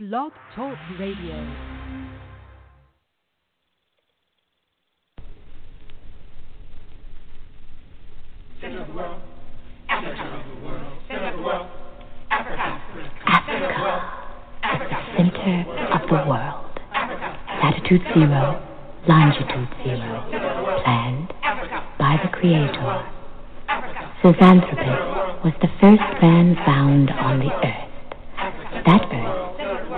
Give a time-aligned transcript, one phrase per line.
[0.00, 1.38] Blog Talk Radio.
[8.60, 8.82] Center
[15.92, 16.80] of the world,
[17.62, 18.66] latitude zero,
[19.06, 20.26] longitude zero,
[20.82, 21.32] planned
[22.00, 23.06] by the Creator.
[24.24, 27.84] Zinjanthropus was the first man found on the earth.
[28.86, 29.43] That earth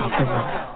[0.00, 0.73] 好，谢谢。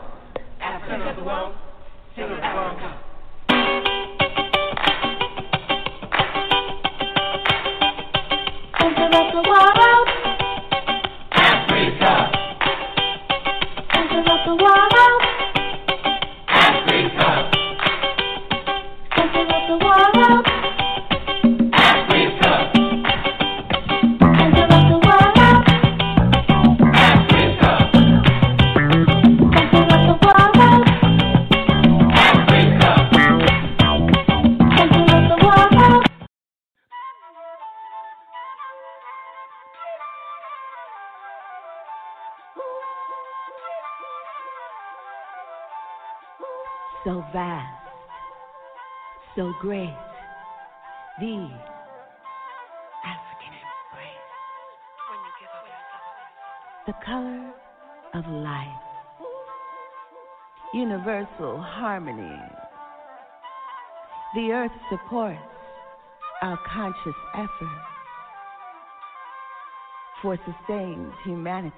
[49.60, 49.90] grace,
[51.18, 51.48] the
[53.04, 54.28] African embrace.
[56.86, 57.50] The color
[58.14, 58.68] of life.
[60.74, 62.40] Universal harmony.
[64.36, 65.40] The earth supports
[66.42, 67.82] our conscious effort
[70.22, 71.74] for sustained humanity.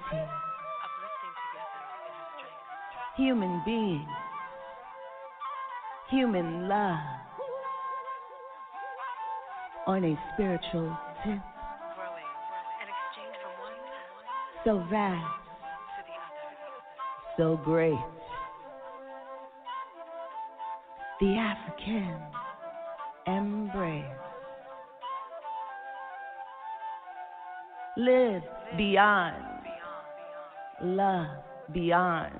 [3.17, 4.07] Human beings,
[6.09, 6.99] human love
[9.91, 11.37] on a spiritual tip.
[14.63, 15.25] So vast,
[17.37, 17.99] so great.
[21.19, 22.15] The African
[23.27, 24.05] embrace.
[27.97, 28.43] Live
[28.77, 29.43] beyond.
[30.83, 31.27] Love
[31.73, 32.33] beyond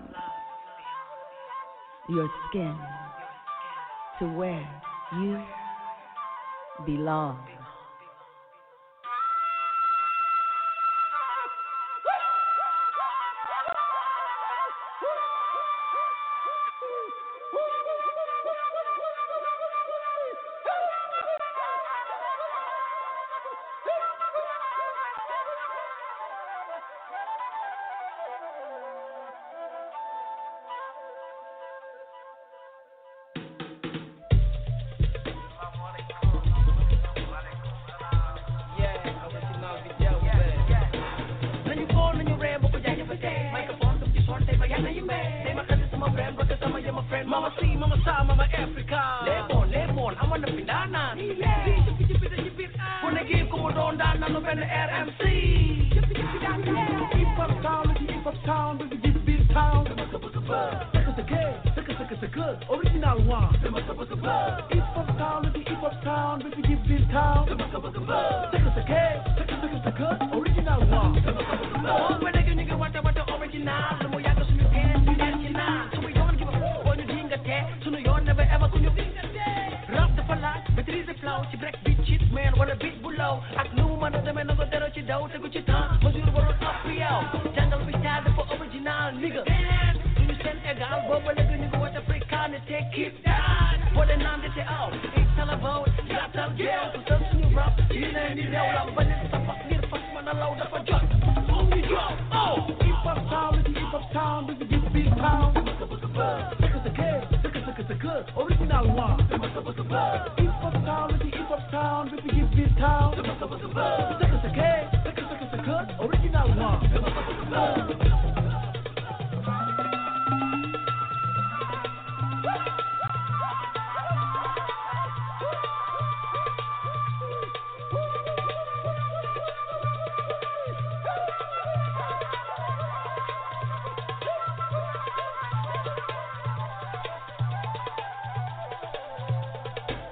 [2.07, 2.77] your skin
[4.19, 4.81] to where
[5.19, 5.60] you
[6.85, 7.60] belong.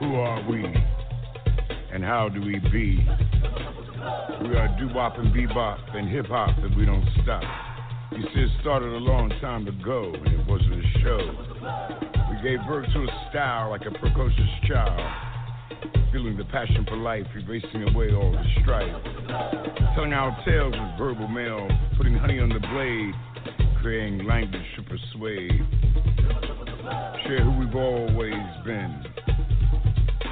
[0.10, 0.66] Who are we?
[1.94, 2.98] And how do we be?
[4.42, 7.44] We are doo-wop and bebop and hip-hop and we don't stop.
[8.14, 11.20] You see, it started a long time ago and it wasn't a show.
[12.32, 15.00] We gave birth to a style like a precocious child.
[16.12, 18.90] Feeling the passion for life, erasing away all the strife.
[19.94, 23.14] Telling our tales with verbal mail, putting honey on the blade,
[23.80, 25.52] creating language to persuade.
[27.28, 29.09] Share who we've always been.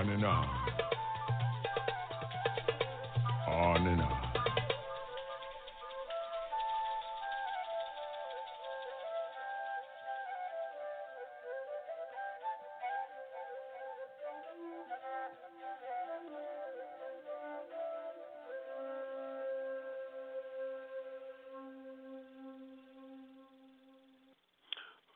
[0.00, 0.48] On and on.
[3.48, 4.18] On and on.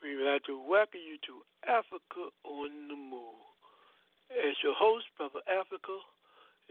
[0.03, 3.44] We would like to welcome you to Africa on the Move.
[4.65, 5.93] Your host, Brother Africa,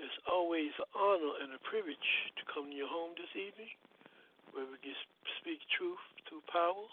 [0.01, 3.69] it's always an honor and a privilege to come to your home this evening,
[4.49, 4.97] where we can
[5.37, 6.89] speak truth through power,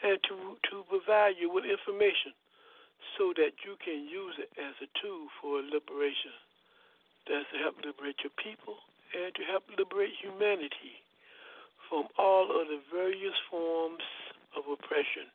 [0.00, 2.32] and to to provide you with information
[3.20, 6.32] so that you can use it as a tool for liberation.
[7.28, 8.80] That's to help liberate your people
[9.12, 11.04] and to help liberate humanity
[11.92, 14.08] from all of the various forms
[14.56, 15.28] of oppression.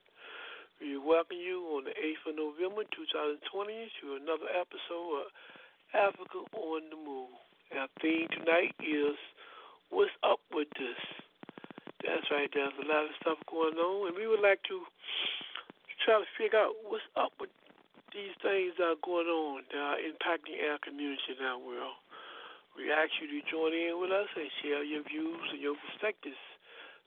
[0.84, 3.40] We welcome you on the 8th of November 2020
[4.04, 5.28] to another episode of
[5.96, 7.32] Africa on the Move.
[7.72, 9.16] Our theme tonight is
[9.96, 11.00] What's Up With This?
[12.04, 14.84] That's right, there's a lot of stuff going on, and we would like to
[16.04, 17.56] try to figure out what's up with
[18.12, 21.96] these things that are going on that are impacting our community in our world.
[22.76, 26.44] We ask you to join in with us and share your views and your perspectives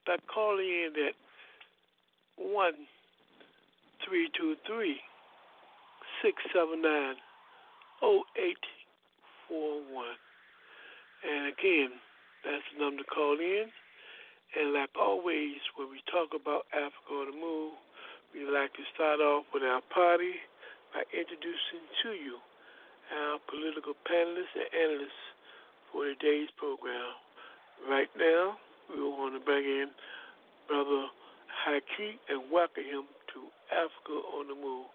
[0.08, 1.16] by calling in at
[2.40, 2.95] 1
[4.06, 5.02] 323
[6.22, 7.18] 679
[8.06, 9.50] 0841.
[11.26, 11.90] And again,
[12.46, 13.66] that's the number to call in.
[14.54, 17.74] And like always, when we talk about Africa on the Move,
[18.30, 20.38] we like to start off with our party
[20.94, 22.38] by introducing to you
[23.10, 25.34] our political panelists and analysts
[25.90, 27.10] for today's program.
[27.90, 28.54] Right now,
[28.86, 29.90] we want to bring in
[30.70, 31.10] Brother
[31.66, 34.86] Haki and welcome him to Africa on the Move.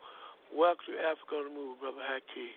[0.53, 2.49] Welcome to Africa on the Move, Brother Haki.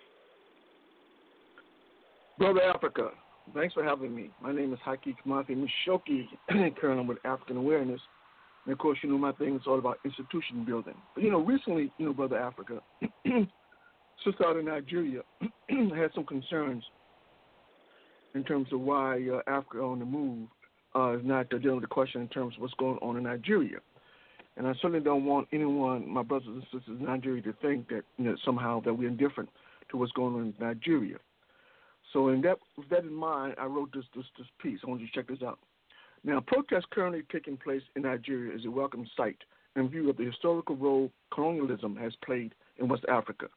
[2.39, 3.09] Brother Africa,
[3.53, 4.31] thanks for having me.
[4.41, 6.25] My name is Haki Kamathi Mishoki,
[6.81, 8.01] currently I'm with African Awareness.
[8.65, 10.95] And of course, you know, my thing is all about institution building.
[11.13, 12.81] But, you know, recently, you know, Brother Africa,
[14.25, 15.21] sister out in Nigeria
[15.69, 16.83] had some concerns
[18.33, 20.47] in terms of why uh, Africa on the move
[20.95, 23.77] uh, is not dealing with the question in terms of what's going on in Nigeria.
[24.57, 28.03] And I certainly don't want anyone, my brothers and sisters in Nigeria, to think that
[28.17, 29.49] you know, somehow that we're indifferent
[29.89, 31.17] to what's going on in Nigeria.
[32.13, 34.79] So, in that, with that in mind, I wrote this, this this piece.
[34.85, 35.59] I want you to check this out.
[36.23, 39.37] Now, protests currently taking place in Nigeria is a welcome sight
[39.75, 43.47] in view of the historical role colonialism has played in West Africa.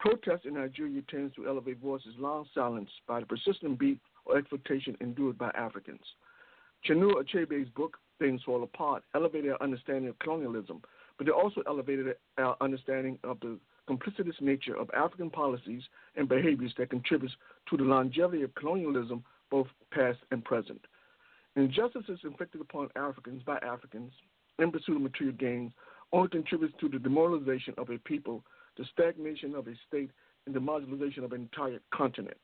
[0.00, 4.96] Protests in Nigeria tends to elevate voices long silenced by the persistent beat or exploitation
[5.00, 6.00] endured by Africans.
[6.88, 10.82] Chinua Achebe's book, Things Fall Apart, elevated our understanding of colonialism,
[11.18, 15.82] but it also elevated our understanding of the complicitous nature of African policies
[16.16, 17.34] and behaviors that contributes
[17.68, 20.80] to the longevity of colonialism, both past and present.
[21.56, 24.12] Injustices inflicted upon Africans by Africans
[24.58, 25.72] in pursuit of material gains
[26.12, 28.42] only contributes to the demoralization of a people,
[28.76, 30.10] the stagnation of a state,
[30.46, 32.36] and the marginalization of an entire continent.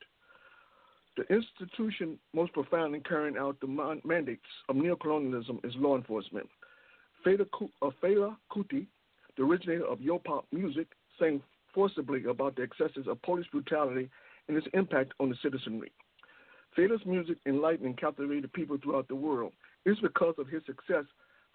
[1.19, 3.67] The institution most profoundly carrying out the
[4.05, 6.49] mandates of neocolonialism is law enforcement.
[7.27, 7.45] Fela,
[7.83, 7.91] uh,
[8.53, 8.87] Kuti,
[9.37, 10.87] the originator of Yo-pop music,
[11.19, 11.43] sang
[11.75, 14.09] forcibly about the excesses of police brutality
[14.47, 15.91] and its impact on the citizenry.
[16.77, 19.53] Fela's music enlightened and captivated people throughout the world.
[19.85, 21.05] It is because of his success,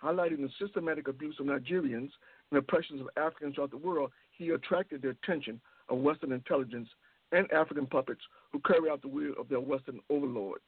[0.03, 2.11] highlighting the systematic abuse of Nigerians
[2.51, 6.89] and oppressions of Africans throughout the world, he attracted the attention of Western intelligence
[7.33, 8.21] and African puppets
[8.51, 10.63] who carry out the will of their Western overlords.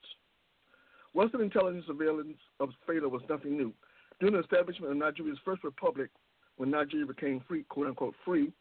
[1.13, 3.71] Western intelligence surveillance of Fela was nothing new.
[4.19, 6.09] During the establishment of Nigeria's first republic,
[6.57, 8.51] when Nigeria became free, quote unquote free,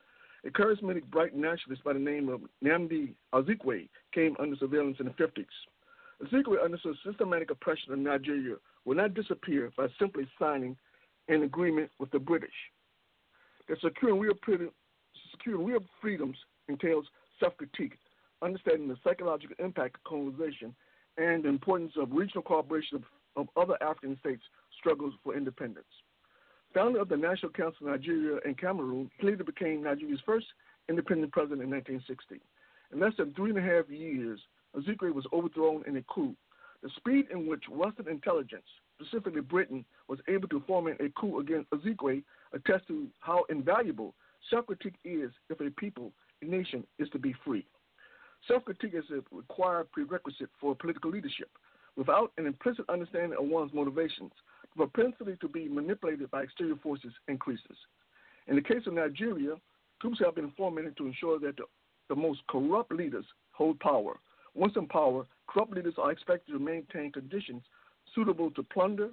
[0.45, 5.13] a charismatic bright nationalist by the name of Nnamdi Azikiwe came under surveillance in the
[5.13, 5.47] 50s.
[6.23, 10.77] Azikiwe understood systematic oppression of Nigeria will not disappear by simply signing
[11.29, 12.51] an agreement with the British.
[13.69, 14.35] That securing real,
[15.33, 16.37] securing real freedoms
[16.69, 17.07] entails
[17.41, 17.99] self-critique,
[18.43, 20.75] understanding the psychological impact of colonization,
[21.17, 23.05] and the importance of regional cooperation of,
[23.37, 24.43] of other African states'
[24.79, 25.87] struggles for independence.
[26.73, 30.47] Founder of the National Council of Nigeria and Cameroon, he later became Nigeria's first
[30.89, 32.41] independent president in 1960.
[32.93, 34.41] In less than three and a half years,
[34.77, 36.35] Azikiwe was overthrown in a coup.
[36.83, 38.67] The speed in which Western intelligence,
[39.01, 42.23] specifically Britain, was able to foment a coup against Azikiwe
[42.53, 44.15] attests to how invaluable
[44.51, 46.13] self-critique is if a people,
[46.45, 47.67] nation, is to be free.
[48.49, 51.49] Self-critique is a required prerequisite for political leadership.
[51.97, 54.33] Without an implicit understanding of one's motivations,
[54.77, 57.77] the propensity to be manipulated by exterior forces increases.
[58.49, 59.57] In the case of Nigeria,
[60.01, 61.65] troops have been fomented to ensure that the,
[62.09, 64.19] the most corrupt leaders hold power.
[64.55, 67.63] Once in power, corrupt leaders are expected to maintain conditions
[68.15, 69.11] suitable to plunder,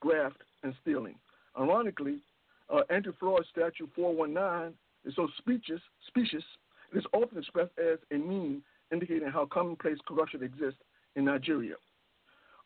[0.00, 1.16] graft, and stealing.
[1.58, 2.18] Ironically,
[2.72, 4.74] uh, anti-fraud statute 419
[5.04, 6.44] is so specious, specious,
[6.92, 10.80] it is often expressed as a meme indicating how commonplace corruption exists
[11.16, 11.74] in Nigeria.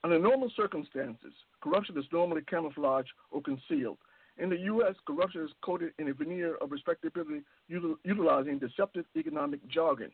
[0.04, 3.98] Under normal circumstances, corruption is normally camouflaged or concealed.
[4.38, 9.66] In the U.S., corruption is coated in a veneer of respectability util- utilizing deceptive economic
[9.68, 10.10] jargon.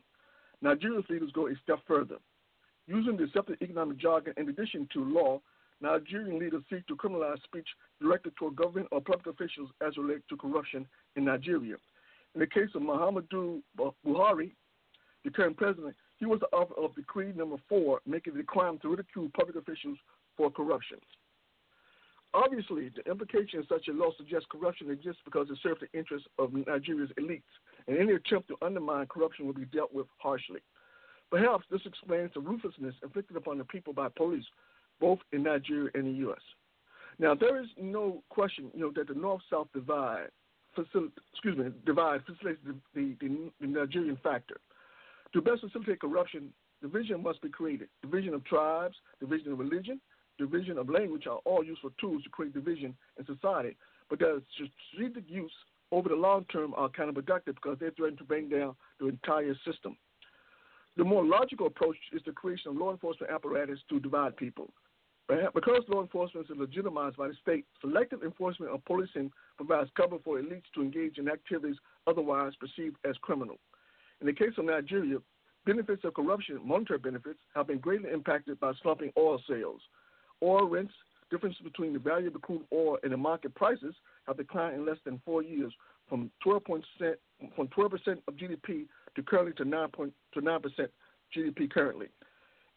[0.61, 2.17] Nigeria's leaders go a step further.
[2.87, 5.41] Using deceptive economic jargon in addition to law,
[5.81, 7.67] Nigerian leaders seek to criminalize speech
[8.01, 11.75] directed toward government or public officials as related to corruption in Nigeria.
[12.35, 13.61] In the case of Muhammadu
[14.05, 14.51] Buhari,
[15.23, 18.79] the current president, he was the author of Decree Number Four, making it a crime
[18.81, 19.97] to ridicule public officials
[20.35, 20.97] for corruption.
[22.33, 26.27] Obviously, the implication of such a law suggests corruption exists because it serves the interests
[26.39, 27.43] of Nigeria's elites,
[27.87, 30.61] and any attempt to undermine corruption will be dealt with harshly.
[31.29, 34.45] Perhaps this explains the ruthlessness inflicted upon the people by police,
[34.99, 36.41] both in Nigeria and the U.S.
[37.19, 40.29] Now, there is no question, you know, that the North-South divide,
[40.77, 44.59] facil- excuse me, divide facilitates the, the, the, the Nigerian factor.
[45.33, 46.49] To best facilitate corruption,
[46.81, 47.89] division must be created.
[48.01, 49.99] Division of tribes, division of religion,
[50.37, 53.75] division of language are all useful tools to create division in society,
[54.09, 55.51] but their strategic use
[55.91, 59.95] over the long term are counterproductive because they threaten to bring down the entire system.
[60.97, 64.71] The more logical approach is the creation of law enforcement apparatus to divide people.
[65.27, 70.39] Because law enforcement is legitimized by the state, selective enforcement of policing provides cover for
[70.39, 73.57] elites to engage in activities otherwise perceived as criminal.
[74.21, 75.17] In the case of Nigeria,
[75.65, 79.81] benefits of corruption, monetary benefits, have been greatly impacted by slumping oil sales.
[80.41, 80.93] Oil rents,
[81.29, 83.95] difference between the value of the crude oil and the market prices,
[84.27, 85.73] have declined in less than four years
[86.09, 87.19] from 12 percent
[87.55, 90.91] from 12 percent of GDP to currently to 9 point, to 9 percent
[91.35, 92.07] GDP currently.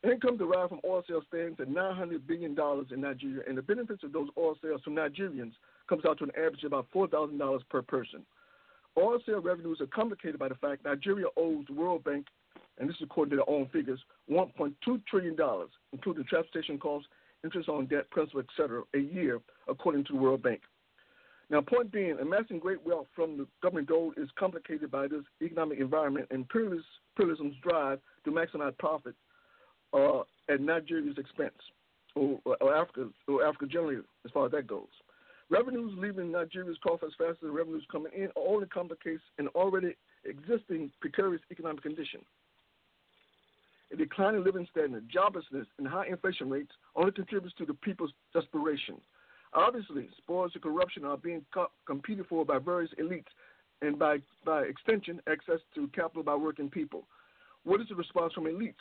[0.04, 4.04] Income derived from oil sales stands at 900 billion dollars in Nigeria, and the benefits
[4.04, 5.52] of those oil sales to Nigerians
[5.88, 8.24] comes out to an average of about four thousand dollars per person.
[8.98, 12.26] Oil sale revenues are complicated by the fact Nigeria owes the World Bank,
[12.78, 14.00] and this is according to their own figures,
[14.30, 14.74] 1.2
[15.06, 17.08] trillion dollars, including transportation costs,
[17.42, 20.60] interest on debt, principal, etc., a year, according to the World Bank.
[21.48, 25.78] Now, point being, amassing great wealth from the government gold is complicated by this economic
[25.78, 29.14] environment and imperialism's drive to maximize profit
[29.96, 30.22] uh,
[30.52, 31.54] at Nigeria's expense,
[32.14, 34.86] or, or Africa, or Africa generally, as far as that goes.
[35.48, 41.42] Revenues leaving Nigeria's coffers faster than revenues coming in only complicates an already existing precarious
[41.50, 42.20] economic condition.
[43.92, 48.96] A declining living standard, joblessness, and high inflation rates only contributes to the people's desperation.
[49.54, 53.30] Obviously, spoils of corruption are being co- competed for by various elites
[53.82, 57.04] and by, by extension, access to capital by working people.
[57.62, 58.74] What is the response from elites?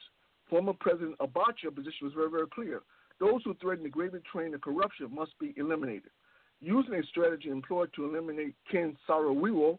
[0.50, 2.82] Former President Abacha's position was very, very clear.
[3.20, 6.12] Those who threaten the gravy train of corruption must be eliminated.
[6.62, 9.78] Using a strategy employed to eliminate Ken Saro-Wiwa,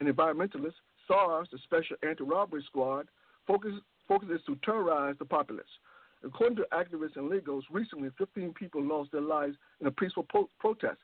[0.00, 0.74] an environmentalist,
[1.06, 3.08] SARS, the Special Anti-Robbery Squad,
[3.46, 3.72] focus,
[4.08, 5.64] focuses to terrorize the populace.
[6.24, 10.48] According to activists in Lagos, recently 15 people lost their lives in a peaceful po-
[10.58, 10.96] protest,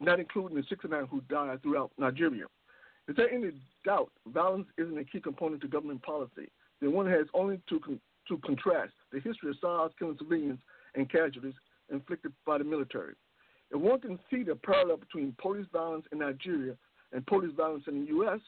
[0.00, 2.44] not including the 69 who died throughout Nigeria.
[3.08, 3.52] Is there any
[3.84, 6.50] doubt violence isn't a key component to government policy?
[6.80, 8.00] Then one has only to, con-
[8.30, 10.60] to contrast the history of SARS killing civilians
[10.94, 11.54] and casualties
[11.92, 13.14] inflicted by the military.
[13.70, 16.74] If one can see the parallel between police violence in Nigeria
[17.12, 18.40] and police violence in the U.S.,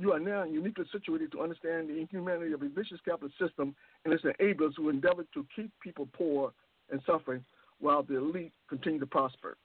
[0.00, 4.14] you are now uniquely situated to understand the inhumanity of a vicious capitalist system and
[4.14, 6.52] its enablers who endeavor to keep people poor
[6.90, 7.44] and suffering
[7.80, 9.56] while the elite continue to prosper.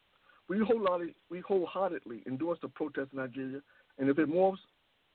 [0.50, 3.62] we wholeheartedly, we wholeheartedly endorse the protest in Nigeria,
[4.00, 4.58] and if it morphs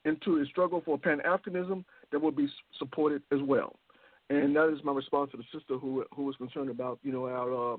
[0.04, 3.76] into a struggle for Pan Africanism, that will be supported as well.
[4.30, 7.26] And that is my response to the sister who who was concerned about you know
[7.26, 7.76] our uh,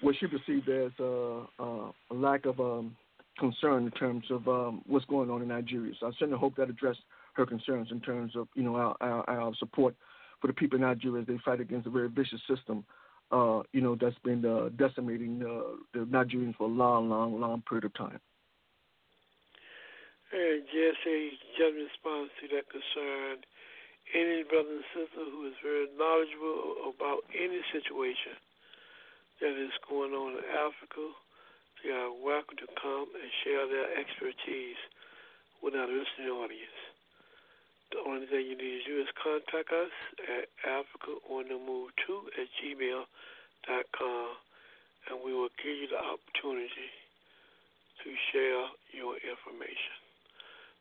[0.00, 2.96] what she perceived as uh, uh, a lack of um,
[3.38, 5.92] concern in terms of um, what's going on in Nigeria.
[5.98, 7.00] So I certainly hope that addressed
[7.34, 9.96] her concerns in terms of you know our, our, our support
[10.42, 12.84] for the people in Nigeria as they fight against a very vicious system,
[13.30, 17.62] uh, you know, that's been uh, decimating uh, the Nigerians for a long, long, long
[17.66, 18.20] period of time.
[20.32, 23.44] And just a just response to that concern.
[24.12, 28.36] Any brother and sister who is very knowledgeable about any situation
[29.40, 31.16] that is going on in Africa,
[31.80, 34.76] they are welcome to come and share their expertise
[35.64, 36.80] with our listening audience.
[37.92, 39.92] The only thing you need to do is contact us
[40.28, 44.28] at africaonthemove2 at gmail.com
[45.08, 46.92] and we will give you the opportunity
[48.04, 50.01] to share your information.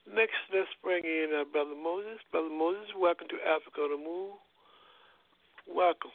[0.07, 2.19] Next, let's bring in uh, Brother Moses.
[2.31, 4.33] Brother Moses, welcome to Africa the Move.
[5.67, 6.11] Welcome.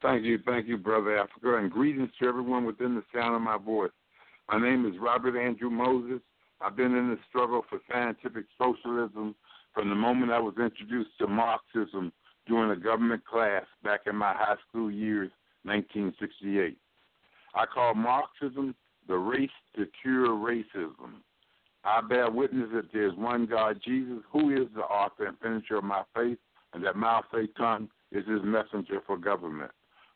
[0.00, 3.58] Thank you, thank you, Brother Africa, and greetings to everyone within the sound of my
[3.58, 3.90] voice.
[4.50, 6.20] My name is Robert Andrew Moses.
[6.60, 9.34] I've been in the struggle for scientific socialism
[9.72, 12.12] from the moment I was introduced to Marxism
[12.46, 15.30] during a government class back in my high school years,
[15.64, 16.76] 1968.
[17.54, 18.74] I call Marxism
[19.08, 21.20] the race to cure racism.
[21.84, 25.76] I bear witness that there is one God, Jesus, who is the author and finisher
[25.76, 26.38] of my faith,
[26.72, 29.70] and that my faith tongue is his messenger for government.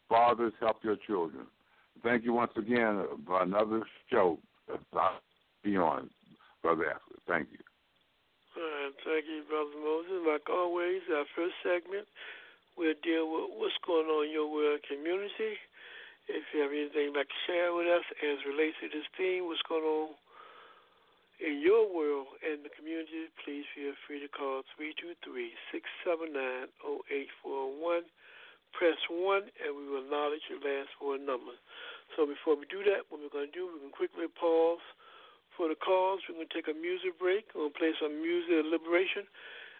[0.09, 1.45] Fathers, help your children.
[2.03, 4.39] Thank you once again for another show.
[4.95, 5.21] I'll
[6.63, 7.21] Brother Africa.
[7.27, 7.63] Thank you.
[8.57, 10.25] Right, thank you, Brother Moses.
[10.27, 12.09] Like always, our first segment,
[12.77, 15.61] we'll deal with what's going on in your world community.
[16.29, 19.47] If you have anything you'd like to share with us as relates to this theme,
[19.47, 20.19] what's going on
[21.39, 24.67] in your world and the community, please feel free to call
[26.07, 28.03] 323-679-0841.
[28.77, 31.57] Press 1 and we will acknowledge your last four numbers.
[32.15, 34.83] So before we do that, what we're going to do, we're going to quickly pause
[35.57, 36.21] for the calls.
[36.29, 37.49] We're going to take a music break.
[37.55, 39.25] We're going to play some music of liberation.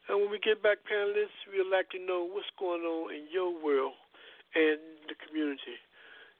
[0.09, 3.53] And when we get back, panelists, we'd like to know what's going on in your
[3.53, 3.99] world
[4.57, 5.77] and the community.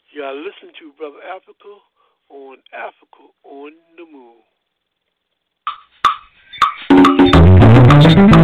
[0.09, 1.85] You are listening to Brother Africa
[2.33, 4.41] on Africa on the Move.
[8.09, 8.38] Thank you.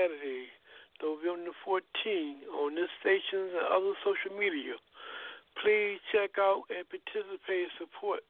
[0.00, 0.48] Saturday,
[1.04, 1.84] November 14,
[2.56, 4.80] on this station and other social media.
[5.60, 8.24] Please check out and participate and support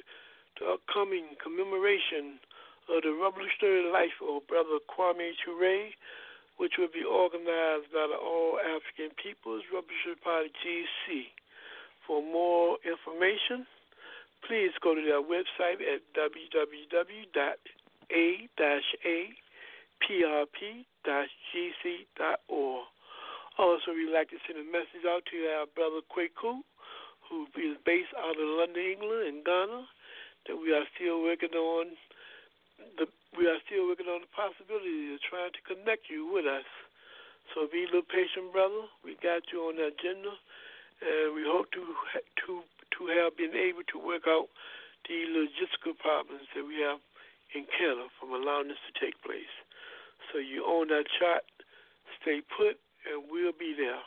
[0.59, 2.43] the upcoming commemoration
[2.91, 5.95] of the Revolutionary Life of Brother Kwame Ture,
[6.59, 11.31] which will be organized by the All African People's Revolutionary Party GC.
[12.03, 13.63] For more information,
[14.43, 16.03] please go to their website at
[20.01, 22.85] www.a-aprp-gc.org.
[23.59, 26.63] Also, we'd like to send a message out to our brother Kwaku,
[27.29, 29.85] who is based out of London, England, and Ghana,
[30.49, 31.99] that we are still working on
[32.97, 33.05] the
[33.37, 36.65] we are still working on the possibility of trying to connect you with us.
[37.53, 38.89] So be a little patient, brother.
[39.05, 40.33] We got you on the agenda,
[41.05, 41.85] and we hope to
[42.47, 44.49] to to have been able to work out
[45.07, 46.99] the logistical problems that we have
[47.55, 49.60] in encountered from allowing this to take place.
[50.33, 51.43] So you own that chart,
[52.23, 54.03] stay put, and we'll be there.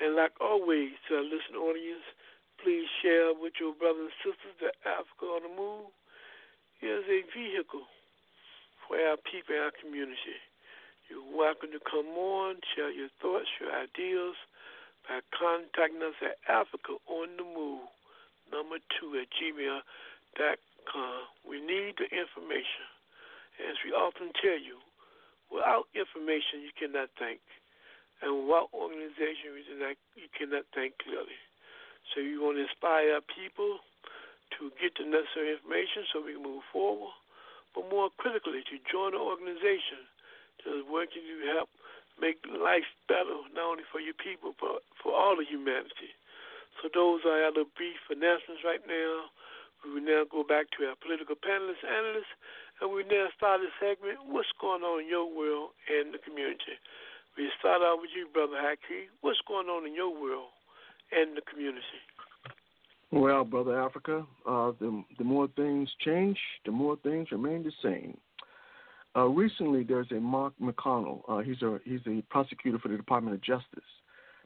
[0.00, 2.06] And like always, to our listening audience,
[2.62, 5.90] please share with your brothers and sisters that Africa on the Move
[6.82, 7.86] is a vehicle
[8.86, 10.38] for our people and our community.
[11.10, 14.38] You're welcome to come on, share your thoughts, your ideas
[15.06, 17.90] by contacting us at Africa on the Move,
[18.50, 21.18] number two at gmail.com.
[21.42, 22.86] We need the information.
[23.58, 24.78] As we often tell you,
[25.52, 27.44] without information, you cannot think.
[28.24, 29.52] And without organization,
[30.16, 31.36] you cannot think clearly.
[32.14, 33.84] So you want to inspire people
[34.58, 37.12] to get the necessary information so we can move forward,
[37.74, 40.04] but more critically, to join the organization
[40.62, 41.68] that is working to help
[42.20, 46.12] make life better, not only for your people, but for all of humanity.
[46.80, 49.32] So those are our brief announcements right now.
[49.82, 52.30] We will now go back to our political panelists, analysts,
[52.82, 56.74] and we now start a segment, What's Going On in Your World and the Community?
[57.38, 59.06] We start out with you, Brother Haki.
[59.20, 60.50] What's going on in your world
[61.12, 62.02] and the community?
[63.10, 68.18] Well, Brother Africa, uh, the, the more things change, the more things remain the same.
[69.14, 71.22] Uh, recently, there's a Mark McConnell.
[71.28, 73.88] Uh, he's a he's a prosecutor for the Department of Justice.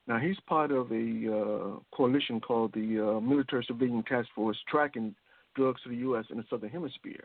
[0.09, 5.15] Now, he's part of a uh, coalition called the uh, Military Civilian Task Force tracking
[5.55, 6.27] drugs to the U.S.
[6.31, 7.25] in the Southern Hemisphere.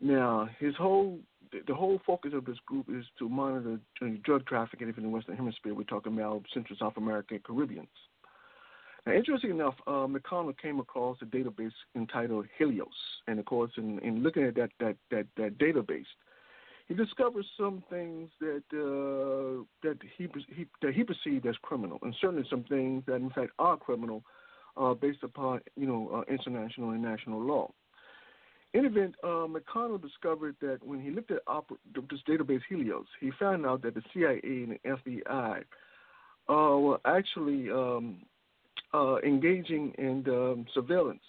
[0.00, 1.20] Now, his whole
[1.68, 3.78] the whole focus of this group is to monitor
[4.24, 5.74] drug trafficking in the Western Hemisphere.
[5.74, 7.86] We're talking about Central South America and Caribbeans.
[9.06, 12.88] Now, interesting enough, uh, McConnell came across a database entitled Helios,
[13.28, 16.06] and of course, in, in looking at that, that that that database,
[16.88, 22.14] he discovered some things that uh, that he, he that he perceived as criminal, and
[22.20, 24.22] certainly some things that in fact are criminal,
[24.78, 27.70] uh, based upon you know uh, international and national law.
[28.74, 33.30] In event, uh, McConnell discovered that when he looked at oper- this database Helios, he
[33.38, 35.62] found out that the CIA and the FBI
[36.48, 38.22] uh, were actually um,
[38.92, 41.22] uh, engaging in um, surveillance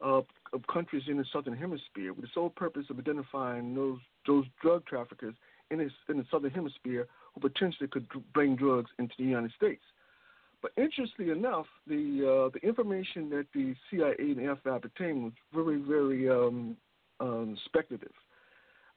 [0.00, 4.46] of, of countries in the southern hemisphere with the sole purpose of identifying those those
[4.62, 5.34] drug traffickers
[5.70, 9.82] in, this, in the southern hemisphere who potentially could bring drugs into the United States.
[10.62, 15.76] But interestingly enough, the uh, the information that the CIA and FBI obtained was very,
[15.76, 16.76] very um,
[17.18, 18.12] um, speculative.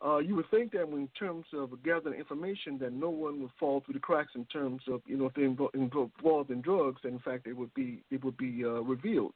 [0.05, 3.81] Uh, you would think that in terms of gathering information, that no one would fall
[3.83, 7.19] through the cracks in terms of you know if they're involved in drugs, that in
[7.19, 9.33] fact it would be it would be uh, revealed.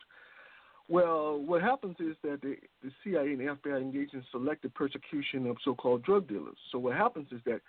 [0.88, 5.58] Well, what happens is that the, the CIA and FBI engage in selective persecution of
[5.63, 6.58] so-called drug dealers.
[6.72, 7.62] So what happens is that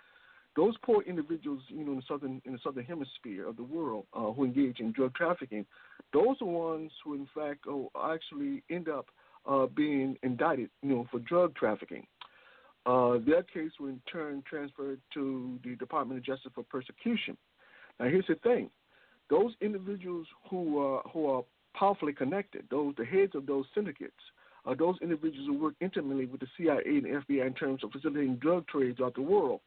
[0.55, 4.05] those poor individuals, you know, in the southern in the southern hemisphere of the world
[4.13, 5.65] uh, who engage in drug trafficking,
[6.13, 9.07] those are the ones who, in fact, oh, actually end up
[9.45, 12.05] uh, being indicted, you know, for drug trafficking.
[12.85, 17.37] Uh, their case will in turn transferred to the Department of Justice for persecution.
[17.99, 18.69] Now, here's the thing:
[19.29, 21.43] those individuals who are who are
[21.77, 24.13] powerfully connected, those the heads of those syndicates,
[24.77, 28.67] those individuals who work intimately with the CIA and FBI in terms of facilitating drug
[28.67, 29.61] trades throughout the world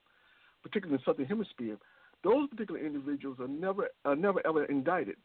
[0.64, 1.77] particularly in the southern hemisphere,
[2.24, 5.16] those particular individuals are never are never ever indicted.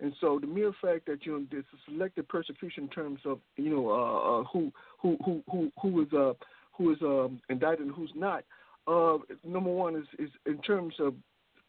[0.00, 3.38] And so the mere fact that you know there's a selective persecution in terms of
[3.56, 6.34] you know uh, uh, who who who who who is uh,
[6.72, 8.44] who is um, indicted and who's not.
[8.86, 11.14] Uh, number one is, is in terms of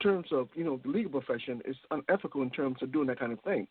[0.01, 3.31] terms of you know the legal profession is unethical in terms of doing that kind
[3.31, 3.67] of thing.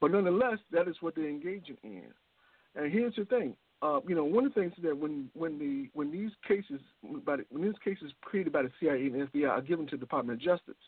[0.00, 2.12] But nonetheless, that is what they're engaging in.
[2.74, 5.88] And here's the thing: uh, you know, one of the things that when when the
[5.92, 6.80] when these cases
[7.24, 10.00] by the, when these cases created by the CIA and FBI are given to the
[10.00, 10.80] Department of Justice,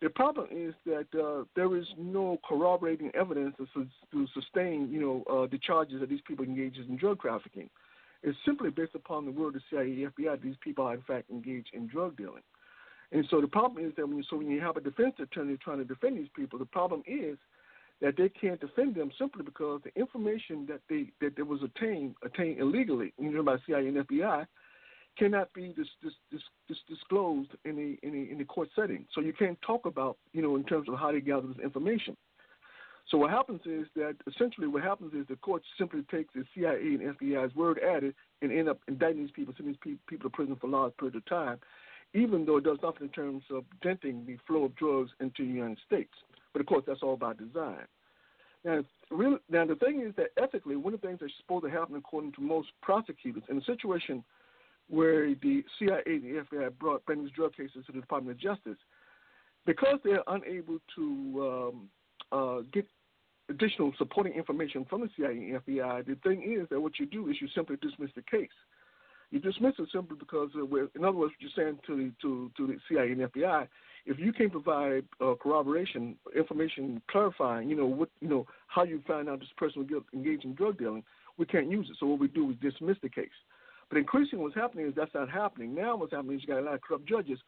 [0.00, 5.24] the problem is that uh, there is no corroborating evidence to, to sustain you know
[5.28, 7.68] uh, the charges that these people engage in drug trafficking.
[8.22, 11.02] It's simply based upon the word of the CIA and FBI these people are in
[11.02, 12.42] fact engaged in drug dealing.
[13.12, 15.56] And so the problem is that when you, so when you have a defense attorney
[15.62, 17.38] trying to defend these people, the problem is
[18.00, 22.14] that they can't defend them simply because the information that they that there was obtained
[22.24, 24.46] obtained illegally, you know, by CIA and FBI,
[25.16, 29.06] cannot be dis, dis, dis, dis, disclosed in the, in a in a court setting.
[29.14, 32.16] So you can't talk about you know in terms of how they gather this information.
[33.08, 36.98] So what happens is that essentially what happens is the court simply takes the CIA
[37.00, 40.28] and FBI's word at it and end up indicting these people, sending these pe- people
[40.28, 41.58] to prison for a long period of time,
[42.14, 45.52] even though it does nothing in terms of denting the flow of drugs into the
[45.52, 46.12] United States.
[46.52, 47.84] But of course, that's all by design.
[48.64, 51.70] Now, real, now the thing is that ethically, one of the things that's supposed to
[51.70, 54.24] happen, according to most prosecutors, in a situation
[54.88, 58.78] where the CIA and the FBI brought bring drug cases to the Department of Justice,
[59.66, 61.88] because they're unable to um,
[62.32, 62.86] uh, get
[63.48, 67.28] additional supporting information from the CIA and FBI, the thing is that what you do
[67.28, 68.48] is you simply dismiss the case.
[69.30, 72.66] You dismiss it simply because, in other words, what you're saying to the to, to
[72.66, 73.66] the CIA and FBI,
[74.06, 79.02] if you can't provide uh, corroboration, information clarifying, you know what, you know how you
[79.06, 81.02] find out this person was engaged in drug dealing,
[81.38, 81.96] we can't use it.
[81.98, 83.28] So what we do is dismiss the case.
[83.88, 85.74] But increasingly, what's happening is that's not happening.
[85.74, 87.38] Now, what's happening is you got a lot of corrupt judges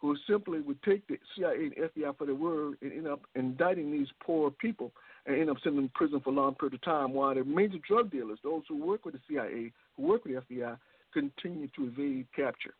[0.00, 3.90] who simply would take the CIA and FBI for their word and end up indicting
[3.90, 4.92] these poor people
[5.26, 7.44] and end up sending them to prison for a long period of time while the
[7.44, 10.76] major drug dealers, those who work with the CIA, who work with the FBI,
[11.20, 12.74] continue to evade capture.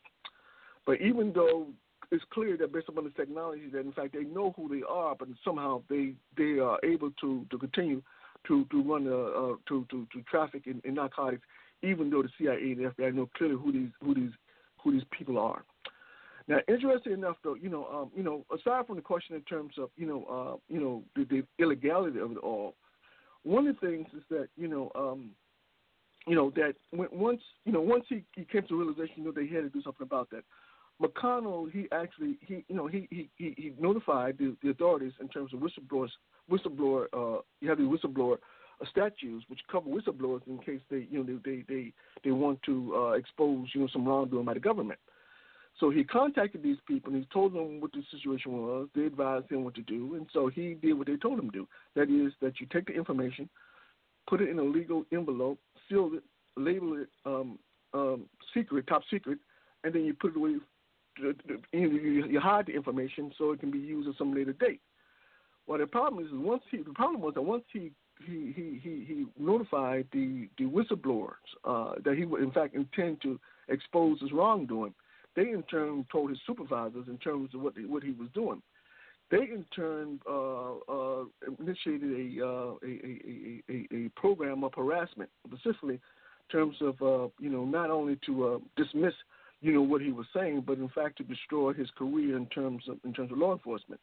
[0.85, 1.67] But even though
[2.11, 5.15] it's clear that based upon the technology that in fact they know who they are,
[5.15, 8.01] but somehow they they are able to to continue
[8.47, 11.45] to to run uh, uh, to, to to traffic in, in narcotics,
[11.83, 14.35] even though the CIA and the FBI know clearly who these who these
[14.81, 15.63] who these people are.
[16.47, 19.73] Now, interesting enough, though, you know, um, you know, aside from the question in terms
[19.77, 22.75] of, you know, uh, you know, the, the illegality of it all,
[23.43, 25.31] one of the things is that, you know, um,
[26.27, 29.31] you know that when, once, you know, once he, he came to realization, you know,
[29.31, 30.43] they had to do something about that.
[31.01, 35.53] McConnell, he actually, he, you know, he he he, notified the, the authorities in terms
[35.53, 36.09] of whistleblowers,
[36.51, 38.37] whistleblower, uh, you have the whistleblower
[38.81, 42.61] uh, statutes which cover whistleblowers in case they, you know, they they they, they want
[42.63, 44.99] to uh, expose, you know, some wrongdoing by the government.
[45.79, 48.87] So he contacted these people and he told them what the situation was.
[48.95, 51.57] They advised him what to do, and so he did what they told him to
[51.59, 51.67] do.
[51.95, 53.47] That is, that you take the information,
[54.27, 55.59] put it in a legal envelope,
[55.89, 56.23] seal it,
[56.55, 57.59] label it um,
[57.93, 59.39] um, secret, top secret,
[59.83, 60.55] and then you put it away.
[61.71, 64.81] You, hide the information so it can be used at some later date.
[65.65, 67.91] Well, the problem is once he the problem was that once he
[68.25, 71.31] he he he, he notified the the whistleblowers
[71.65, 74.93] uh, that he would in fact intend to expose his wrongdoing
[75.37, 78.61] they in turn told his supervisors in terms of what they, what he was doing.
[79.29, 81.23] They in turn uh, uh,
[81.59, 87.27] initiated a, uh, a, a, a, a program of harassment, specifically in terms of uh,
[87.39, 89.13] you know not only to uh, dismiss
[89.61, 92.83] you know what he was saying, but in fact to destroy his career in terms
[92.87, 93.99] of in terms of law enforcement.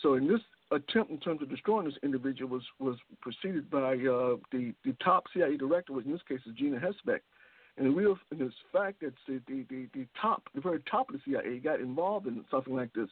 [0.00, 0.40] So in this
[0.70, 5.24] attempt in terms of destroying this individual was was preceded by uh, the the top
[5.34, 7.18] CIA director, which in this case is Gina Haspel,
[7.76, 11.16] and the real and this fact that the, the, the top, the very top of
[11.16, 13.08] the CIA got involved in something like this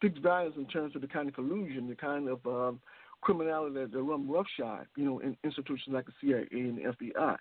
[0.00, 2.80] speaks volumes in terms of the kind of collusion, the kind of um,
[3.20, 7.36] criminality that, that run roughshod, you know, in institutions like the CIA and the FBI.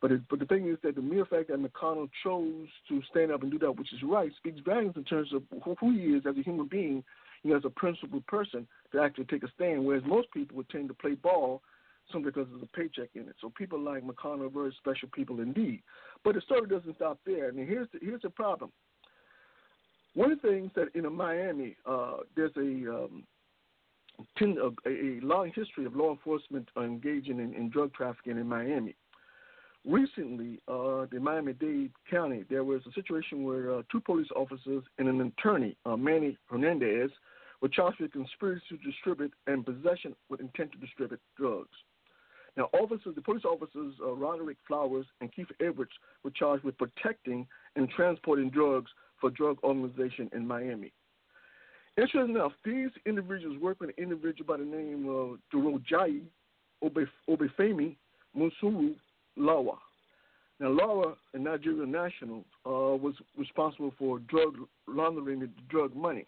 [0.00, 3.32] But it, but the thing is that the mere fact that McConnell chose to stand
[3.32, 6.14] up and do that, which is right, speaks volumes in terms of who, who he
[6.14, 7.02] is as a human being,
[7.42, 9.84] you know, as a principled person to actually take a stand.
[9.84, 11.60] Whereas most people would tend to play ball
[12.12, 13.34] simply because there's a paycheck in it.
[13.40, 15.82] So people like McConnell are very special people indeed.
[16.24, 17.48] But the story doesn't stop there.
[17.48, 18.70] I mean, here's the, here's the problem.
[20.14, 22.60] One of the things that in Miami, uh, there's a,
[22.94, 23.24] um,
[24.36, 28.96] ten, a, a long history of law enforcement engaging in, in drug trafficking in Miami.
[29.86, 35.08] Recently, uh, in Miami-Dade County, there was a situation where uh, two police officers and
[35.08, 37.10] an attorney, uh, Manny Hernandez,
[37.62, 41.70] were charged with conspiracy to distribute and possession with intent to distribute drugs.
[42.56, 45.92] Now, officers, the police officers, uh, Roderick Flowers and Keith Edwards,
[46.24, 47.46] were charged with protecting
[47.76, 48.90] and transporting drugs
[49.20, 50.92] for drug organization in Miami.
[51.96, 56.22] Interesting enough, these individuals work with an individual by the name of Durojai
[56.82, 57.96] Obafemi
[58.36, 58.94] Musuru
[59.38, 59.76] Lawa.
[60.60, 64.56] Now, Lawa, a Nigerian national, uh, was responsible for drug
[64.86, 66.26] laundering the drug money.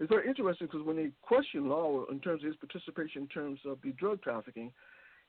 [0.00, 3.60] It's very interesting because when they questioned Lawa in terms of his participation in terms
[3.66, 4.72] of the drug trafficking,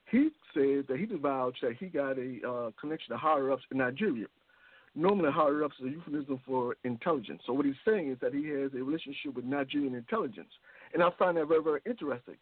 [0.10, 3.78] he said that he divulged that he got a uh, connection to higher ups in
[3.78, 4.28] Nigeria.
[4.94, 7.42] Normally, higher ups is a euphemism for intelligence.
[7.46, 10.52] So what he's saying is that he has a relationship with Nigerian intelligence,
[10.94, 12.36] and I find that very, very interesting,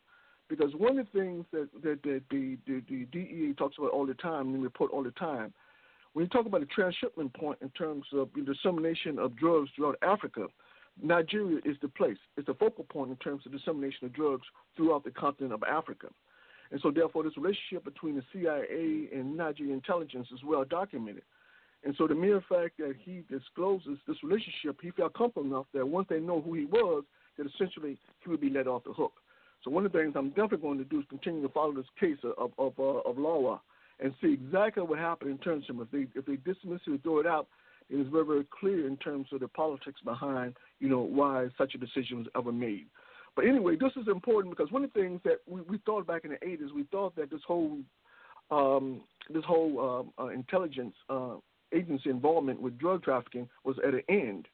[0.48, 4.06] because one of the things that that, that the, the the DEA talks about all
[4.06, 5.54] the time and report all the time,
[6.14, 9.98] when you talk about the transshipment point in terms of the dissemination of drugs throughout
[10.02, 10.48] Africa,
[11.02, 12.18] Nigeria is the place.
[12.36, 14.46] It's the focal point in terms of dissemination of drugs
[14.76, 16.08] throughout the continent of Africa.
[16.72, 21.24] And so, therefore, this relationship between the CIA and Nigerian intelligence is well documented.
[21.84, 25.88] And so, the mere fact that he discloses this relationship, he felt comfortable enough that
[25.88, 27.04] once they know who he was,
[27.38, 29.14] that essentially he would be let off the hook.
[29.64, 31.86] So, one of the things I'm definitely going to do is continue to follow this
[32.00, 33.60] case of of uh, of Lawa
[34.02, 36.98] and see exactly what happened in terms of if they if they dismiss it or
[36.98, 37.48] throw it out.
[37.90, 41.76] It is very very clear in terms of the politics behind you know why such
[41.76, 42.88] a decision was ever made.
[43.36, 46.26] But anyway, this is important because one of the things that we, we thought back
[46.26, 47.78] in the 80s, we thought that this whole
[48.52, 49.80] um, this whole
[50.20, 51.36] um, uh, intelligence uh,
[51.74, 54.48] agency involvement with drug trafficking was at an end.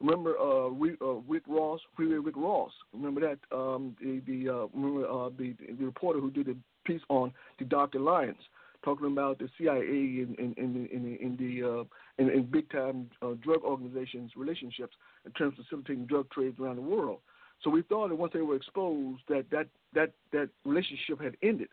[0.00, 2.70] Remember uh, Rick, uh, Rick Ross, Freeway Rick Ross.
[2.92, 7.02] Remember that um, the the uh, remember uh, the the reporter who did the piece
[7.08, 8.38] on the Dark Alliance,
[8.84, 11.84] talking about the CIA and in in in, in the uh,
[12.18, 14.94] in, in big time uh, drug organizations relationships
[15.26, 17.18] in terms of facilitating drug trades around the world.
[17.64, 21.68] So we thought that once they were exposed, that that that that relationship had ended.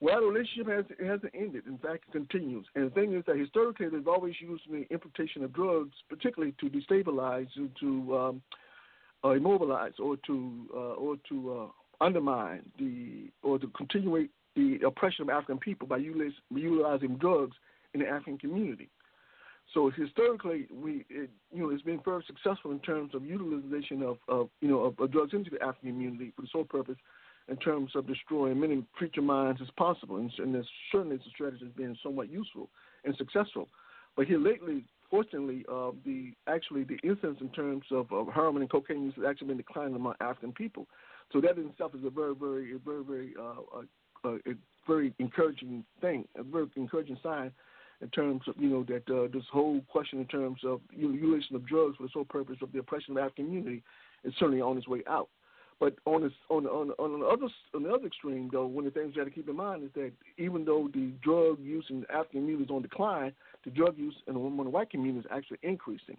[0.00, 1.66] Well, the relationship has hasn't ended.
[1.66, 2.66] In fact, it continues.
[2.74, 6.70] And the thing is that historically, they've always used the importation of drugs, particularly to
[6.70, 8.42] destabilize, to, to um,
[9.24, 15.22] uh, immobilize, or to uh, or to uh, undermine the or to continue the oppression
[15.22, 17.56] of African people by utilizing drugs
[17.94, 18.88] in the African community.
[19.74, 24.18] So historically, we it, you know it's been very successful in terms of utilization of,
[24.28, 26.96] of you know of, of drugs into the African community for the sole purpose
[27.48, 31.64] in terms of destroying many preacher minds as possible, and, and there's certainly the strategy
[31.64, 32.68] has been somewhat useful
[33.04, 33.68] and successful.
[34.16, 38.70] But here lately, fortunately, uh, the actually the incidence in terms of, of heroin and
[38.70, 40.86] cocaine use has actually been declining among African people.
[41.32, 43.84] So that in itself is a very, very, a very, very, uh,
[44.24, 44.54] a, a
[44.86, 47.52] very encouraging thing, a very encouraging sign
[48.00, 51.66] in terms of you know that uh, this whole question in terms of utilization of
[51.66, 53.82] drugs for the sole purpose of the oppression of the African community
[54.24, 55.28] is certainly on its way out.
[55.80, 58.92] But on this, on on on the other on the other extreme though, one of
[58.92, 61.86] the things you got to keep in mind is that even though the drug use
[61.88, 63.32] in the African community is on decline,
[63.64, 66.16] the drug use in the, in the white community is actually increasing.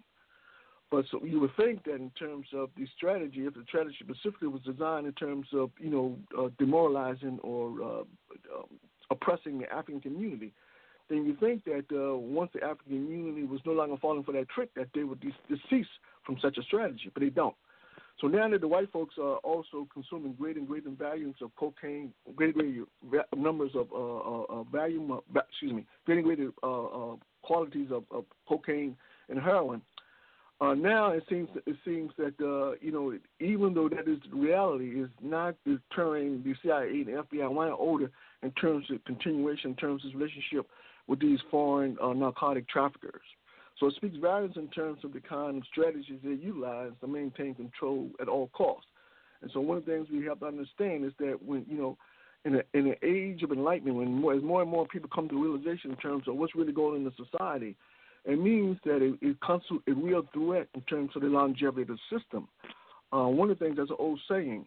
[0.90, 4.48] But so you would think that in terms of the strategy, if the strategy specifically
[4.48, 8.00] was designed in terms of you know uh, demoralizing or uh,
[8.56, 8.66] um,
[9.10, 10.52] oppressing the African community,
[11.10, 14.48] then you think that uh, once the African community was no longer falling for that
[14.48, 15.86] trick, that they would de- decease
[16.24, 17.54] from such a strategy, but they don't.
[18.20, 22.12] So now that the white folks are also consuming greater and greater volumes of cocaine,
[22.36, 22.52] greater
[23.08, 28.04] greater numbers of uh, uh, uh volume, excuse me, greater greater uh, uh, qualities of,
[28.10, 28.94] of, cocaine
[29.30, 29.80] and heroin.
[30.60, 34.36] Uh, now it seems it seems that uh, you know even though that is the
[34.36, 38.10] reality, is not deterring the CIA and the FBI one older
[38.42, 40.66] in terms of continuation, in terms of relationship
[41.06, 43.22] with these foreign uh, narcotic traffickers.
[43.80, 47.54] So it speaks volumes in terms of the kind of strategies they utilize to maintain
[47.54, 48.86] control at all costs.
[49.40, 51.96] And so one of the things we have to understand is that when you know,
[52.44, 55.28] in a, in an age of enlightenment, when more, as more and more people come
[55.30, 57.74] to realization in terms of what's really going on in the society,
[58.26, 61.88] it means that it, it constitutes a real threat in terms of the longevity of
[61.88, 62.48] the system.
[63.12, 64.66] Uh, one of the things, that's an old saying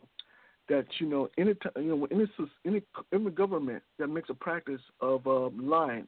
[0.69, 2.25] that you know, any you know, any
[2.65, 2.81] any,
[3.13, 6.07] any government that makes a practice of uh, lying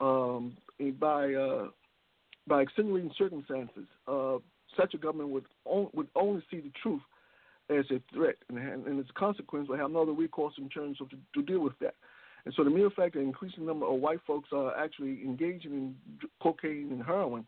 [0.00, 0.56] um,
[1.00, 1.68] by uh,
[2.48, 4.38] by extenuating circumstances, uh,
[4.76, 7.02] such a government would on, would only see the truth
[7.70, 10.98] as a threat, and, and as a consequence, will have no other recourse in terms
[11.00, 11.94] of to, to deal with that.
[12.44, 15.72] And so, the mere fact that an increasing number of white folks are actually engaging
[15.72, 15.96] in
[16.42, 17.44] cocaine and heroin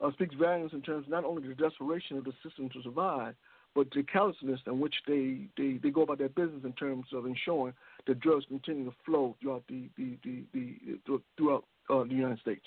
[0.00, 3.34] uh, speaks volumes in terms not only the desperation of the system to survive,
[3.74, 7.26] but the callousness in which they, they, they go about their business in terms of
[7.26, 7.74] ensuring
[8.06, 12.64] that drugs continue to flow throughout the, the, the, the throughout uh, the United States.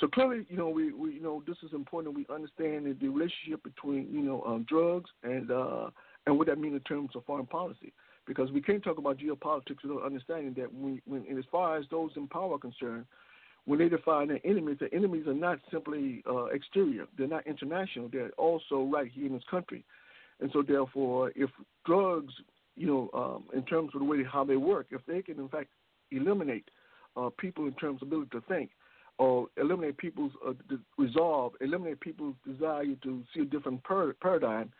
[0.00, 2.16] So clearly, you know, we, we you know this is important.
[2.16, 5.90] We understand the relationship between you know um, drugs and uh,
[6.26, 7.92] and what that means in terms of foreign policy.
[8.26, 12.10] Because we can't talk about geopolitics without understanding that when, when as far as those
[12.16, 13.04] in power are concerned,
[13.64, 18.08] when they define their enemies, their enemies are not simply uh, exterior; they're not international.
[18.10, 19.84] They're also right here in this country.
[20.40, 21.50] And so, therefore, if
[21.84, 22.32] drugs,
[22.74, 25.48] you know, um, in terms of the way how they work, if they can in
[25.48, 25.68] fact
[26.10, 26.70] eliminate
[27.16, 28.70] uh, people in terms of ability to think,
[29.20, 30.54] or eliminate people's uh,
[30.96, 34.72] resolve, eliminate people's desire to see a different per- paradigm,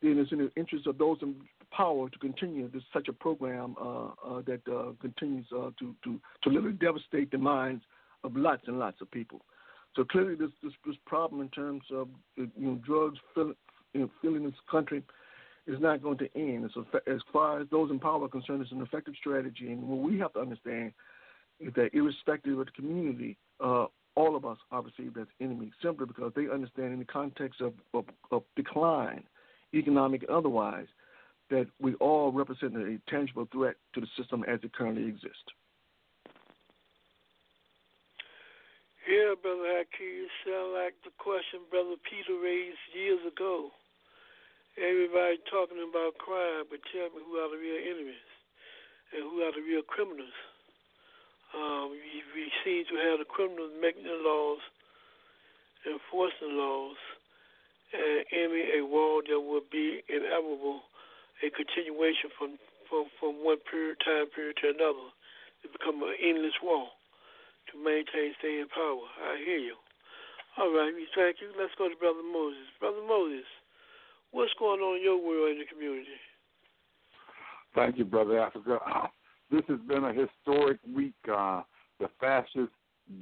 [0.00, 1.34] then it's in the interest of those in
[1.72, 6.20] power to continue this such a program uh, uh, that uh, continues uh, to, to,
[6.44, 7.82] to literally devastate the minds
[8.22, 9.40] of lots and lots of people.
[9.96, 13.56] So clearly, this this, this problem in terms of you know drugs filling,
[13.92, 15.02] you know, filling this country
[15.66, 16.70] is not going to end.
[16.74, 19.98] So as far as those in power are concerned, it's an effective strategy, and what
[19.98, 20.92] we have to understand
[21.58, 23.86] is that irrespective of the community, uh,
[24.16, 27.74] all of us are perceived as enemies simply because they understand in the context of,
[27.94, 29.22] of, of decline,
[29.74, 30.86] economic and otherwise,
[31.50, 35.50] that we all represent a tangible threat to the system as it currently exists.
[39.08, 43.74] Yeah, Brother Haki, you sound like the question Brother Peter raised years ago.
[44.78, 48.30] Everybody talking about crime, but tell me who are the real enemies
[49.10, 50.36] and who are the real criminals.
[51.54, 54.62] Um, we, we seem to have the criminals making the laws,
[55.86, 56.98] enforcing the laws,
[57.90, 60.86] and aiming a wall that will be inevitable,
[61.42, 62.54] a continuation from,
[62.86, 65.10] from, from one period time period to another.
[65.66, 66.94] It become an endless wall
[67.70, 69.04] to maintain staying power.
[69.26, 69.76] I hear you.
[70.58, 71.50] All right, we thank you.
[71.58, 72.66] Let's go to Brother Moses.
[72.78, 73.46] Brother Moses,
[74.30, 76.18] what's going on in your world in the community?
[77.74, 78.78] Thank you, Brother Africa.
[79.50, 81.14] This has been a historic week.
[81.30, 81.62] Uh,
[81.98, 82.72] the fascist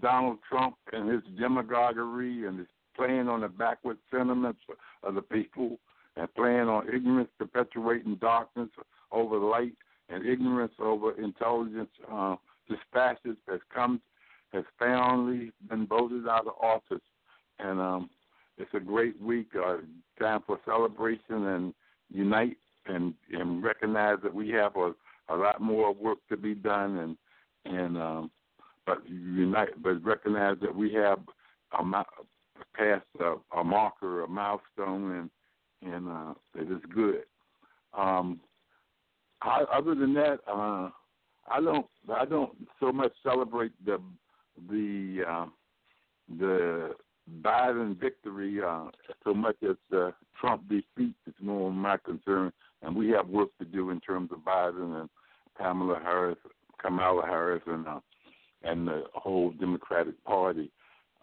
[0.00, 4.60] Donald Trump and his demagoguery and his playing on the backward sentiments
[5.02, 5.78] of the people
[6.16, 8.68] and playing on ignorance, perpetuating darkness
[9.12, 9.74] over light
[10.08, 11.90] and ignorance over intelligence.
[12.10, 12.36] Uh,
[12.68, 14.00] this fascist has come
[14.52, 17.04] has finally been voted out of office,
[17.58, 18.10] and um,
[18.56, 19.48] it's a great week.
[19.54, 19.76] Uh,
[20.18, 21.74] time for celebration and
[22.10, 22.56] unite
[22.86, 24.92] and and recognize that we have a,
[25.28, 27.16] a lot more work to be done, and
[27.64, 28.30] and um,
[28.86, 31.18] but unite, but recognize that we have
[31.78, 31.84] a
[32.74, 35.30] past a, a marker, a milestone,
[35.82, 37.22] and and uh, it is good.
[37.96, 38.40] Um,
[39.42, 40.90] I, other than that, uh,
[41.50, 44.00] I don't I don't so much celebrate the
[44.68, 45.46] the uh,
[46.38, 46.94] the
[47.42, 48.86] Biden victory uh,
[49.24, 50.10] so much as uh,
[50.40, 52.52] Trump defeat is more my concern,
[52.82, 55.10] and we have work to do in terms of Biden and
[55.58, 56.38] Kamala Harris,
[56.80, 58.00] Kamala Harris, and uh,
[58.62, 60.70] and the whole Democratic Party.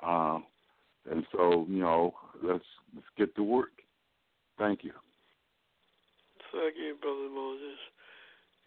[0.02, 0.40] Uh,
[1.10, 2.14] and so, you know,
[2.44, 3.72] let's let's get to work.
[4.58, 4.92] Thank you.
[6.52, 7.80] Thank you, Brother Moses.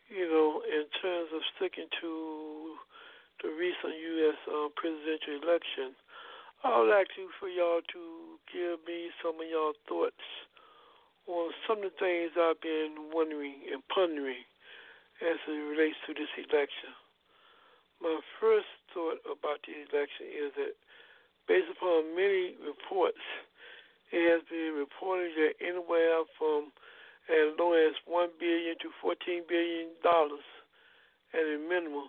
[0.09, 2.75] You know, in terms of sticking to
[3.43, 4.39] the recent U.S.
[4.49, 5.93] Uh, presidential election,
[6.65, 8.03] I would like to for y'all to
[8.53, 10.27] give me some of y'all thoughts
[11.29, 14.49] on some of the things I've been wondering and pondering
[15.23, 16.95] as it relates to this election.
[17.99, 20.75] My first thought about the election is that,
[21.51, 23.23] based upon many reports,
[24.15, 26.71] it has been reported that anywhere from
[27.29, 30.47] as low as one billion to fourteen billion dollars
[31.35, 32.09] at a minimum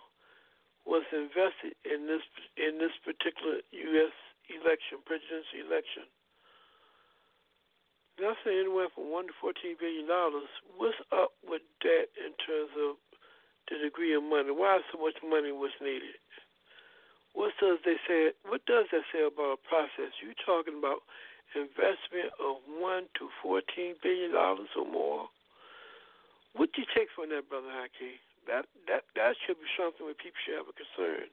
[0.86, 2.24] was invested in this
[2.56, 4.16] in this particular U.S.
[4.48, 6.08] election, presidential election.
[8.20, 10.52] That's anywhere from one to fourteen billion dollars.
[10.76, 13.00] What's up with that in terms of
[13.72, 14.52] the degree of money?
[14.52, 16.20] Why so much money was needed?
[17.32, 18.36] What does they say?
[18.44, 20.12] What does that say about a process?
[20.20, 21.08] You talking about
[21.56, 25.32] investment of one to fourteen billion dollars or more?
[26.60, 28.20] What do you take from that, brother Haki?
[28.52, 31.32] That that that should be something where people should have a concern.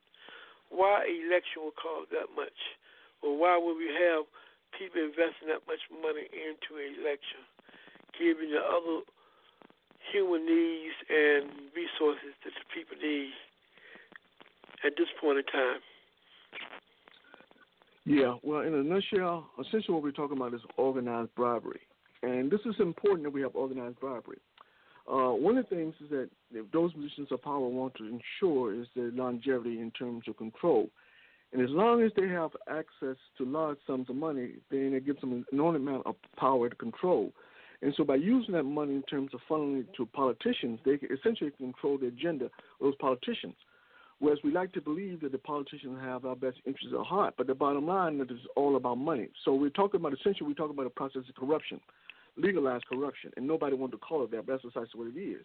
[0.70, 2.78] Why election will cost that much,
[3.26, 4.28] or why would we have
[4.74, 7.42] people investing that much money into an election,
[8.18, 9.06] giving the other
[10.12, 13.34] human needs and resources that the people need
[14.84, 15.80] at this point in time?
[18.06, 21.80] Yeah, well, in a nutshell, essentially what we're talking about is organized bribery.
[22.22, 24.38] And this is important that we have organized bribery.
[25.10, 26.28] Uh, one of the things is that
[26.72, 30.88] those positions of power want to ensure is their longevity in terms of control.
[31.56, 35.22] And as long as they have access to large sums of money, then it gives
[35.22, 37.32] them an enormous amount of power to control.
[37.80, 41.50] And so by using that money in terms of funneling it to politicians, they essentially
[41.52, 42.50] control the agenda of
[42.82, 43.54] those politicians.
[44.18, 47.46] Whereas we like to believe that the politicians have our best interests at heart, but
[47.46, 49.28] the bottom line is it's all about money.
[49.42, 51.80] So we're talking about essentially we're talking about a process of corruption
[52.36, 54.46] legalize corruption, and nobody wanted to call it that.
[54.46, 55.44] But that's precisely what it is.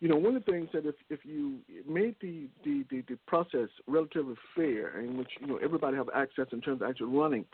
[0.00, 3.18] You know, one of the things that if if you made the the, the, the
[3.26, 7.44] process relatively fair, in which you know everybody have access in terms of actually running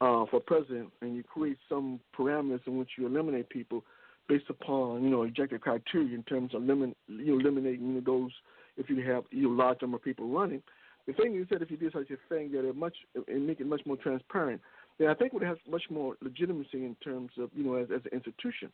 [0.00, 3.82] uh, for president, and you create some parameters in which you eliminate people
[4.28, 8.30] based upon you know objective criteria in terms of limit, you know, eliminating those
[8.76, 10.62] if you have you know, large number of people running.
[11.06, 12.94] The thing is that if you do such a thing, that it much
[13.26, 14.60] and make it much more transparent,
[14.98, 17.88] then I think it would have much more legitimacy in terms of you know as,
[17.94, 18.70] as an institution.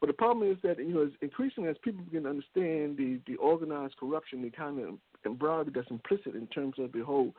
[0.00, 3.20] But the problem is that you know, as increasingly as people begin to understand the
[3.26, 7.34] the organized corruption, the kind of bribery that's implicit in terms of the whole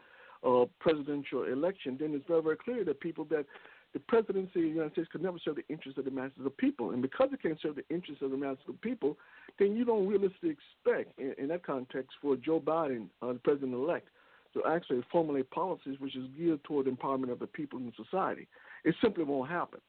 [0.45, 3.45] uh, presidential election, then it's very very clear that people that
[3.93, 6.55] the presidency of the United States could never serve the interests of the masses of
[6.57, 9.17] people, and because it can't serve the interests of the masses of people,
[9.59, 13.73] then you don't realistically expect, in, in that context, for Joe Biden, uh, the president
[13.73, 14.07] elect,
[14.53, 18.47] to actually formulate policies which is geared toward the empowerment of the people in society.
[18.85, 19.79] It simply won't happen.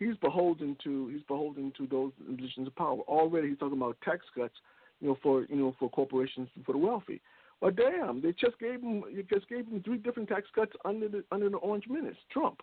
[0.00, 3.00] He's beholden to he's beholden to those positions of power.
[3.06, 4.54] Already he's talking about tax cuts,
[5.00, 7.20] you know, for you know for corporations and for the wealthy.
[7.60, 11.08] Well, damn, they just gave him you just gave him three different tax cuts under
[11.08, 12.62] the under the Orange Menace, Trump,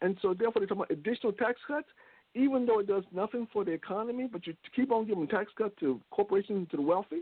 [0.00, 1.88] and so therefore they're talking about additional tax cuts,
[2.34, 5.74] even though it does nothing for the economy, but you keep on giving tax cuts
[5.80, 7.20] to corporations and to the wealthy.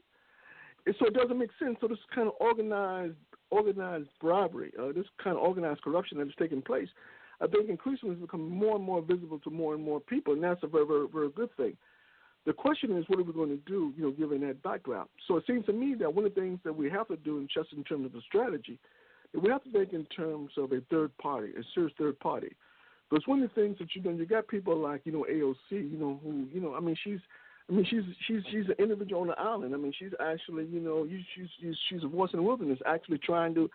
[0.86, 1.76] And so it doesn't make sense.
[1.80, 3.16] So this kind of organized
[3.50, 6.88] organized bribery, uh, this kind of organized corruption that is taking place,
[7.40, 10.42] I think increasingly it's become more and more visible to more and more people, and
[10.42, 11.76] that's a very, very, very good thing.
[12.46, 15.08] The question is, what are we going to do, you know, given that background?
[15.26, 17.38] So it seems to me that one of the things that we have to do,
[17.38, 18.78] in just in terms of a strategy,
[19.34, 22.56] we have to think in terms of a third party, a serious third party.
[23.08, 25.70] Because one of the things that you know, you got people like you know AOC,
[25.70, 27.20] you know, who you know, I mean, she's,
[27.68, 29.74] I mean, she's she's she's an individual on the island.
[29.74, 33.18] I mean, she's actually, you know, she's she's she's a voice in the wilderness, actually
[33.18, 33.70] trying to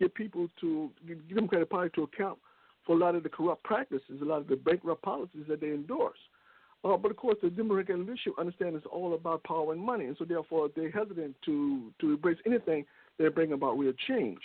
[0.00, 2.38] get people to give Democratic Party to account
[2.88, 5.68] for a lot of the corrupt practices, a lot of the bankrupt policies that they
[5.68, 6.18] endorse.
[6.82, 10.16] Uh, but of course, the Democratic leadership understand it's all about power and money, and
[10.18, 12.86] so therefore they're hesitant to to embrace anything
[13.18, 14.38] that bring about real change.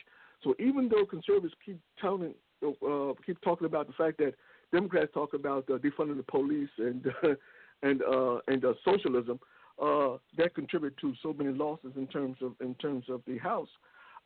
[0.44, 4.34] So even though conservatives keep telling, uh, keep talking about the fact that
[4.74, 7.06] Democrats talk about uh, defunding the police and
[7.84, 9.40] and uh, and uh, socialism,
[9.82, 13.70] uh, that contribute to so many losses in terms of in terms of the House.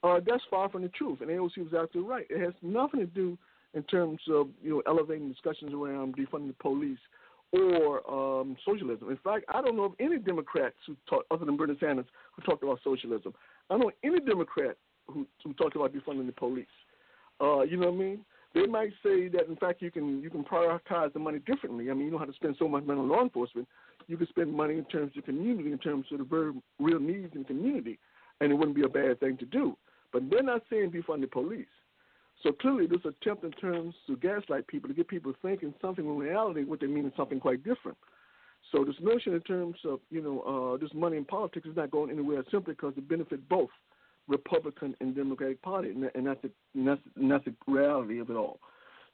[0.01, 2.25] That's far from the truth, and AOC was absolutely right.
[2.31, 3.37] It has nothing to do
[3.77, 6.99] in terms of you know elevating discussions around defunding the police
[7.53, 9.09] or um, socialism.
[9.09, 12.41] In fact, I don't know of any Democrats who talk, other than Bernie Sanders, who
[12.41, 13.33] talked about socialism.
[13.69, 14.75] I don't know any Democrat
[15.07, 16.65] who, who talked about defunding the police.
[17.39, 18.25] Uh, you know what I mean?
[18.53, 21.91] They might say that in fact you can you can prioritize the money differently.
[21.91, 23.67] I mean, you don't have to spend so much money on law enforcement.
[24.07, 27.35] You can spend money in terms of community, in terms of the very real needs
[27.35, 27.99] in the community,
[28.41, 29.77] and it wouldn't be a bad thing to do.
[30.11, 31.67] But they're not saying defund the police.
[32.43, 36.27] So clearly, this attempt in terms to gaslight people to get people thinking something when
[36.27, 37.97] in reality what they mean is something quite different.
[38.71, 41.91] So this notion in terms of you know uh, this money in politics is not
[41.91, 43.69] going anywhere simply because it benefits both
[44.27, 48.29] Republican and Democratic Party, and, and that's the and that's, and that's the reality of
[48.29, 48.59] it all.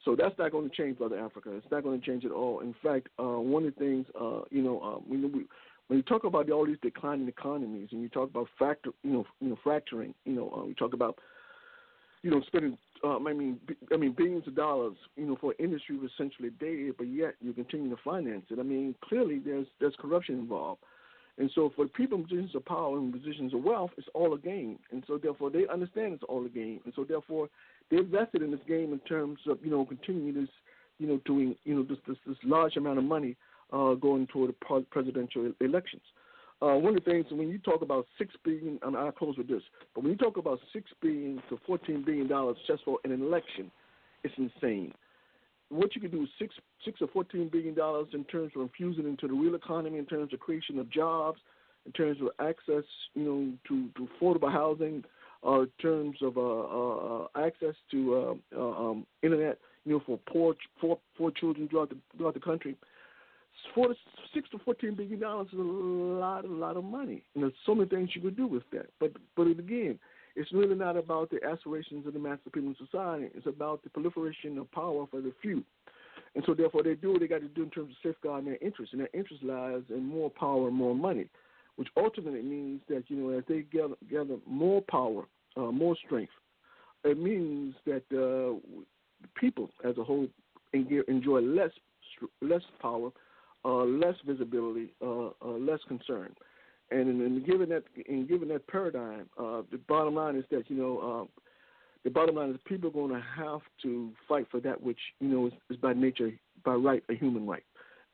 [0.04, 1.50] So that's not going to change, brother Africa.
[1.56, 2.60] It's not going to change at all.
[2.60, 5.46] In fact, uh, one of the things uh, you know uh, when we
[5.86, 9.24] when you talk about all these declining economies, and you talk about factor, you know,
[9.40, 11.18] you know, fracturing, you know, uh, we talk about
[12.24, 13.58] you know, spending, um, I mean,
[13.92, 17.34] I mean, billions of dollars, you know, for an industry was essentially dead, but yet
[17.40, 18.58] you continue to finance it.
[18.58, 20.80] I mean, clearly there's there's corruption involved,
[21.38, 24.38] and so for people in positions of power and positions of wealth, it's all a
[24.38, 27.48] game, and so therefore they understand it's all a game, and so therefore
[27.90, 30.50] they invested in this game in terms of you know continuing this,
[30.98, 33.36] you know, doing you know this this, this large amount of money
[33.72, 36.02] uh, going toward the presidential elections.
[36.64, 39.48] Uh, one of the things when you talk about six billion, and I'll close with
[39.48, 39.60] this,
[39.94, 43.70] but when you talk about six billion to fourteen billion dollars just for an election,
[44.22, 44.94] it's insane.
[45.68, 49.28] What you can do six, six or fourteen billion dollars in terms of infusing into
[49.28, 51.38] the real economy, in terms of creation of jobs,
[51.84, 55.04] in terms of access, you know, to, to affordable housing,
[55.46, 60.18] uh, in terms of uh, uh, access to uh, uh, um, internet, you know, for
[60.26, 62.74] poor for poor children throughout the throughout the country
[63.74, 63.94] four
[64.32, 67.22] six to fourteen billion dollars is a lot, a lot of money.
[67.34, 68.86] And there's so many things you could do with that.
[69.00, 69.98] But but again,
[70.36, 73.28] it's really not about the aspirations of the mass of people in society.
[73.34, 75.62] It's about the proliferation of power for the few.
[76.34, 78.58] And so therefore they do what they got to do in terms of safeguarding their
[78.60, 78.92] interests.
[78.92, 81.28] And their interest lies in more power and more money,
[81.76, 85.24] which ultimately means that, you know, as they gather, gather more power,
[85.56, 86.32] uh, more strength,
[87.04, 88.58] it means that uh,
[89.36, 90.26] people as a whole
[90.72, 91.70] enjoy less
[92.42, 93.10] less power
[93.64, 96.34] uh, less visibility, uh, uh, less concern.
[96.90, 100.68] And in, in given that in given that paradigm, uh, the bottom line is that
[100.68, 101.40] you know uh,
[102.04, 105.28] the bottom line is people are going to have to fight for that which you
[105.28, 106.30] know is, is by nature,
[106.64, 107.64] by right, a human right,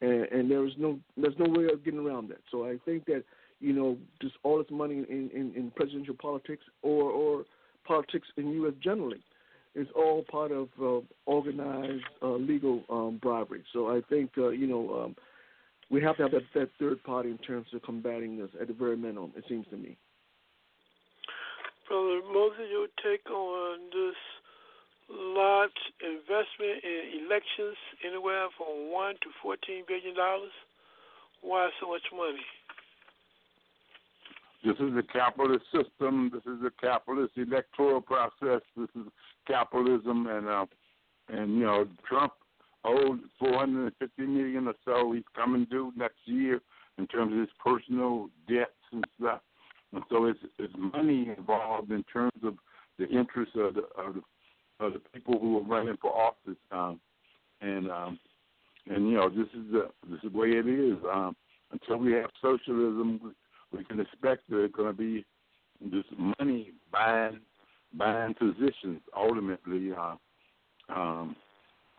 [0.01, 2.41] and, and there is no there's no way of getting around that.
[2.51, 3.25] So I think that
[3.59, 7.45] you know just all this money in, in, in presidential politics or or
[7.85, 8.75] politics in U.S.
[8.83, 9.21] generally
[9.75, 13.63] is all part of uh, organized uh, legal um, bribery.
[13.73, 15.17] So I think uh, you know um,
[15.91, 18.75] we have to have that, that third party in terms of combating this at the
[18.75, 19.33] very minimum.
[19.37, 19.97] It seems to me.
[21.89, 24.15] Brother Moses, your take on this
[25.11, 27.77] large investment in elections,
[28.07, 30.53] anywhere from one to fourteen billion dollars.
[31.43, 32.45] Why so much money?
[34.63, 36.31] This is a capitalist system.
[36.33, 38.61] This is a capitalist electoral process.
[38.77, 39.11] This is
[39.49, 40.67] capitalism, and uh,
[41.29, 42.33] and you know Trump
[42.85, 45.13] owed 450 million or so.
[45.13, 46.61] He's coming due next year
[46.99, 49.41] in terms of his personal debts and stuff.
[49.93, 52.55] And so it's, it's money involved in terms of
[52.99, 56.59] the interests of the of the, of the people who are running for office.
[56.71, 57.01] Um,
[57.61, 58.19] and um,
[58.89, 60.97] and you know this is the this is the way it is.
[61.11, 61.37] Um,
[61.73, 63.35] until we have socialism,
[63.73, 65.25] we can expect there's going to be
[65.81, 67.41] this money buying
[67.95, 69.93] buying positions ultimately.
[69.93, 70.15] Uh,
[70.89, 71.37] um,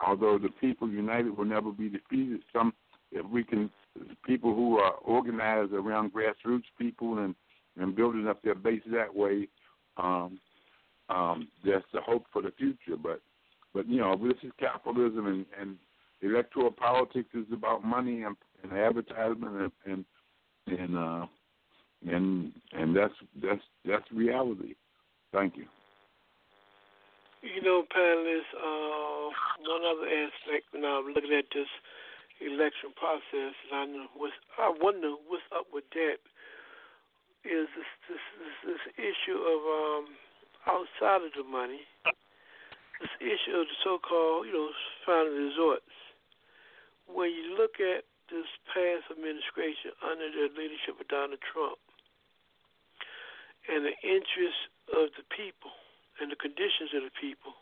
[0.06, 2.72] although the people united will never be defeated, some
[3.10, 3.70] if we can
[4.24, 7.34] people who are organized around grassroots people and
[7.76, 9.48] and building up their base that way,
[9.96, 10.38] um,
[11.08, 12.96] um, that's the hope for the future.
[13.02, 13.20] But
[13.74, 15.76] but you know this is capitalism and, and
[16.22, 20.04] electoral politics is about money and, and advertisement and
[20.66, 21.26] and and uh,
[22.10, 24.74] and and that's that's that's reality.
[25.32, 25.66] Thank you.
[27.42, 29.34] You know, panelists, uh,
[29.66, 31.66] one other aspect when I'm looking at this
[32.38, 36.22] election process, and I know what's, I wonder what's up with that
[37.42, 40.04] is this this this, this issue of um,
[40.70, 41.82] outside of the money,
[43.02, 44.70] this issue of the so-called you know
[45.02, 45.90] final resorts.
[47.10, 51.82] When you look at this past administration under the leadership of Donald Trump
[53.66, 55.74] and the interests of the people
[56.20, 57.54] and the conditions of the people,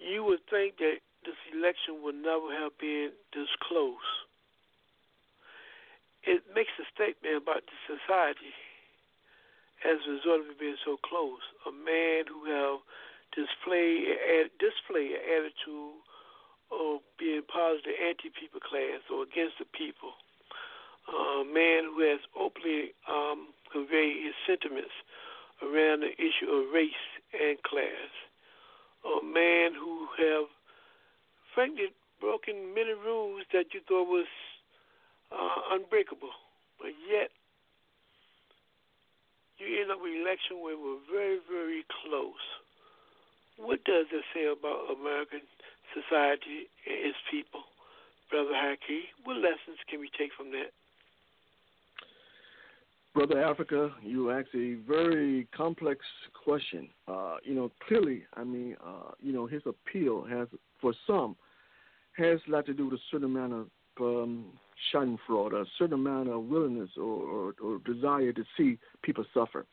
[0.00, 4.08] you would think that this election would never have been this close.
[6.24, 8.52] It makes a statement about the society
[9.84, 11.44] as a result of it being so close.
[11.68, 12.80] A man who have
[13.32, 14.08] displayed
[14.60, 16.00] display an attitude
[16.70, 20.14] of being part of the anti-people class or against the people.
[21.08, 24.94] A man who has openly um, conveyed his sentiments
[25.62, 28.10] around the issue of race and class.
[29.04, 30.48] A man who have
[31.54, 34.28] frankly broken many rules that you thought was
[35.32, 36.32] uh, unbreakable,
[36.78, 37.30] but yet
[39.60, 42.44] you end up with an election where we're very, very close.
[43.56, 45.44] What does it say about American
[45.92, 47.68] society and its people,
[48.32, 49.12] Brother Haki?
[49.24, 50.72] What lessons can we take from that?
[53.12, 56.00] Brother Africa, you asked a very complex
[56.44, 56.88] question.
[57.08, 60.46] Uh, you know, clearly, I mean, uh, you know, his appeal has,
[60.80, 61.34] for some,
[62.16, 63.66] has a lot to do with a certain amount of
[64.00, 64.46] um,
[64.94, 69.66] schadenfreude, a certain amount of willingness or, or, or desire to see people suffer.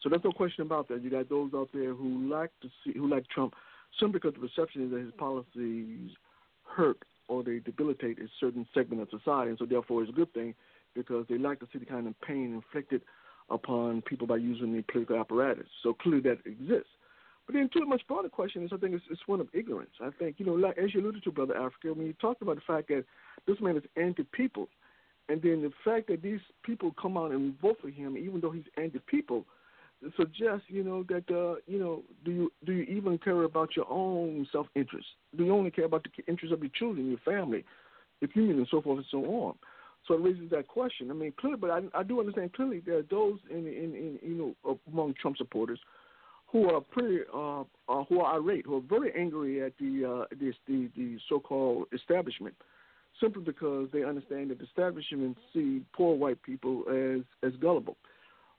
[0.00, 1.02] So there's no question about that.
[1.02, 3.54] You got those out there who like to see, who like Trump,
[3.98, 6.10] simply because the perception is that his policies
[6.64, 10.32] hurt or they debilitate a certain segment of society, and so therefore it's a good
[10.32, 10.54] thing
[10.94, 13.02] because they like to see the kind of pain inflicted
[13.50, 15.66] upon people by using the political apparatus.
[15.82, 16.90] So clearly that exists.
[17.46, 19.90] But then, to a much broader question is, I think it's, it's one of ignorance.
[20.00, 22.56] I think, you know, like, as you alluded to, Brother Africa, when you talked about
[22.56, 23.04] the fact that
[23.46, 24.68] this man is anti-people,
[25.28, 28.50] and then the fact that these people come out and vote for him, even though
[28.50, 29.44] he's anti-people,
[30.16, 33.90] suggests, you know, that, uh, you know, do you do you even care about your
[33.90, 35.06] own self-interest?
[35.36, 37.64] Do you only care about the interests of your children, your family,
[38.20, 39.54] your community, and so forth and so on?
[40.06, 41.10] So it raises that question.
[41.10, 44.18] I mean, clearly, but I, I do understand clearly there are those in, in, in
[44.22, 45.80] you know among Trump supporters
[46.54, 50.34] who are pretty uh, uh, who are irate, who are very angry at the uh,
[50.40, 52.54] this the, the so-called establishment,
[53.20, 57.96] simply because they understand that the establishment see poor white people as as gullible,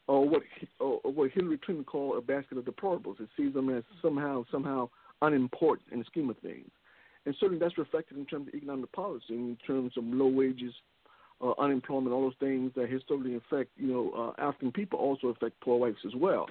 [0.07, 0.41] or what
[0.79, 3.21] or what Hillary Clinton called a basket of deplorables.
[3.21, 4.89] It sees them as somehow somehow
[5.21, 6.69] unimportant in the scheme of things,
[7.25, 10.73] and certainly that's reflected in terms of economic policy, in terms of low wages,
[11.41, 15.59] uh, unemployment, all those things that historically affect, you know, uh, African people also affect
[15.61, 16.47] poor whites as well.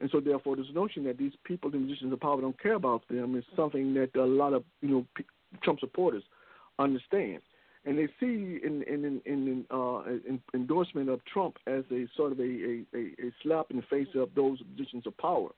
[0.00, 3.06] And so, therefore, this notion that these people in positions of power don't care about
[3.08, 5.24] them is something that a lot of, you know, P-
[5.62, 6.22] Trump supporters
[6.78, 7.40] understand.
[7.84, 12.32] And they see in in in, in, uh, in endorsement of Trump as a sort
[12.32, 15.50] of a, a, a slap in the face of those positions of power,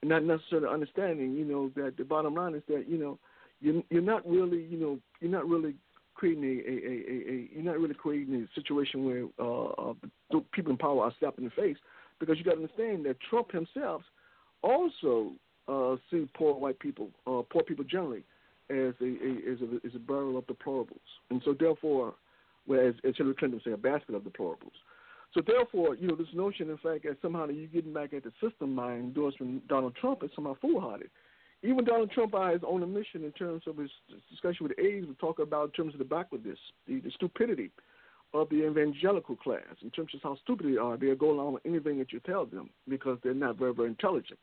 [0.00, 3.18] and not necessarily understanding, you know, that the bottom line is that you know
[3.60, 5.74] you're, you're not really, you know, you're not really
[6.14, 10.72] creating a, a, a, a, you're not really creating a situation where uh, uh, people
[10.72, 11.76] in power are slapped in the face
[12.20, 14.02] because you got to understand that Trump himself
[14.62, 15.32] also
[15.68, 18.22] uh, see poor white people, uh, poor people generally,
[18.70, 22.14] as a, a as a as a barrel of deplorables, and so therefore,
[22.66, 24.76] whereas as Hillary Clinton would say, a basket of deplorables.
[25.34, 28.32] So therefore, you know, this notion, in fact, that somehow you're getting back at the
[28.40, 31.06] system by endorsing Donald Trump is somehow foolhardy
[31.64, 33.90] even Donald Trump is on a mission in terms of his
[34.30, 37.70] discussion with aides, we talk about in terms of the backwardness, the, the stupidity
[38.34, 40.96] of the evangelical class, in terms of how stupid they are.
[40.96, 44.38] They'll go along with anything that you tell them because they're not very, very intelligent.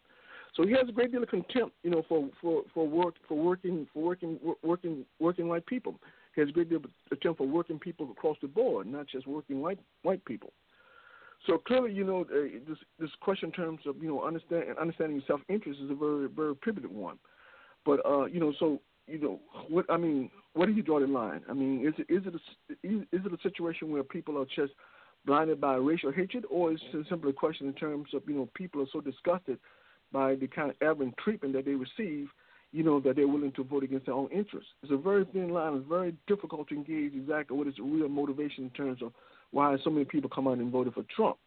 [0.56, 3.38] So he has a great deal of contempt, you know, for for for work for
[3.38, 5.96] working for working working working white people.
[6.36, 9.28] He has a great deal of contempt for working people across the board, not just
[9.28, 10.52] working white white people.
[11.48, 15.22] So clearly, you know, uh, this this question in terms of you know understand understanding
[15.26, 17.18] self interest is a very very pivotal one.
[17.86, 21.08] But uh, you know, so you know, what I mean, where do you draw the
[21.08, 21.42] line?
[21.50, 24.74] I mean, is it is it a, is it a situation where people are just
[25.26, 28.50] blinded by racial hatred, or is it simply a question in terms of you know
[28.54, 29.58] people are so disgusted
[30.12, 32.28] by the kind of aberrant treatment that they receive,
[32.72, 34.70] you know, that they're willing to vote against their own interests.
[34.84, 35.76] It's a very thin line.
[35.76, 39.14] It's very difficult to engage exactly what is the real motivation in terms of
[39.52, 41.38] why so many people come out and voted for Trump.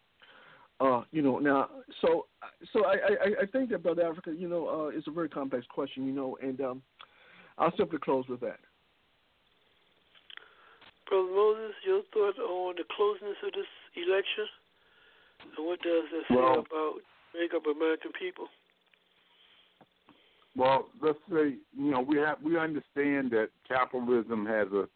[0.79, 1.69] Uh, you know, now,
[2.01, 2.25] so
[2.73, 5.65] so I, I, I think that Brother Africa, you know, uh, it's a very complex
[5.73, 6.81] question, you know, and um,
[7.57, 8.59] I'll simply close with that.
[11.07, 14.47] Brother Moses, your thought on the closeness of this election,
[15.57, 16.93] and what does that say Well- about
[17.39, 18.47] make up American people?
[20.57, 24.87] Well, let's say you know we have we understand that capitalism has a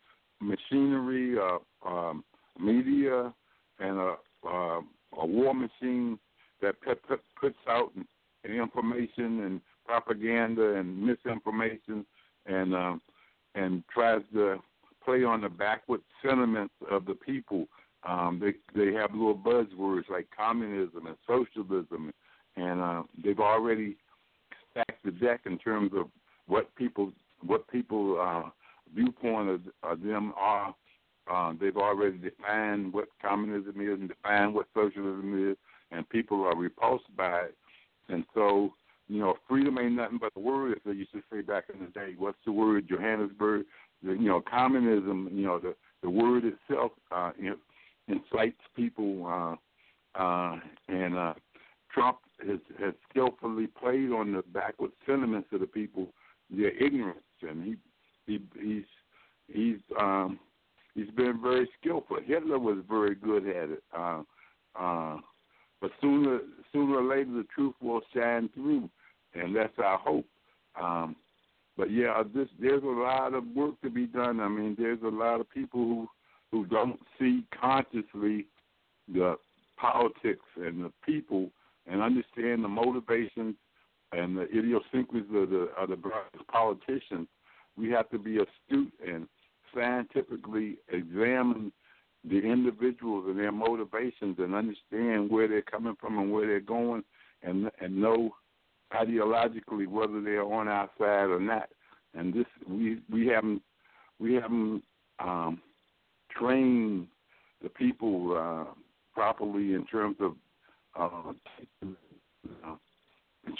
[0.41, 1.57] machinery, a
[1.87, 2.23] um,
[2.59, 3.33] media,
[3.79, 4.15] and a
[4.47, 4.81] uh,
[5.17, 6.19] a war machine
[6.61, 7.91] that put, put, puts out
[8.45, 12.05] information and propaganda and misinformation
[12.45, 13.01] and um,
[13.55, 14.57] and tries to
[15.03, 17.65] play on the backward sentiments of the people.
[18.07, 22.13] Um, they they have little buzzwords like communism and socialism,
[22.55, 23.97] and uh, they've already
[24.71, 26.07] stacked the deck in terms of
[26.47, 27.11] what people
[27.45, 28.49] what people uh,
[28.93, 30.73] viewpoint of, of them are.
[31.31, 35.57] Uh, they've already defined what communism is and defined what socialism is,
[35.91, 37.55] and people are repulsed by it.
[38.07, 38.73] And so,
[39.07, 41.79] you know, freedom ain't nothing but the word, as they used to say back in
[41.79, 42.15] the day.
[42.17, 42.87] What's the word?
[42.89, 43.65] Johannesburg.
[44.03, 45.29] The, you know, communism.
[45.31, 47.31] You know, the the word itself uh,
[48.07, 49.25] incites people,
[50.15, 51.33] uh, uh, and uh,
[51.93, 56.07] Trump has has skillfully played on the backward sentiments of the people,
[56.49, 57.75] their ignorance, and he
[58.25, 58.83] he he's
[59.47, 60.39] he's um
[60.95, 62.17] he's been very skillful.
[62.25, 63.83] Hitler was very good at it.
[63.95, 64.21] Uh,
[64.79, 65.17] uh,
[65.81, 66.39] but sooner
[66.73, 68.89] sooner or later the truth will shine through,
[69.33, 70.25] and that's our hope.
[70.79, 71.15] Um,
[71.77, 74.39] but yeah, this there's a lot of work to be done.
[74.39, 76.07] I mean, there's a lot of people who
[76.51, 78.47] who don't see consciously
[79.13, 79.35] the
[79.77, 81.49] politics and the people
[81.87, 83.55] and understand the motivations
[84.11, 85.97] and the idiosyncrasies of the of the
[86.51, 87.27] politicians.
[87.77, 89.27] We have to be astute and
[89.73, 91.71] scientifically examine
[92.23, 97.03] the individuals and their motivations and understand where they're coming from and where they're going
[97.43, 98.31] and and know
[98.93, 101.69] ideologically whether they're on our side or not.
[102.13, 103.61] And this we we haven't
[104.19, 104.83] we haven't
[105.19, 105.61] um,
[106.37, 107.07] trained
[107.63, 108.73] the people uh,
[109.13, 110.33] properly in terms of
[110.99, 111.33] uh,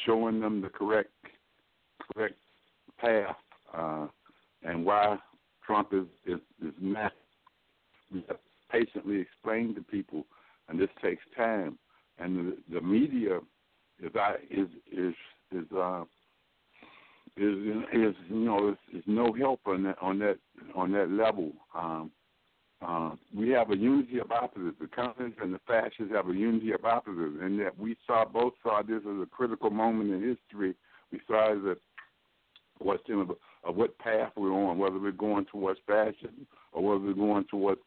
[0.05, 1.09] showing them the correct
[2.13, 2.35] correct
[2.99, 3.35] path
[3.73, 4.07] uh,
[4.63, 5.17] and why
[5.69, 7.11] Trump is is, is not.
[8.11, 8.39] We have
[8.71, 10.25] patiently explain to people,
[10.67, 11.77] and this takes time.
[12.17, 13.37] And the, the media
[14.01, 14.11] is
[14.49, 15.13] is is
[15.51, 16.01] is uh,
[17.37, 17.55] is
[17.93, 20.39] is you know is, is no help on that on that
[20.75, 21.51] on that level.
[21.75, 22.11] Um,
[22.81, 24.77] uh, we have a unity of opposites.
[24.81, 28.53] The communists and the fascists have a unity of opposites, and that we saw both
[28.63, 30.73] saw this as a critical moment in history.
[31.11, 31.53] We saw
[32.79, 33.31] question of,
[33.63, 37.81] of what path we're on, whether we're going towards fascism or whether we're going towards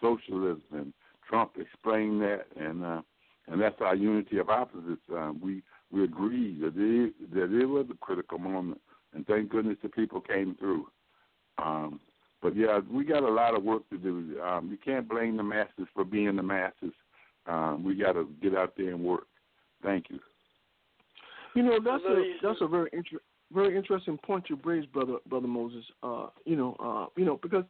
[0.00, 0.62] socialism.
[0.72, 0.92] And
[1.28, 3.02] Trump explained that, and uh,
[3.46, 5.02] and that's our unity of opposites.
[5.14, 8.80] Uh, we we agree that it, that it was a critical moment,
[9.14, 10.86] and thank goodness the people came through.
[11.58, 12.00] Um,
[12.40, 14.40] but yeah, we got a lot of work to do.
[14.40, 16.92] Um, you can't blame the masses for being the masses.
[17.46, 19.26] Um, we got to get out there and work.
[19.82, 20.20] Thank you.
[21.54, 23.20] You know that's a that's a very inter-
[23.52, 25.84] very interesting point you raised, brother brother Moses.
[26.02, 27.64] Uh, you know, uh, you know because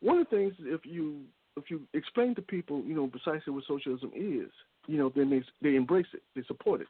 [0.00, 1.22] one of the things if you
[1.56, 4.50] if you explain to people, you know, precisely what socialism is,
[4.86, 6.86] you know, then they they embrace it, they support it.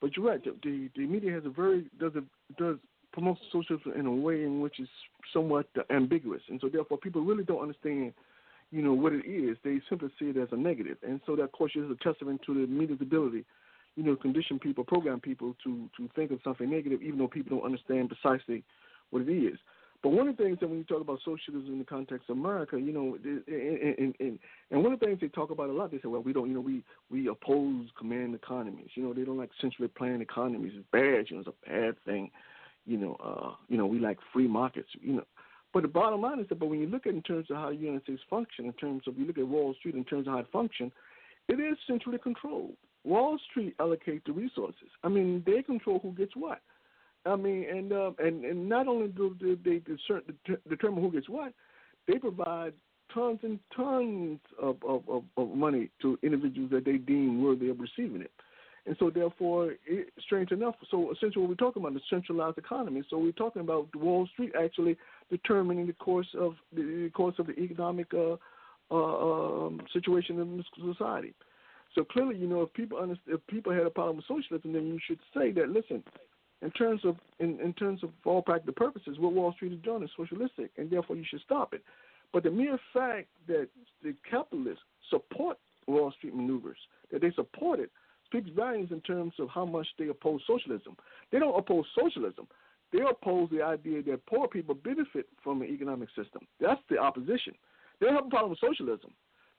[0.00, 0.42] But you're right.
[0.44, 2.22] The the, media has a very does a,
[2.60, 2.76] does
[3.12, 4.88] promotes socialism in a way in which is
[5.32, 8.12] somewhat ambiguous, and so therefore people really don't understand,
[8.70, 9.56] you know, what it is.
[9.64, 12.42] They simply see it as a negative, and so that of course is a testament
[12.46, 13.44] to the media's ability,
[13.98, 17.56] you know, condition people, program people to to think of something negative, even though people
[17.56, 18.62] don't understand precisely
[19.10, 19.58] what it is.
[20.04, 22.38] But one of the things that when you talk about socialism in the context of
[22.38, 24.38] America, you know, and, and,
[24.70, 26.46] and one of the things they talk about a lot, they say, well, we don't,
[26.46, 28.90] you know, we we oppose command economies.
[28.94, 30.74] You know, they don't like centrally planned economies.
[30.76, 31.28] It's bad.
[31.28, 32.30] You know, it's a bad thing.
[32.86, 34.90] You know, uh, you know, we like free markets.
[35.00, 35.24] You know,
[35.74, 37.70] but the bottom line is that, but when you look at in terms of how
[37.70, 40.34] the United States function, in terms of you look at Wall Street in terms of
[40.34, 40.92] how it functions,
[41.48, 42.76] it is centrally controlled.
[43.08, 44.90] Wall Street allocate the resources.
[45.02, 46.60] I mean, they control who gets what.
[47.24, 49.80] I mean, and uh, and and not only do, they
[50.68, 51.52] determine who gets what,
[52.06, 52.74] they provide
[53.12, 57.78] tons and tons of, of, of, of money to individuals that they deem worthy of
[57.80, 58.30] receiving it.
[58.86, 63.02] And so, therefore, it, strange enough, so essentially what we're talking about is centralized economy.
[63.10, 64.96] So we're talking about Wall Street actually
[65.30, 68.36] determining the course of the, the course of the economic uh,
[68.90, 71.34] uh, um, situation in society.
[71.94, 74.86] So clearly, you know, if people understand, if people had a problem with socialism, then
[74.86, 75.68] you should say that.
[75.70, 76.02] Listen,
[76.62, 80.02] in terms of in, in terms of all practical purposes, what Wall Street is doing
[80.02, 81.82] is socialistic, and therefore you should stop it.
[82.32, 83.68] But the mere fact that
[84.02, 86.78] the capitalists support Wall Street maneuvers,
[87.10, 87.90] that they support it,
[88.26, 90.96] speaks volumes in terms of how much they oppose socialism.
[91.32, 92.46] They don't oppose socialism.
[92.92, 96.42] They oppose the idea that poor people benefit from an economic system.
[96.60, 97.54] That's the opposition.
[98.00, 99.12] They don't have a problem with socialism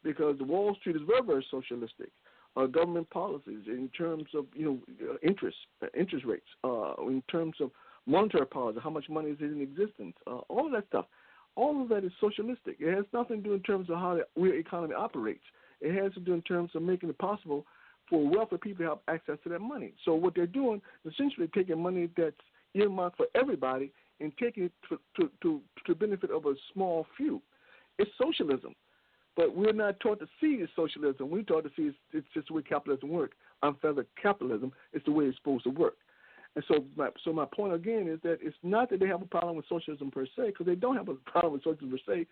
[0.04, 2.10] because Wall Street is very, very socialistic.
[2.56, 4.80] Uh, government policies in terms of you know
[5.10, 7.70] uh, interest uh, interest rates, uh, in terms of
[8.08, 11.06] monetary policy, how much money is in existence, uh, all of that stuff.
[11.56, 12.78] All of that is socialistic.
[12.80, 15.44] It has nothing to do in terms of how the real economy operates.
[15.82, 17.66] It has to do in terms of making it possible
[18.10, 19.94] for wealthy people to have access to that money.
[20.06, 22.36] So what they're doing is essentially taking money that's
[22.74, 27.42] earmarked for everybody and taking it to to to, to benefit of a small few.
[27.98, 28.76] It's socialism.
[29.36, 31.30] But we're not taught to see socialism.
[31.30, 33.38] We're taught to see it's, it's just the way capitalism works.
[33.64, 35.96] Unfettered capitalism is the way it's supposed to work.
[36.56, 39.26] And so, my, so my point again is that it's not that they have a
[39.26, 42.26] problem with socialism per se, because they don't have a problem with socialism per se.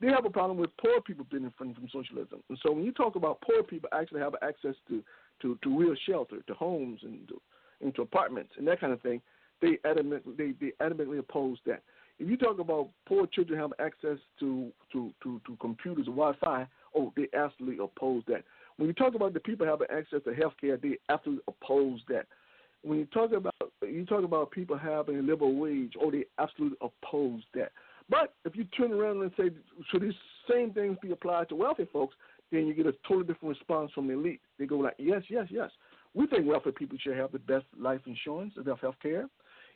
[0.00, 2.42] They have a problem with poor people benefiting from socialism.
[2.48, 5.02] And so, when you talk about poor people actually have access to
[5.40, 7.40] to, to real shelter, to homes, and to,
[7.80, 9.20] and to apartments, and that kind of thing,
[9.60, 11.82] they adamantly they, they adamantly oppose that.
[12.22, 16.68] If you talk about poor children have access to to to, to computers or Wi-Fi,
[16.96, 18.44] oh, they absolutely oppose that.
[18.76, 22.26] When you talk about the people having access to health care, they absolutely oppose that.
[22.82, 26.78] When you talk about you talk about people having a livable wage, oh, they absolutely
[26.80, 27.72] oppose that.
[28.08, 29.50] But if you turn around and say,
[29.90, 30.12] should these
[30.48, 32.14] same things be applied to wealthy folks,
[32.52, 34.40] then you get a totally different response from the elite.
[34.60, 35.70] They go like, yes, yes, yes.
[36.14, 39.28] We think wealthy people should have the best life insurance, enough health care.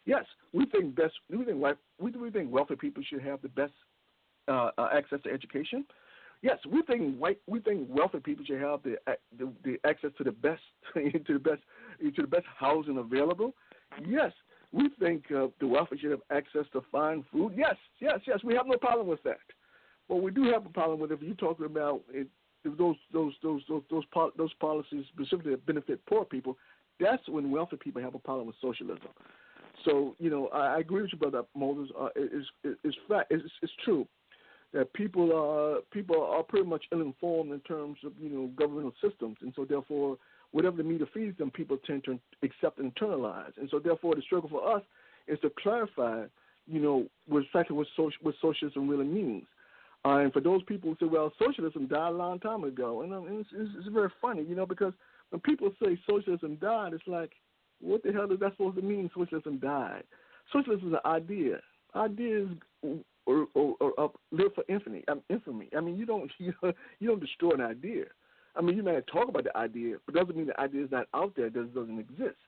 [0.07, 1.15] Yes, we think best.
[1.31, 1.63] We think
[1.99, 3.73] we, we think wealthy people should have the best
[4.49, 5.85] uh, uh, access to education.
[6.43, 7.39] Yes, we think white.
[7.47, 8.97] We think wealthy people should have the
[9.37, 10.63] the, the access to the best
[10.95, 11.63] to the best
[12.01, 13.55] to the best housing available.
[14.07, 14.33] Yes,
[14.73, 17.55] we think uh, the wealthy should have access to fine food.
[17.57, 18.39] Yes, yes, yes.
[18.45, 19.39] We have no problem with that.
[20.09, 22.29] But we do have a problem with if you're talking about it,
[22.65, 24.05] those those those those those,
[24.37, 26.57] those policies specifically that benefit poor people.
[27.01, 29.09] That's when wealthy people have a problem with socialism.
[29.87, 31.95] So you know, I, I agree with you, brother Moses.
[31.99, 32.47] Uh, it's
[32.85, 33.31] it's fact.
[33.31, 34.07] It's, it's true
[34.73, 39.37] that people are people are pretty much uninformed in terms of you know governmental systems,
[39.41, 40.19] and so therefore,
[40.51, 43.53] whatever the media feeds them, people tend to accept and internalize.
[43.59, 44.83] And so therefore, the struggle for us
[45.29, 46.25] is to clarify,
[46.67, 49.45] you know, what exactly what, social, what socialism really means.
[50.05, 53.13] Uh, and for those people who say, well, socialism died a long time ago, and,
[53.13, 54.93] um, it's, it's, it's very funny, you know, because
[55.31, 57.33] when people say socialism died, it's like
[57.81, 59.11] what the hell is that supposed to mean?
[59.15, 60.05] Socialism died.
[60.53, 61.61] Socialism is an idea.
[61.95, 62.49] Ideas
[63.27, 65.05] or, or, or, live for infamy.
[65.09, 65.69] Um, infamy.
[65.77, 66.53] I mean, you don't you,
[67.01, 68.05] you don't destroy an idea.
[68.57, 71.09] I mean, you may talk about the idea, but doesn't mean the idea is not
[71.15, 71.47] out there.
[71.47, 72.39] It doesn't exist.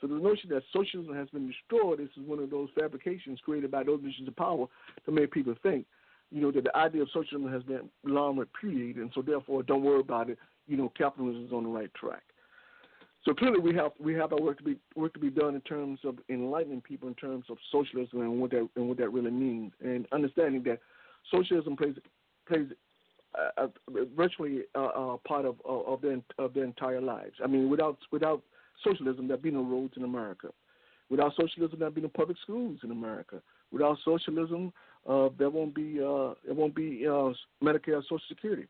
[0.00, 3.70] So the notion that socialism has been destroyed this is one of those fabrications created
[3.70, 4.66] by those missions of power
[5.06, 5.86] to make people think,
[6.30, 9.82] you know, that the idea of socialism has been long repudiated, and so therefore don't
[9.82, 10.38] worry about it.
[10.66, 12.22] You know, capitalism is on the right track.
[13.26, 15.60] So clearly, we have we have our work to be work to be done in
[15.62, 19.32] terms of enlightening people in terms of socialism and what that and what that really
[19.32, 20.78] means, and understanding that
[21.32, 21.96] socialism plays
[22.46, 22.68] plays
[24.16, 27.34] virtually a, part of of their of their entire lives.
[27.42, 28.42] I mean, without without
[28.84, 30.50] socialism, there'd be no roads in America.
[31.10, 33.42] Without socialism, there'd be no public schools in America.
[33.72, 34.72] Without socialism,
[35.08, 38.66] uh, there won't be uh, there won't be uh, Medicare, Social Security.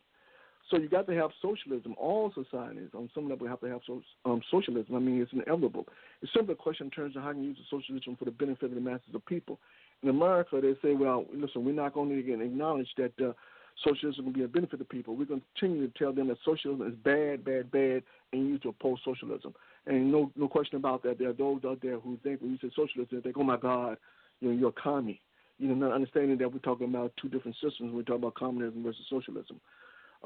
[0.70, 1.94] So you got to have socialism.
[1.96, 4.96] All societies, on some level, have to have so, um, socialism.
[4.96, 5.86] I mean, it's inevitable.
[6.22, 8.64] It's simply a question in terms of how you use the socialism for the benefit
[8.64, 9.58] of the masses of people.
[10.02, 13.32] In America, they say, well, listen, we're not going to acknowledge that uh,
[13.84, 15.14] socialism will be a benefit to people.
[15.14, 18.02] We're going to continue to tell them that socialism is bad, bad, bad,
[18.32, 19.54] and you need to oppose socialism.
[19.86, 21.18] And no, no question about that.
[21.18, 23.56] There are those out there who think when you say socialism, they think, oh my
[23.56, 23.98] God,
[24.40, 25.20] you know, you're a commie.
[25.58, 27.94] You know, not understanding that we're talking about two different systems.
[27.94, 29.60] We're talking about communism versus socialism.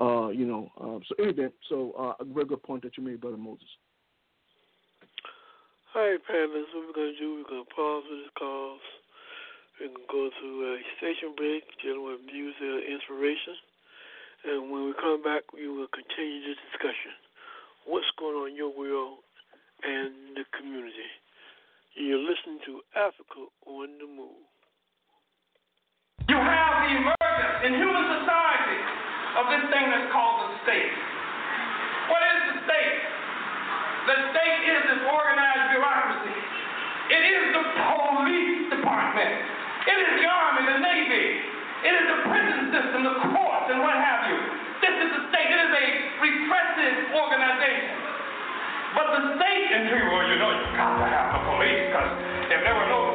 [0.00, 3.20] Uh, you know, um, so anyway, so uh, a very good point that you made,
[3.20, 3.68] Brother Moses.
[5.92, 8.80] All right, panelists, what we're going to do, we're going to pause for this call.
[9.76, 13.60] We're going to go to a station break, dealing with music and inspiration.
[14.48, 17.12] And when we come back, we will continue this discussion.
[17.84, 19.20] What's going on in your world
[19.84, 21.12] and the community?
[21.92, 24.48] You're listening to Africa on the Move.
[26.24, 28.59] You have the emergence in human society
[29.50, 30.92] this thing that's called the state.
[32.10, 32.98] What is the state?
[34.10, 36.36] The state is this organized bureaucracy.
[37.10, 39.34] It is the police department.
[39.86, 41.26] It is the army, the navy.
[41.80, 44.38] It is the prison system, the courts, and what have you.
[44.82, 45.48] This is the state.
[45.48, 45.86] It is a
[46.22, 47.96] repressive organization.
[48.94, 52.10] But the state, and people, well, you know, you've got to have the police, because
[52.50, 53.09] if there were no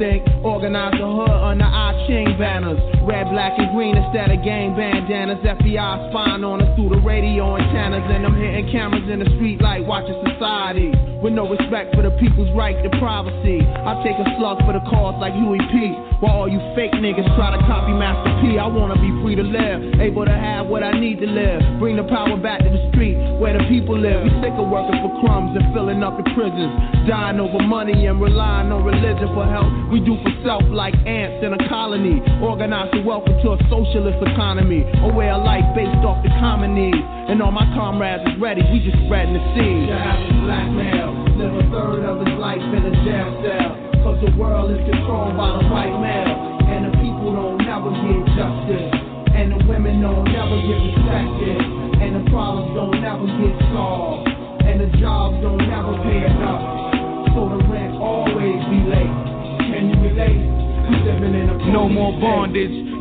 [0.00, 0.24] think.
[0.42, 2.80] Organize the hood under our chain banners.
[3.04, 5.38] Red, black, and green instead of gang bandanas.
[5.44, 8.02] FBI spying on us through the radio antennas.
[8.08, 11.09] And I'm hitting cameras in the street like watching society.
[11.20, 13.60] With no respect for the people's right to privacy.
[13.60, 15.92] I take a slug for the cause like Huey P.
[16.24, 18.56] While all you fake niggas try to copy Master P.
[18.56, 20.00] I wanna be free to live.
[20.00, 21.60] Able to have what I need to live.
[21.76, 24.24] Bring the power back to the street where the people live.
[24.24, 26.72] We sick of working for crumbs and filling up the prisons.
[27.04, 29.68] Dying over money and relying on religion for help.
[29.92, 32.24] We do for self like ants in a colony.
[32.40, 34.88] Organize the wealth into a socialist economy.
[35.04, 37.19] A way of life based off the common needs.
[37.30, 39.86] And all my comrades is ready, we just spreading the seed.
[39.86, 40.66] To have a live
[41.46, 43.70] a third of his life in a jail cell.
[44.02, 46.34] Cause the world is controlled by the white male.
[46.66, 48.82] And the people don't never get justice.
[49.30, 51.58] And the women don't never get respected.
[52.02, 54.26] And the problems don't never get solved.
[54.66, 57.30] And the jobs don't never pay enough.
[57.30, 59.14] So the rent always be late.
[59.70, 60.42] Can you relate?
[60.90, 62.89] We living in a No more bondage,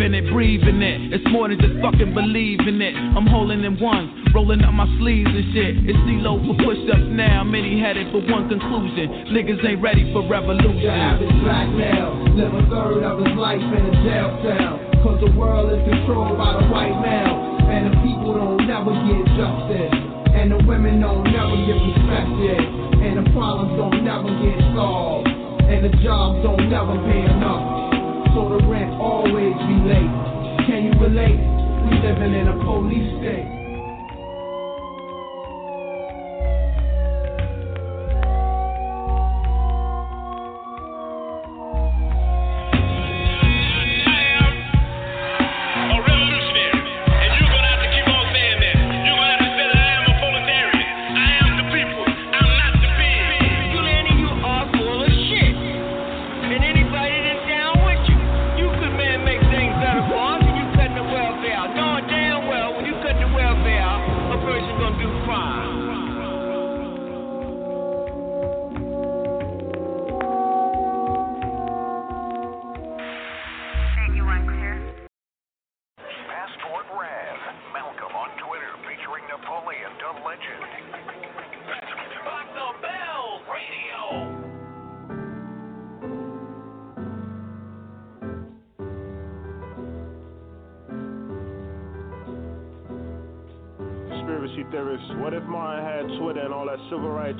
[0.00, 1.12] in it, breathe in it.
[1.12, 2.96] It's more than just fucking believing it.
[2.96, 5.74] I'm holding in ones, rolling up my sleeves and shit.
[5.84, 7.44] It's CeeLo for push ups now.
[7.44, 9.28] Many headed for one conclusion.
[9.32, 10.88] Niggas ain't ready for revolution.
[10.88, 14.74] The average black male live a third of his life in a jail cell.
[15.04, 17.36] Cause the world is controlled by the white male.
[17.68, 19.94] And the people don't never get justice.
[20.32, 22.60] And the women don't never get respected.
[23.04, 25.28] And the problems don't never get solved.
[25.28, 27.89] And the jobs don't never pay enough.
[28.34, 30.14] So the rent always be late.
[30.66, 31.34] Can you relate?
[31.34, 33.59] We living in a police state.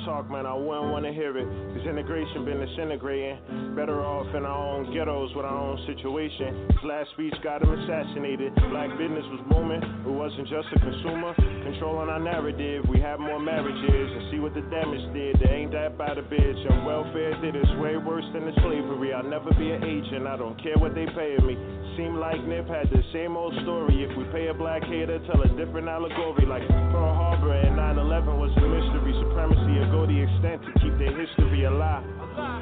[0.05, 0.47] Talk, man?
[0.47, 1.47] I wouldn't want to hear it.
[1.77, 3.75] His integration been disintegrating.
[3.75, 6.69] Better off in our own ghettos with our own situation.
[6.71, 8.55] His last speech got him assassinated.
[8.71, 9.83] Black business was booming.
[9.83, 11.35] It wasn't just a consumer.
[11.65, 12.85] Controlling our narrative.
[12.89, 15.39] We have more marriages and see what the damage did.
[15.41, 16.61] They ain't that bad a bitch.
[16.71, 19.13] And welfare did it's way worse than the slavery.
[19.13, 20.27] I'll never be an agent.
[20.27, 21.57] I don't care what they paying me.
[21.97, 24.05] Seem like Nip had the same old story.
[24.09, 26.47] If we pay a black hater, tell a different allegory.
[26.47, 29.13] Like Pearl Harbor and 9/11 was a mystery.
[29.21, 32.05] Supremacy will go the extent to keep their history alive.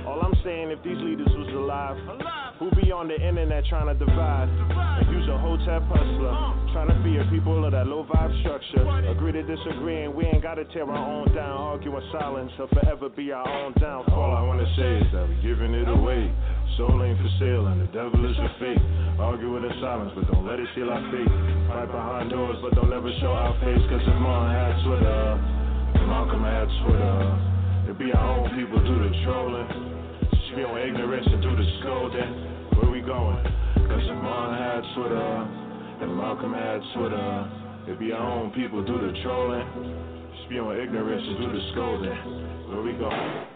[0.07, 1.97] All I'm saying, if these leaders was alive,
[2.59, 6.35] who be on the internet trying to divide and use a hotel hustler,
[6.75, 8.83] trying to fear people of that low vibe structure.
[9.07, 11.79] Agree to disagree, and we ain't gotta tear our own down.
[11.79, 14.11] Argue in silence, or forever be our own downfall.
[14.11, 16.27] All I wanna say is that we're giving it away.
[16.77, 18.83] Soul ain't for sale and the devil is a fake.
[19.19, 21.31] Argue in silence, but don't let it steal our faith.
[21.71, 23.83] Fight behind doors, but don't ever show our face.
[23.87, 25.23] Cause if Martin had Twitter,
[26.07, 27.91] Malcolm had Twitter.
[27.91, 29.88] It be our own people do the trolling.
[30.59, 32.31] On ignorance and do the scolding.
[32.75, 33.39] Where we going.
[33.77, 35.49] Cause Martin had Twitter,
[36.03, 37.51] and Malcolm had Twitter,
[37.85, 39.63] it'd be our own people do the trolling,
[40.45, 42.11] spew on ignorance and do the scolding.
[42.69, 43.47] Where we going?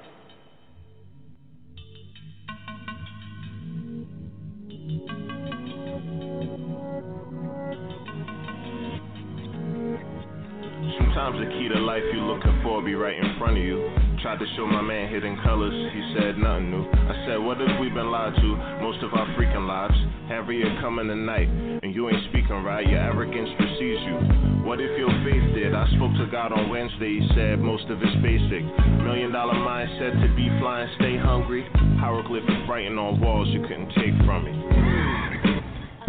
[10.98, 14.11] Sometimes the key to life you're looking for be right in front of you.
[14.22, 16.86] Tried to show my man hidden colors, he said nothing new.
[16.86, 19.98] I said, what if we been lied to most of our freaking lives?
[20.28, 21.48] Harriet coming tonight,
[21.82, 24.62] and you ain't speaking right, your arrogance precedes you.
[24.62, 25.74] What if your faith did?
[25.74, 28.62] I spoke to God on Wednesday, he said most of it's basic.
[29.02, 31.66] Million dollar mindset to be flying, stay hungry.
[31.98, 34.54] Hieroglyphic writing on walls you couldn't take from me.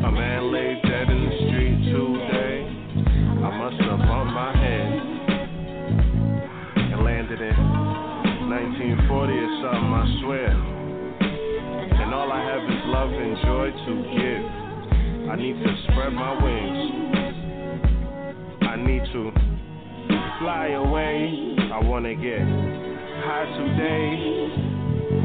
[0.05, 2.61] A man lay dead in the street today.
[3.41, 5.01] I must have bumped my head
[6.93, 7.72] and landed in
[9.13, 10.49] 1940 or something, I swear.
[12.01, 14.45] And all I have is love and joy to give.
[15.29, 16.81] I need to spread my wings.
[18.61, 19.31] I need to
[20.39, 21.55] fly away.
[21.71, 22.41] I wanna get
[23.21, 24.72] high today.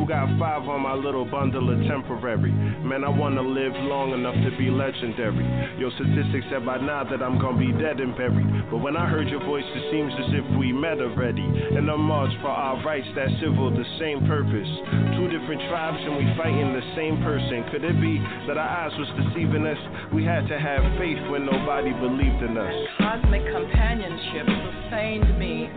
[0.08, 2.48] Got five on my little bundle of temporary?
[2.80, 5.44] Man, I wanna live long enough to be legendary.
[5.76, 8.48] Your statistics said by now that I'm gonna be dead and buried.
[8.72, 11.44] But when I heard your voice, it seems as if we met already.
[11.44, 14.72] In a march for our rights, that civil, the same purpose.
[15.20, 17.68] Two different tribes and we fighting the same person.
[17.68, 18.16] Could it be
[18.48, 19.76] that our eyes was deceiving us?
[20.16, 22.76] We had to have faith when nobody believed in us.
[22.96, 25.68] Cosmic companionship sustained me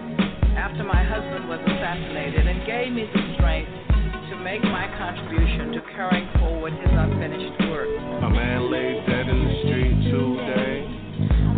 [0.55, 3.90] after my husband was assassinated and gave me the strength
[4.31, 7.89] to make my contribution to carrying forward his unfinished work.
[8.23, 10.87] A man lay dead in the street today.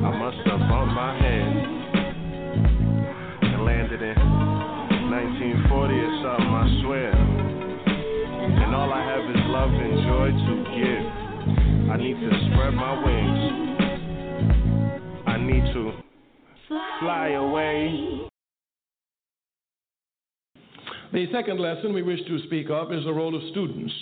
[0.01, 1.53] I must have bumped my head
[3.45, 7.13] and landed in 1940 or something, I swear.
[7.13, 11.05] And all I have is love and joy to give.
[11.93, 13.41] I need to spread my wings.
[15.27, 15.93] I need to
[16.99, 18.32] fly away.
[21.13, 23.93] The second lesson we wish to speak of is the role of students.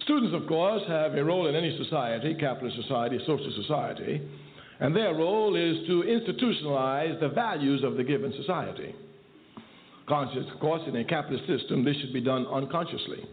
[0.00, 4.22] Students, of course, have a role in any society, capitalist society, social society,
[4.80, 8.94] and their role is to institutionalize the values of the given society.
[10.08, 13.26] Conscious, of course, in a capitalist system, this should be done unconsciously.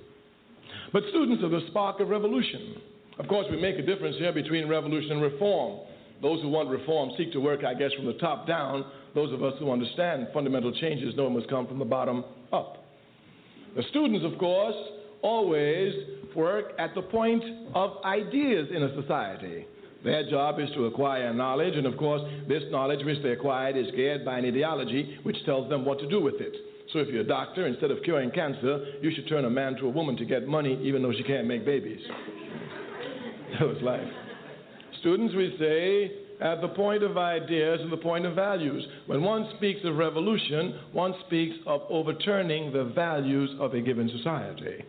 [0.92, 2.82] But students are the spark of revolution.
[3.18, 5.88] Of course, we make a difference here between revolution and reform.
[6.22, 8.84] Those who want reform seek to work, I guess, from the top down.
[9.16, 12.84] Those of us who understand fundamental changes know it must come from the bottom up.
[13.76, 14.76] The students, of course,
[15.22, 15.94] always
[16.36, 17.44] work at the point
[17.74, 19.66] of ideas in a society.
[20.04, 23.88] Their job is to acquire knowledge, and of course, this knowledge which they acquired is
[23.96, 26.54] geared by an ideology which tells them what to do with it.
[26.94, 29.88] So if you're a doctor, instead of curing cancer, you should turn a man to
[29.88, 32.00] a woman to get money, even though she can't make babies.
[33.60, 34.08] that was life.
[35.00, 38.86] Students, we say, at the point of ideas and the point of values.
[39.08, 44.84] When one speaks of revolution, one speaks of overturning the values of a given society.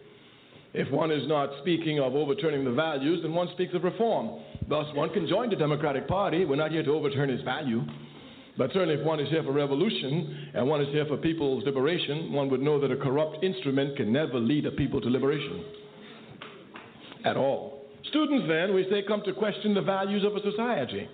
[0.75, 4.41] If one is not speaking of overturning the values, then one speaks of reform.
[4.69, 6.45] Thus, one can join the Democratic Party.
[6.45, 7.83] We're not here to overturn its value.
[8.59, 12.33] But certainly, if one is here for revolution and one is here for people's liberation,
[12.33, 15.65] one would know that a corrupt instrument can never lead a people to liberation
[17.25, 17.87] at all.
[18.09, 21.09] Students, then, we say, come to question the values of a society.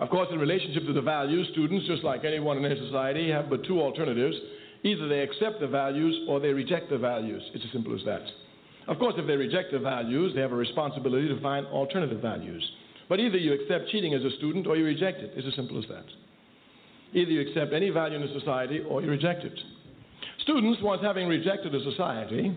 [0.00, 3.50] Of course, in relationship to the values, students, just like anyone in any society, have
[3.50, 4.34] but two alternatives.
[4.82, 7.42] Either they accept the values or they reject the values.
[7.54, 8.22] It's as simple as that.
[8.88, 12.66] Of course, if they reject the values, they have a responsibility to find alternative values.
[13.10, 15.32] But either you accept cheating as a student or you reject it.
[15.36, 16.04] It's as simple as that.
[17.12, 19.58] Either you accept any value in a society or you reject it.
[20.42, 22.56] Students, once having rejected a society,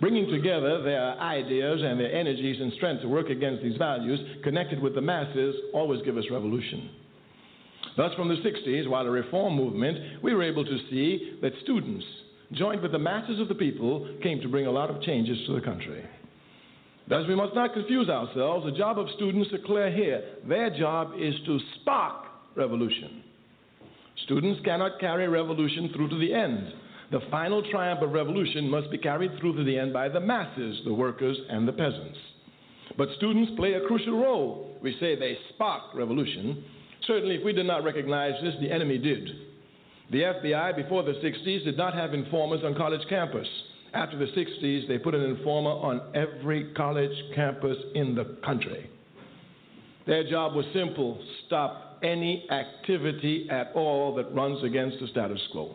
[0.00, 4.80] bringing together their ideas and their energies and strength to work against these values, connected
[4.80, 6.90] with the masses, always give us revolution.
[7.96, 12.04] Thus, from the 60s, while a reform movement, we were able to see that students,
[12.52, 15.54] joined with the masses of the people, came to bring a lot of changes to
[15.54, 16.04] the country.
[17.08, 18.66] Thus, we must not confuse ourselves.
[18.66, 20.22] The job of students is clear here.
[20.46, 23.24] Their job is to spark revolution.
[24.24, 26.72] Students cannot carry revolution through to the end.
[27.10, 30.80] The final triumph of revolution must be carried through to the end by the masses,
[30.84, 32.18] the workers, and the peasants.
[32.98, 34.76] But students play a crucial role.
[34.82, 36.64] We say they spark revolution.
[37.06, 39.26] Certainly, if we did not recognize this, the enemy did.
[40.10, 43.46] The FBI, before the 60s, did not have informers on college campus.
[43.94, 48.90] After the 60s, they put an informer on every college campus in the country.
[50.06, 55.74] Their job was simple stop any activity at all that runs against the status quo.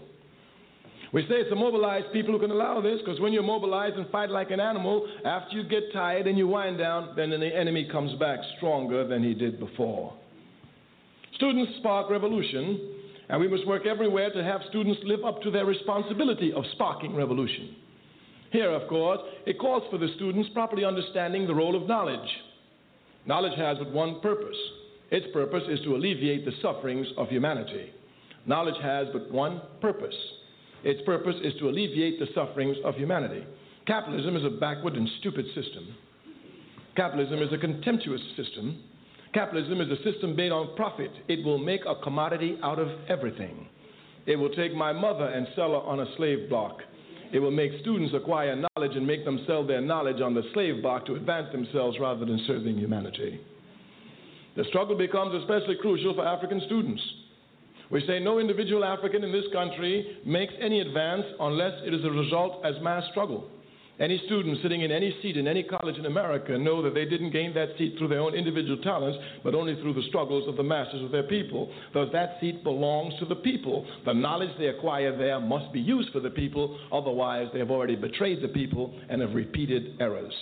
[1.14, 4.10] We say it's the mobilized people who can allow this because when you're mobilized and
[4.10, 7.88] fight like an animal, after you get tired and you wind down, then the enemy
[7.90, 10.14] comes back stronger than he did before.
[11.35, 12.95] Students spark revolution,
[13.30, 17.15] and we must work everywhere to have students live up to their responsibility of sparking
[17.15, 17.76] revolution.
[18.52, 22.30] Here, of course, it calls for the students properly understanding the role of knowledge.
[23.27, 24.57] Knowledge has but one purpose
[25.14, 27.91] its purpose is to alleviate the sufferings of humanity.
[28.48, 30.15] Knowledge has but one purpose
[30.84, 33.45] its purpose is to alleviate the sufferings of humanity.
[33.85, 35.95] Capitalism is a backward and stupid system.
[36.95, 38.81] Capitalism is a contemptuous system.
[39.34, 41.11] Capitalism is a system based on profit.
[41.27, 43.68] It will make a commodity out of everything.
[44.26, 46.80] It will take my mother and sell her on a slave block.
[47.34, 50.81] It will make students acquire knowledge and make them sell their knowledge on the slave
[50.81, 53.41] block to advance themselves rather than serving humanity.
[54.55, 57.01] The struggle becomes especially crucial for African students.
[57.94, 62.10] We say no individual African in this country makes any advance unless it is a
[62.10, 63.48] result as mass struggle.
[63.99, 67.30] Any student sitting in any seat in any college in America know that they didn't
[67.30, 70.64] gain that seat through their own individual talents, but only through the struggles of the
[70.64, 71.72] masses of their people.
[71.94, 73.86] Thus, that seat belongs to the people.
[74.07, 77.95] The knowledge they acquire there must be used for the people, otherwise, they have already
[77.95, 80.34] betrayed the people and have repeated errors.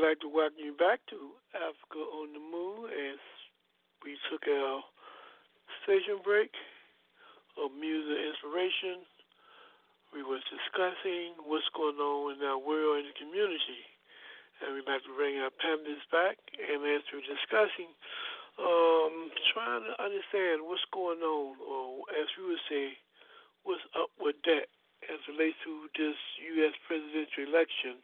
[0.00, 3.20] We'd like to welcome you back to Africa on the Move as
[4.00, 4.80] we took our
[5.84, 6.48] station break
[7.60, 9.04] of music inspiration.
[10.16, 13.84] We was discussing what's going on in our world and the community.
[14.64, 17.92] And we'd like to bring our panelists back and as we're discussing,
[18.56, 22.96] um, trying to understand what's going on, or as we would say,
[23.68, 24.64] what's up with that
[25.12, 26.16] as relates to this
[26.56, 26.72] U.S.
[26.88, 28.00] presidential election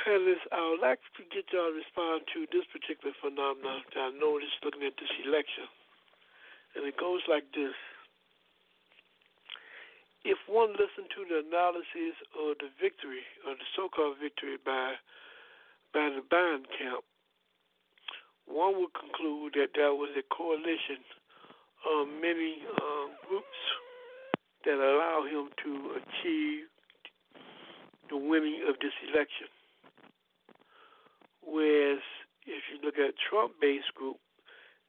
[0.00, 4.10] Panelists, I would like to get y'all to respond to this particular phenomenon that I
[4.16, 5.68] noticed looking at this election.
[6.74, 7.76] And it goes like this.
[10.24, 14.96] If one listened to the analysis of the victory, or the so called victory by
[15.92, 17.04] by the Biden camp,
[18.48, 21.04] one would conclude that there was a coalition
[21.84, 23.60] of many um, groups
[24.64, 26.64] that allow him to achieve
[28.08, 29.51] the winning of this election.
[31.44, 32.02] Whereas
[32.46, 34.16] if you look at Trump based group,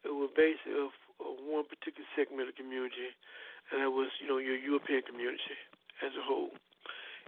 [0.05, 3.13] it was based of, one particular segment of the community,
[3.71, 5.55] and that was, you know, your European community
[6.03, 6.51] as a whole.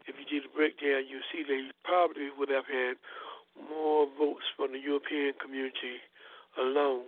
[0.03, 2.99] If you did a breakdown, you see they probably would have had
[3.55, 6.03] more votes from the European community
[6.59, 7.07] alone,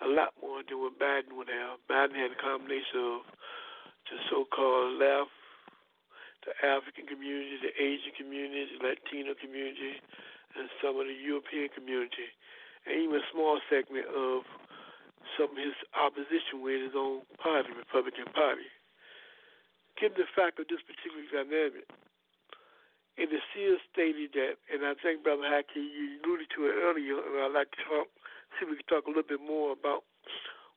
[0.00, 1.82] a lot more than what Biden would have.
[1.90, 3.26] Biden had a combination of
[4.06, 5.34] the so-called left,
[6.46, 9.98] the African community, the Asian community, the Latino community,
[10.58, 12.28] and some of the European community,
[12.86, 14.44] and even a small segment of
[15.38, 18.68] some of his opposition with his own party, Republican Party.
[19.96, 21.86] Given the fact of this particular dynamic,
[23.20, 27.20] it is still stated that, and I think Brother Haki, you alluded to it earlier,
[27.20, 28.08] and I'd like to talk,
[28.56, 30.04] see if we can talk a little bit more about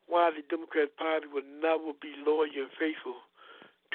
[0.04, 3.24] why the Democratic Party would never be loyal and faithful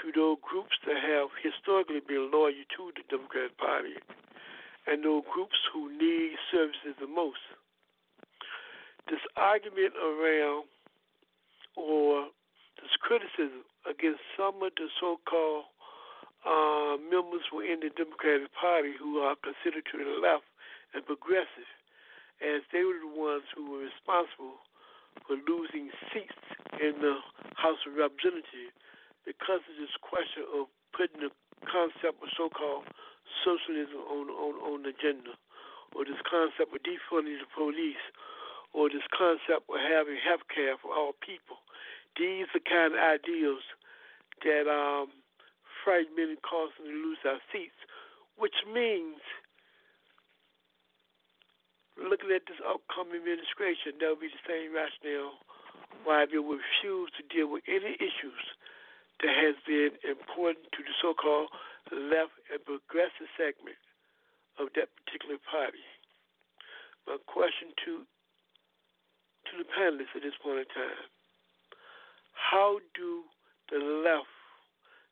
[0.02, 3.96] to those groups that have historically been loyal to the Democratic Party
[4.88, 7.42] and those groups who need services the most.
[9.10, 10.66] This argument around
[11.76, 12.30] or
[12.82, 15.66] this criticism against some of the so called
[16.42, 20.46] uh, members within the Democratic Party who are considered to the left
[20.94, 21.70] and progressive,
[22.42, 24.58] as they were the ones who were responsible
[25.28, 26.42] for losing seats
[26.82, 27.22] in the
[27.56, 28.74] House of Representatives
[29.26, 30.66] because of this question of
[30.98, 31.32] putting the
[31.70, 32.90] concept of so called
[33.44, 35.36] socialism on, on, on the agenda,
[35.96, 38.04] or this concept of defunding the police,
[38.74, 41.60] or this concept of having health care for all people.
[42.16, 43.64] These are the kind of ideals
[44.44, 45.12] that um,
[45.84, 47.78] frighten many cause us to lose our seats,
[48.38, 49.20] which means
[52.00, 55.38] looking at this upcoming administration, there'll be the same rationale
[56.08, 58.44] why they will refuse to deal with any issues
[59.22, 61.52] that has been important to the so-called
[61.90, 63.80] left and progressive segment
[64.60, 65.82] of that particular party.
[67.08, 68.06] My question to
[69.50, 71.10] to the panelists at this point in time:
[72.38, 73.26] How do
[73.74, 74.30] the left,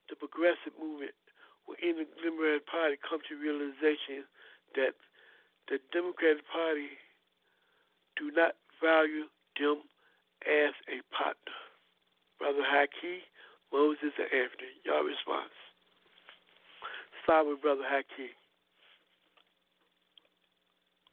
[0.07, 1.17] the progressive movement
[1.65, 4.29] within the Democratic Party, come to realization
[4.77, 4.93] that
[5.67, 6.93] the Democratic Party
[8.15, 9.25] do not value
[9.57, 9.81] them
[10.45, 11.57] as a partner?
[12.37, 13.25] Brother Haki,
[13.73, 15.53] Moses, and Anthony, your response
[17.29, 18.29] start with Brother Hakeem.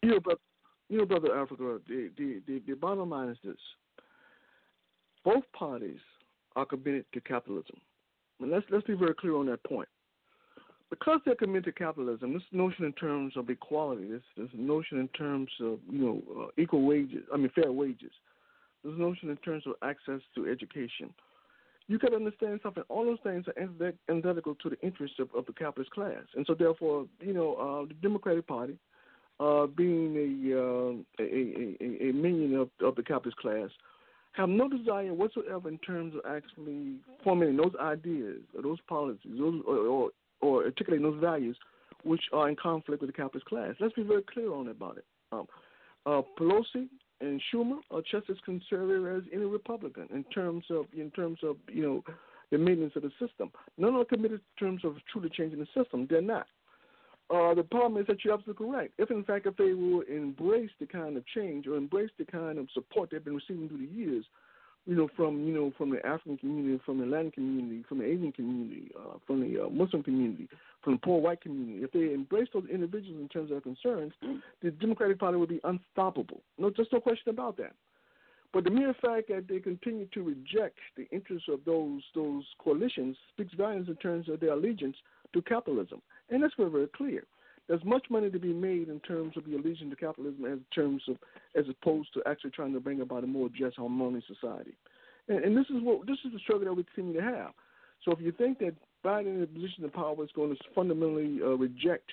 [0.03, 0.41] Yeah, brother.
[0.89, 3.57] you know, brother Africa, the, the the the bottom line is this:
[5.25, 5.99] both parties
[6.55, 7.77] are committed to capitalism,
[8.41, 9.89] and let's let's be very clear on that point.
[10.89, 15.09] Because they're committed to capitalism, this notion in terms of equality, this this notion in
[15.09, 18.13] terms of you know uh, equal wages, I mean fair wages,
[18.85, 21.13] this notion in terms of access to education,
[21.89, 22.83] you can understand something.
[22.89, 26.55] All those things are antithetical to the interests of, of the capitalist class, and so
[26.55, 28.77] therefore, you know, uh, the Democratic Party,
[29.39, 33.71] uh, being a, uh, a, a, a minion of, of the capitalist class,
[34.33, 39.63] have no desire whatsoever in terms of actually formulating those ideas or those policies, those
[39.67, 40.11] or, or,
[40.41, 41.57] or articulating those values,
[42.05, 43.75] which are in conflict with the capitalist class.
[43.81, 45.05] Let's be very clear on that about it.
[45.33, 45.47] Um,
[46.05, 46.89] uh, Pelosi
[47.21, 51.57] and Schumer are just as conservative as any Republican in terms of in terms of
[51.69, 52.05] you know
[52.51, 53.51] the maintenance of the system.
[53.79, 56.07] None are committed in terms of truly changing the system.
[56.09, 56.47] They're not.
[57.29, 58.95] Uh, the problem is that you're absolutely correct.
[58.99, 62.59] If in fact if they will embrace the kind of change or embrace the kind
[62.59, 64.25] of support they've been receiving through the years,
[64.87, 68.05] you know, from you know from the African community, from the Latin community, from the
[68.05, 70.49] Asian community, uh, from the uh, Muslim community,
[70.83, 71.83] from the poor white community.
[71.83, 74.13] If they embrace those individuals in terms of their concerns,
[74.63, 76.41] the Democratic Party would be unstoppable.
[76.57, 77.73] No, just no question about that.
[78.53, 83.17] But the mere fact that they continue to reject the interests of those those coalitions
[83.33, 84.97] speaks volumes in terms of their allegiance
[85.33, 86.01] to capitalism,
[86.31, 87.25] and that's very very clear.
[87.69, 91.03] There's much money to be made in terms of the allegiance to capitalism, as terms
[91.09, 91.17] of
[91.57, 94.77] as opposed to actually trying to bring about a more just, harmonious society.
[95.29, 97.51] And, and this is what this is the struggle that we continue to have.
[98.05, 98.75] So if you think that
[99.05, 102.11] Biden in a position of power is going to fundamentally uh, reject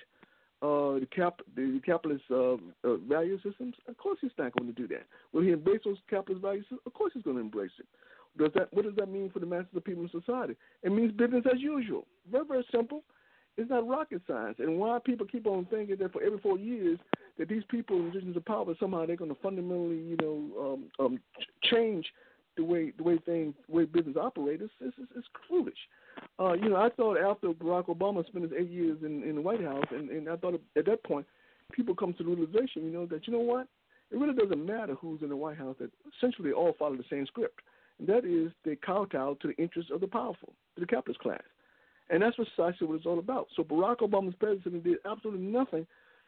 [0.62, 2.54] uh, the cap the capitalist uh,
[2.88, 5.04] uh, value systems, of course he's not going to do that.
[5.34, 6.66] Will he embrace those capitalist values?
[6.86, 7.86] Of course he's going to embrace it.
[8.38, 10.56] Does that what does that mean for the masses of people in society?
[10.82, 12.08] It means business as usual.
[12.32, 13.04] Very very simple.
[13.58, 14.56] It's not rocket science.
[14.60, 17.00] And why people keep on thinking that for every four years
[17.38, 21.06] that these people in positions of power somehow they're going to fundamentally, you know, um,
[21.06, 21.20] um,
[21.64, 22.06] change
[22.56, 24.64] the way the way things way business operates.
[24.64, 25.78] It's, it's, it's foolish.
[26.40, 29.42] Uh, you know, I thought after Barack Obama spent his eight years in, in the
[29.42, 31.26] White House, and, and I thought at that point,
[31.72, 33.68] people come to the realization, you know, that you know what,
[34.12, 35.76] it really doesn't matter who's in the White House.
[35.80, 37.60] That essentially all follow the same script,
[38.00, 41.42] and that is they kowtow to the interests of the powerful, to the capitalist class.
[42.14, 43.48] And that's precisely what it's all about.
[43.56, 45.88] So Barack Obama's presidency did absolutely nothing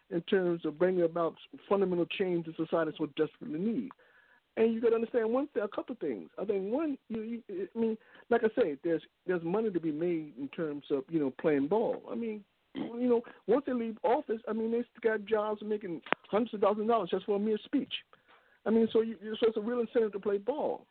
[0.10, 1.36] in terms of bringing about
[1.70, 3.92] fundamental change in society so desperately need.
[4.58, 6.32] And you got to understand one thing, a couple of things.
[6.42, 7.98] I think one, you, you, I mean,
[8.32, 11.68] like I say, there's there's money to be made in terms of you know playing
[11.68, 12.02] ball.
[12.12, 12.44] I mean,
[12.74, 16.02] you know, once they leave office, I mean, they got jobs making
[16.32, 17.94] hundreds of thousands of dollars just for a mere speech.
[18.66, 20.88] I mean, so you, so it's a real incentive to play ball.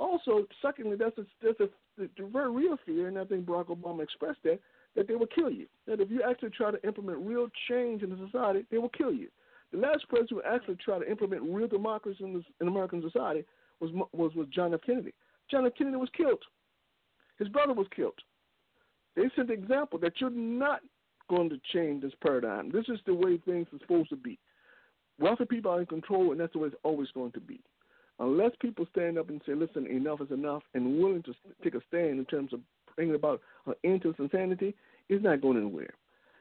[0.00, 4.02] Also, secondly, that's a, that's a, a very real fear, and I think Barack Obama
[4.02, 4.60] expressed that,
[4.94, 5.66] that they will kill you.
[5.86, 9.12] That if you actually try to implement real change in the society, they will kill
[9.12, 9.28] you.
[9.72, 13.44] The last president who actually tried to implement real democracy in, this, in American society
[13.80, 14.80] was, was was John F.
[14.86, 15.12] Kennedy.
[15.50, 15.72] John F.
[15.76, 16.42] Kennedy was killed.
[17.38, 18.18] His brother was killed.
[19.16, 20.80] They set the example that you're not
[21.28, 22.70] going to change this paradigm.
[22.70, 24.38] This is the way things are supposed to be.
[25.18, 27.60] Wealthy people are in control, and that's the way it's always going to be
[28.18, 31.80] unless people stand up and say, listen, enough is enough, and willing to take a
[31.88, 32.60] stand in terms of
[32.96, 34.74] bringing about an end to insanity,
[35.08, 35.94] it's not going anywhere.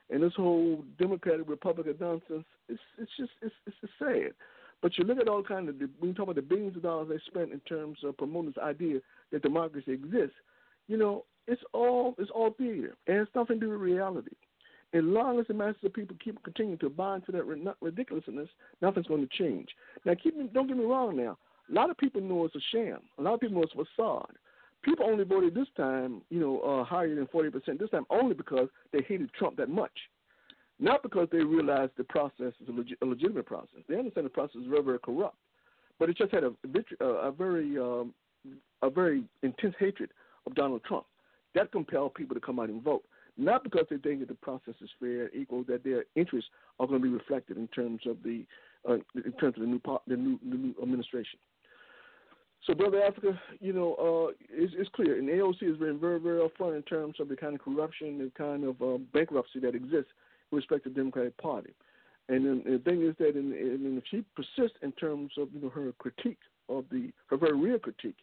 [0.09, 4.31] And this whole Democratic Republican nonsense, it's it's just it's it's sad.
[4.81, 7.09] But you look at all kind of the, we talk about the billions of dollars
[7.09, 8.99] they spent in terms of promoting this idea
[9.31, 10.35] that democracy exists.
[10.87, 14.35] You know, it's all it's all theater, and it's nothing to do with reality.
[14.93, 18.47] As long as the masses of people keep continuing to bind to that ridiculousness,
[18.81, 19.67] nothing's going to change.
[20.05, 21.17] Now, keep don't get me wrong.
[21.17, 21.37] Now,
[21.69, 22.99] a lot of people know it's a sham.
[23.17, 24.35] A lot of people know it's a facade.
[24.83, 28.33] People only voted this time, you know, uh, higher than forty percent this time only
[28.33, 29.91] because they hated Trump that much,
[30.79, 33.79] not because they realized the process is a, leg- a legitimate process.
[33.89, 35.35] They understand the process is very, very corrupt,
[35.99, 36.53] but it just had a,
[37.01, 38.13] uh, a very, um,
[38.81, 40.11] a very intense hatred
[40.45, 41.05] of Donald Trump.
[41.55, 43.03] That compelled people to come out and vote,
[43.35, 46.49] not because they think that the process is fair, and equal, that their interests
[46.79, 48.45] are going to be reflected in terms of the
[48.87, 51.39] uh, in terms of the new, the new, the new administration.
[52.65, 56.39] So, Brother Africa, you know, uh, it's, it's clear, and AOC has been very, very
[56.39, 60.11] upfront in terms of the kind of corruption and kind of uh, bankruptcy that exists
[60.51, 61.73] with respect to the Democratic Party.
[62.29, 65.61] And then the thing is that, in, in, if she persists in terms of you
[65.61, 68.17] know her critique of the her very real critique,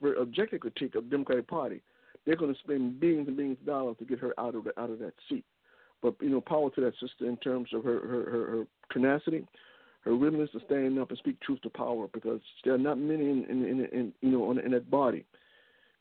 [0.00, 1.82] very objective critique of the Democratic Party,
[2.24, 4.80] they're going to spend billions and billions of dollars to get her out of the,
[4.80, 5.44] out of that seat.
[6.00, 9.46] But you know, power to that sister in terms of her her, her, her tenacity,
[10.02, 13.28] her willingness to stand up and speak truth to power because there are not many
[13.28, 15.24] in, in, in, in you know in that body,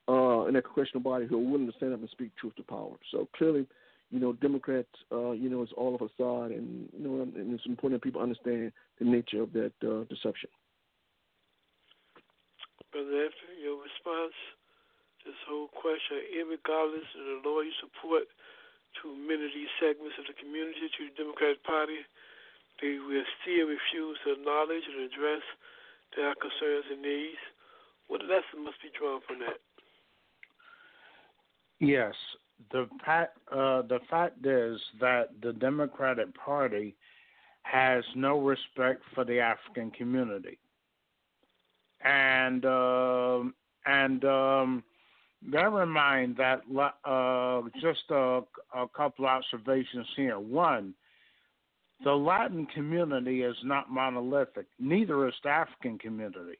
[0.07, 2.63] uh, in that congressional body who are willing to stand up and speak truth to
[2.63, 2.95] power.
[3.11, 3.67] So clearly,
[4.11, 7.65] you know, Democrats, uh, you know, it's all a facade, and you know, and it's
[7.65, 10.49] important that people understand the nature of that uh, deception.
[12.91, 14.33] Brother Anthony, your response
[15.25, 18.25] this whole question, regardless of the loyal support
[19.03, 22.01] to many of these segments of the community, to the Democratic Party,
[22.81, 25.43] they will still refuse to acknowledge and address
[26.15, 27.41] their concerns and needs.
[28.07, 29.59] What lesson must be drawn from that?
[31.79, 32.13] Yes,
[32.71, 36.95] the fact uh, the fact is that the Democratic Party
[37.63, 40.57] has no respect for the African community,
[42.03, 43.43] and uh,
[43.85, 44.83] and um,
[45.43, 46.61] bear in mind that
[47.05, 48.41] uh, just a,
[48.75, 50.39] a couple observations here.
[50.39, 50.93] One,
[52.03, 54.67] the Latin community is not monolithic.
[54.79, 56.57] Neither is the African community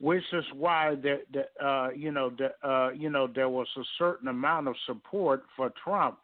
[0.00, 1.20] which is why the
[1.64, 2.32] uh, you know
[2.64, 6.18] uh, you know there was a certain amount of support for Trump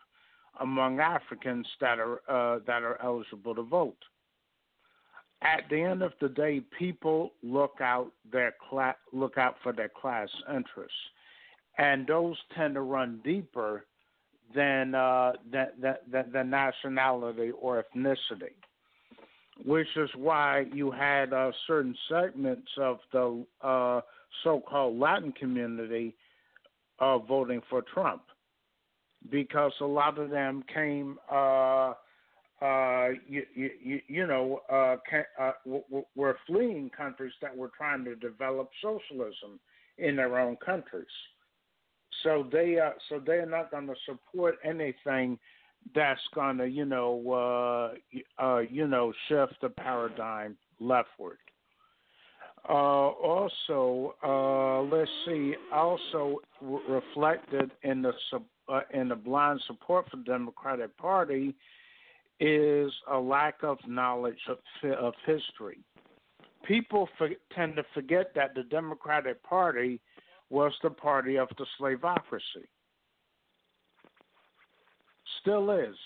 [0.61, 3.99] among Africans that are uh, that are eligible to vote.
[5.43, 9.91] At the end of the day, people look out their cla- look out for their
[9.91, 10.97] class interests,
[11.77, 13.85] and those tend to run deeper
[14.55, 15.33] than uh,
[16.45, 18.55] nationality or ethnicity
[19.65, 24.01] which is why you had uh, certain segments of the uh,
[24.45, 26.15] so-called Latin community
[26.99, 28.23] uh, voting for Trump,
[29.31, 31.95] because a lot of them came, uh,
[32.63, 34.97] uh, you, you, you know, uh,
[35.41, 39.59] uh, w- were fleeing countries that were trying to develop socialism
[39.99, 41.07] in their own countries.
[42.23, 45.39] So they, uh, so they are not going to support anything
[45.95, 47.93] that's going to, you know,
[48.41, 51.39] uh, uh, you know, shift the paradigm leftward.
[52.69, 55.55] Uh, also, uh, let's see.
[55.73, 58.13] Also re- reflected in the
[58.69, 61.55] uh, in the blind support for the Democratic Party
[62.41, 64.59] is a lack of knowledge of,
[64.99, 65.79] of history.
[66.65, 70.01] People for, tend to forget that the Democratic Party
[70.51, 72.67] was the party of the slavocracy
[75.41, 75.97] still is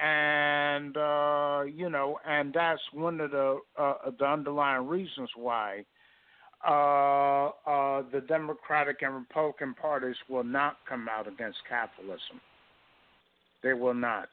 [0.00, 5.84] and uh, you know, and that's one of the uh, the underlying reasons why
[6.66, 12.40] uh, uh, the Democratic and Republican parties will not come out against capitalism.
[13.62, 14.28] They will not.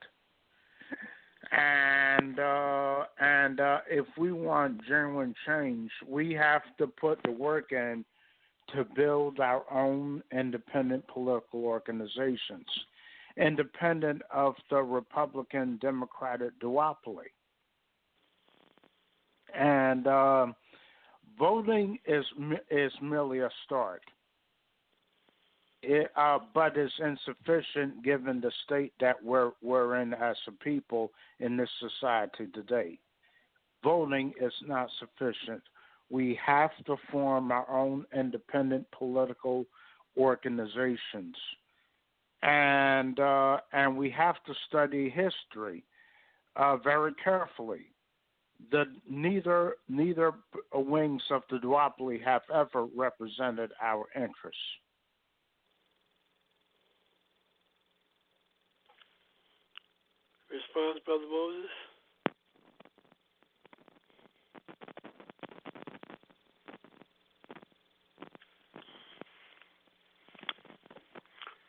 [1.51, 7.71] And uh, and uh, if we want genuine change, we have to put the work
[7.71, 8.05] in
[8.73, 12.65] to build our own independent political organizations
[13.37, 17.31] independent of the Republican Democratic duopoly.
[19.53, 20.47] And uh,
[21.37, 22.25] voting is
[22.69, 24.01] is merely a start.
[25.81, 31.11] It, uh, but it's insufficient given the state that we're, we're in as a people
[31.39, 32.97] in this society today.
[33.83, 35.61] Voting is not sufficient.
[36.09, 39.65] We have to form our own independent political
[40.17, 41.35] organizations
[42.45, 45.83] and uh, and we have to study history
[46.55, 47.87] uh, very carefully.
[48.71, 50.33] The neither neither
[50.73, 54.61] wings of the duopoly have ever represented our interests.
[60.51, 61.71] Response, Brother Moses.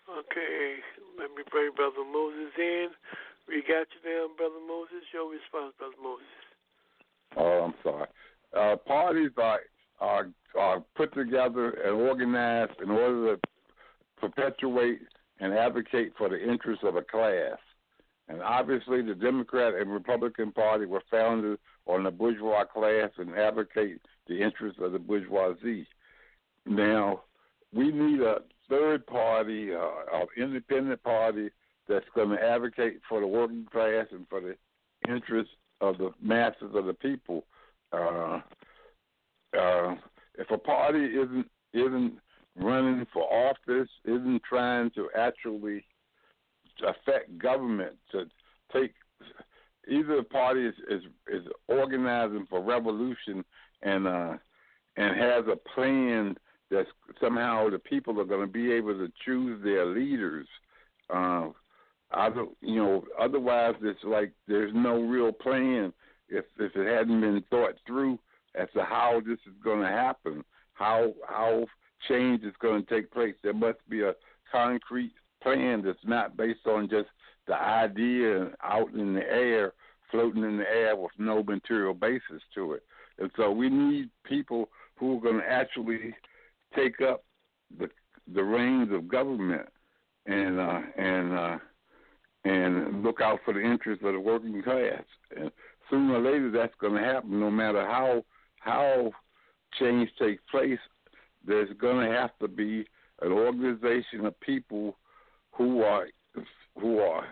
[0.08, 0.76] Okay,
[1.18, 2.88] let me bring Brother Moses in.
[3.48, 5.02] We got you there, Brother Moses.
[5.12, 6.26] Your response, Brother Moses.
[7.36, 8.08] Oh, I'm sorry.
[8.56, 9.60] Uh, parties are,
[10.00, 13.40] are are put together and organized in order to
[14.16, 15.00] perpetuate
[15.40, 17.58] and advocate for the interests of a class.
[18.28, 24.00] And obviously, the Democrat and Republican Party were founded on the bourgeois class and advocate
[24.28, 25.86] the interests of the bourgeoisie.
[26.64, 27.22] Now,
[27.72, 31.50] we need a third party, uh, independent party
[31.88, 34.56] that's going to advocate for the working class and for the
[35.08, 37.44] interests of the masses of the people.
[37.92, 38.40] Uh,
[39.58, 39.94] uh,
[40.38, 42.14] if a party isn't isn't
[42.56, 45.84] running for office, isn't trying to actually
[46.86, 48.24] affect government to
[48.72, 48.92] take
[49.88, 53.44] either party is is, is organizing for revolution
[53.82, 54.34] and uh,
[54.96, 56.36] and has a plan
[56.70, 56.86] that
[57.20, 60.46] somehow the people are going to be able to choose their leaders.
[61.08, 61.48] Uh,
[62.60, 65.92] you know, otherwise it's like there's no real plan
[66.28, 68.18] if if it hadn't been thought through
[68.54, 70.44] as to how this is going to happen,
[70.74, 71.66] how how
[72.08, 73.34] change is going to take place.
[73.42, 74.14] There must be a
[74.50, 75.12] concrete
[75.42, 77.08] plan that's not based on just
[77.46, 79.72] the idea out in the air,
[80.10, 82.82] floating in the air with no material basis to it.
[83.18, 86.14] And so we need people who are going to actually
[86.74, 87.24] take up
[87.78, 87.88] the
[88.34, 89.68] the reins of government
[90.26, 91.58] and uh, and uh,
[92.44, 95.02] and look out for the interests of the working class.
[95.36, 95.50] And
[95.90, 97.40] sooner or later, that's going to happen.
[97.40, 98.24] No matter how
[98.60, 99.12] how
[99.78, 100.78] change takes place,
[101.46, 102.86] there's going to have to be
[103.22, 104.96] an organization of people
[105.52, 106.06] who are
[106.80, 107.26] who are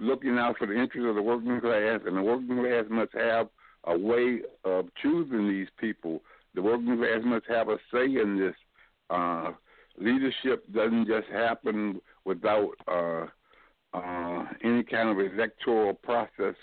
[0.00, 3.48] looking out for the interests of the working class, and the working class must have
[3.84, 6.22] a way of choosing these people.
[6.56, 8.54] The working class must have a say in this.
[9.10, 9.52] Uh,
[9.98, 13.26] leadership doesn't just happen without uh,
[13.94, 16.54] uh, any kind of electoral process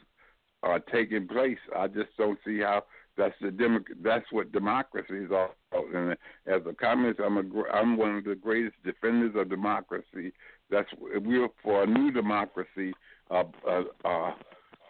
[0.63, 1.59] uh, taking place.
[1.77, 2.83] I just don't see how
[3.17, 5.93] that's the demo- that's what democracy is all about.
[5.93, 6.11] And
[6.47, 10.33] as a communist, I'm a I'm one of the greatest defenders of democracy.
[10.71, 12.93] That's we're for a new democracy,
[13.29, 14.31] uh, uh, uh,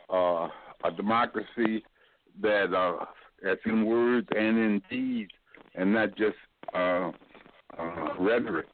[0.10, 0.48] uh,
[0.86, 1.84] a democracy
[2.42, 3.06] that uh,
[3.44, 5.32] that's in words and in deeds,
[5.76, 6.38] and not just
[6.74, 7.12] uh,
[7.78, 8.68] uh, rhetoric.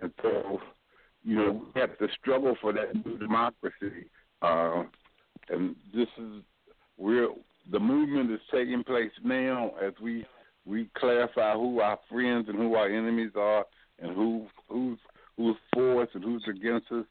[0.00, 0.60] And so,
[1.24, 4.08] you know, we have to struggle for that new democracy.
[4.40, 4.84] Uh,
[5.48, 6.42] and this is
[6.96, 7.28] we're
[7.70, 10.24] the movement is taking place now as we
[10.66, 13.64] we clarify who our friends and who our enemies are,
[14.00, 14.98] and who who's
[15.36, 17.06] who's for us and who's against us,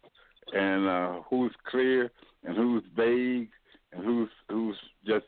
[0.54, 2.10] and uh, who's clear
[2.46, 3.50] and who's vague,
[3.92, 5.26] and who's who's just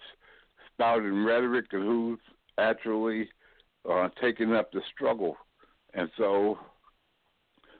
[0.75, 2.19] spouting rhetoric and who's
[2.57, 3.29] actually
[3.89, 5.37] uh, taking up the struggle.
[5.93, 6.57] And so,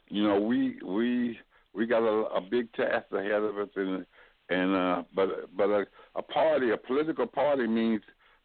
[0.10, 1.38] you know, we we
[1.74, 4.06] we got a, a big task ahead of us, and
[4.50, 5.86] and uh, but but a,
[6.16, 8.02] a party, a political party means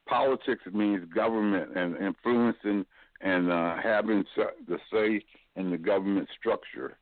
[0.08, 2.84] politics means government and influencing
[3.20, 4.24] and uh, having
[4.66, 5.22] the say
[5.56, 6.96] in the government structure.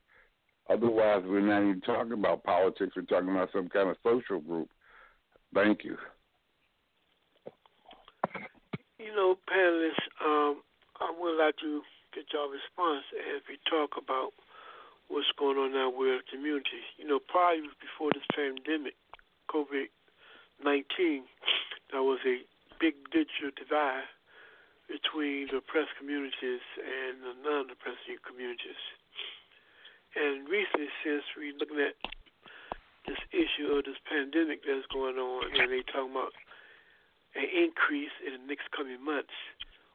[0.69, 2.93] Otherwise, we're not even talking about politics.
[2.95, 4.69] We're talking about some kind of social group.
[5.55, 5.97] Thank you.
[8.99, 10.63] You know, panelists, um,
[11.01, 11.83] I would like to
[12.15, 14.35] get your response as we talk about
[15.09, 16.83] what's going on in our world community.
[16.99, 18.95] You know, prior before this pandemic,
[19.51, 19.89] COVID
[20.65, 21.23] 19,
[21.93, 22.43] there was a
[22.81, 24.11] big digital divide
[24.91, 28.83] between the oppressed communities and the non oppressed communities.
[30.17, 31.95] And recently, since we're looking at
[33.07, 36.35] this issue of this pandemic that's going on, and they talking about
[37.39, 39.35] an increase in the next coming months,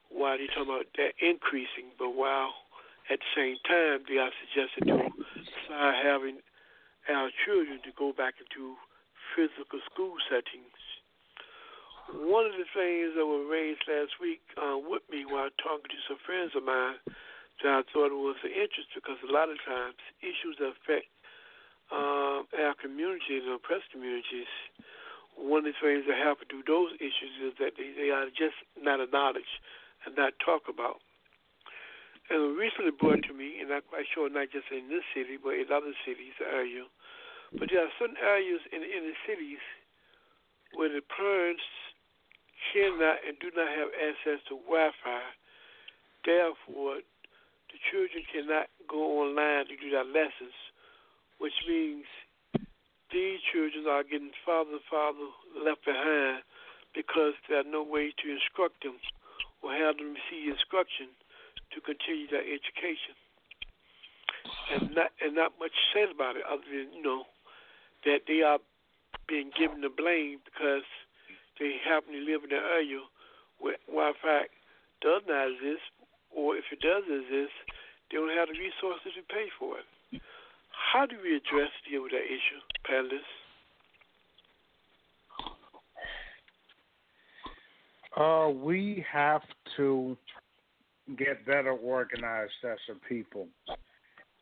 [0.07, 2.55] while they talking about that increasing, but while
[3.11, 5.11] at the same time, they are suggesting to
[5.67, 6.39] start having
[7.11, 8.79] our children to go back into
[9.35, 10.79] physical school settings.
[12.13, 15.99] One of the things that were raised last week uh, with me while talking to
[16.07, 16.99] some friends of mine
[17.63, 21.09] that I thought was of interest because a lot of times issues affect
[21.91, 24.51] um, our community and oppressed communities,
[25.37, 28.57] one of the things that happen to those issues is that they, they are just
[28.79, 29.61] not acknowledged
[30.05, 31.01] and not talked about.
[32.29, 35.59] And recently brought to me, and I'm quite sure not just in this city, but
[35.59, 36.87] in other cities, area.
[37.51, 39.61] But there are certain areas in, in the cities
[40.73, 41.65] where the parents
[42.71, 45.23] cannot and do not have access to Wi-Fi.
[46.25, 47.03] Therefore,
[47.69, 50.55] the children cannot go online to do their lessons,
[51.37, 52.07] which means
[53.13, 56.41] these children are getting farther and farther left behind
[56.97, 58.97] because there's no way to instruct them
[59.61, 61.13] or have them receive instruction
[61.71, 63.13] to continue their education.
[64.73, 67.23] And not and not much said about it other than, you know,
[68.03, 68.59] that they are
[69.29, 70.83] being given the blame because
[71.61, 72.99] they happen to live in an area
[73.61, 74.49] where Wi Fi
[74.99, 75.85] does not exist
[76.33, 77.53] or if it does exist,
[78.09, 79.87] they don't have the resources to pay for it.
[80.91, 83.21] How do we address deal with issue, panelists?
[88.15, 89.41] Uh, we have
[89.77, 90.15] to
[91.17, 93.47] get better organized as a people.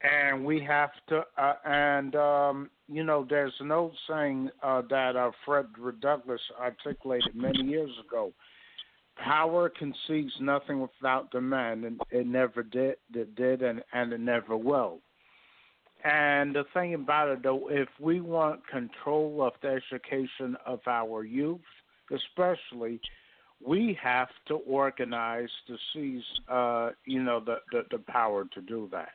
[0.03, 5.15] And we have to, uh, and um, you know, there's an old saying uh, that
[5.15, 8.34] uh, Frederick Douglass articulated many years ago:
[9.15, 14.57] "Power conceives nothing without demand, and it never did, it did, and, and it never
[14.57, 14.99] will."
[16.03, 21.23] And the thing about it, though, if we want control of the education of our
[21.23, 21.60] youth,
[22.11, 22.99] especially,
[23.64, 28.90] we have to organize to seize, uh, you know, the, the, the power to do
[28.91, 29.10] that.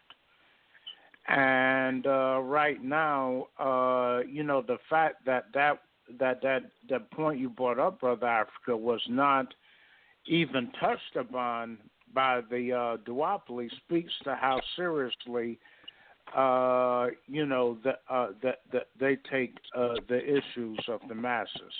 [1.28, 5.80] And uh, right now, uh, you know, the fact that that
[6.20, 9.52] that that the point you brought up, brother Africa, was not
[10.26, 11.78] even touched upon
[12.14, 15.58] by the uh, duopoly speaks to how seriously
[16.34, 21.72] uh, you know, that uh, that that they take uh, the issues of the masses.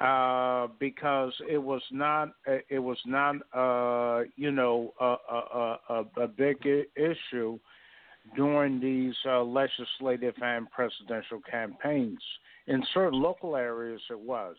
[0.00, 2.28] Uh, because it was not,
[2.68, 6.56] it was not, uh, you know, a, a, a, a big
[6.94, 7.58] issue
[8.36, 12.20] during these uh, legislative and presidential campaigns.
[12.68, 14.54] In certain local areas, it was,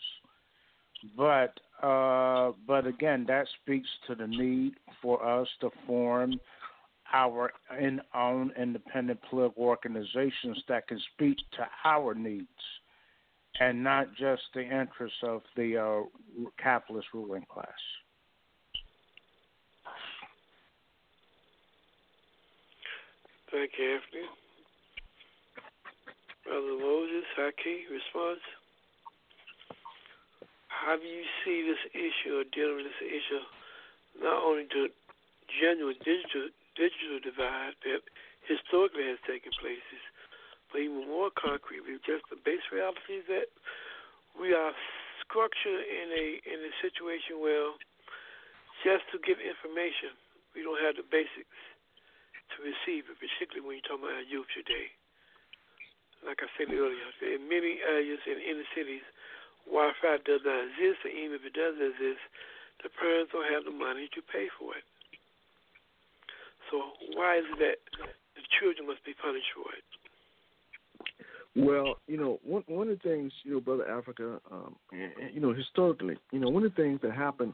[1.15, 6.33] but uh, but again, that speaks to the need for us to form
[7.13, 12.47] our in own independent political organizations that can speak to our needs
[13.59, 17.67] and not just the interests of the uh, capitalist ruling class.
[23.51, 24.29] Thank you, Anthony.
[26.45, 28.45] Brother Moses, Haki, response?
[30.69, 33.43] How do you see this issue or dealing with this issue,
[34.23, 34.87] not only the
[35.59, 37.99] genuine digital digital divide that
[38.47, 40.01] historically has taken places,
[40.71, 43.51] but even more concretely, just the base reality that
[44.39, 44.71] we are
[45.27, 47.75] structured in a in a situation where
[48.81, 50.15] just to give information,
[50.55, 51.59] we don't have the basics
[52.55, 54.87] to receive it, particularly when you're talking about youth today.
[56.23, 59.03] Like I said earlier, in many areas in inner cities,
[59.67, 62.23] Wi-Fi does not exist, and even if it does exist,
[62.83, 64.83] the parents don't have the money to pay for it.
[66.71, 66.77] So
[67.15, 67.77] why is it that
[68.35, 69.83] the children must be punished for it?
[71.55, 74.75] Well, you know, one one of the things, you know, brother Africa, um,
[75.33, 77.53] you know, historically, you know, one of the things that happened,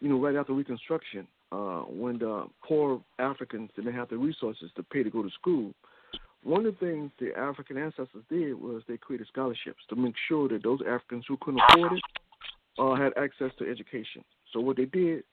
[0.00, 4.82] you know, right after Reconstruction, uh, when the poor Africans didn't have the resources to
[4.84, 5.74] pay to go to school,
[6.44, 10.48] one of the things the African ancestors did was they created scholarships to make sure
[10.48, 12.02] that those Africans who couldn't afford it
[12.78, 14.24] uh, had access to education.
[14.52, 15.24] So what they did,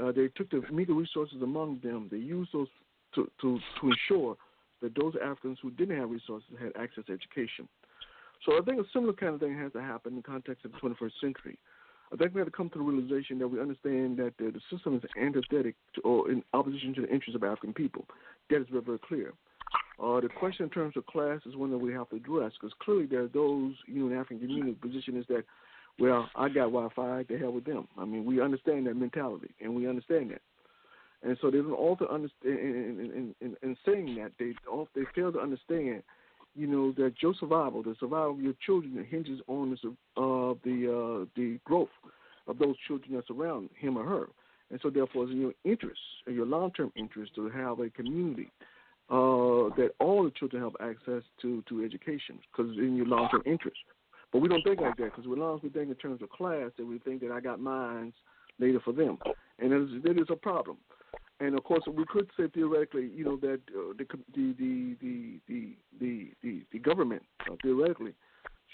[0.00, 2.08] uh, they took the meager resources among them.
[2.10, 2.68] They used those
[3.14, 4.36] to to to ensure
[4.82, 7.68] that those Africans who didn't have resources had access to education.
[8.46, 10.72] So I think a similar kind of thing has to happen in the context of
[10.72, 11.58] the 21st century.
[12.12, 14.60] I think we have to come to the realization that we understand that the, the
[14.72, 18.06] system is antithetic to, or in opposition to the interests of African people.
[18.48, 19.32] That is very, very clear.
[20.02, 22.74] Uh, the question in terms of class is one that we have to address because
[22.82, 25.44] clearly there are those, you know, in the African community position is that,
[26.00, 27.86] well, I got Wi-Fi, the hell with them.
[27.98, 30.40] I mean, we understand that mentality and we understand that.
[31.22, 34.54] And so they don't also understand, in saying that, they
[34.94, 36.02] they fail to understand,
[36.56, 40.88] you know, that your survival, the survival of your children, hinges on the uh, the
[40.88, 41.90] uh, the growth
[42.46, 44.26] of those children that surround him or her.
[44.70, 48.50] And so, therefore, it's in your interest, in your long-term interest, to have a community
[49.10, 53.42] uh, that all the children have access to to education, because it's in your long-term
[53.44, 53.78] interest.
[54.32, 56.30] But we don't think like that, because as long as we think in terms of
[56.30, 58.14] class, that we think that I got mines
[58.58, 59.18] later for them,
[59.58, 60.76] and that is, that is a problem.
[61.40, 65.40] And of course, we could say theoretically, you know, that uh, the, the, the the
[65.48, 68.12] the the the the government uh, theoretically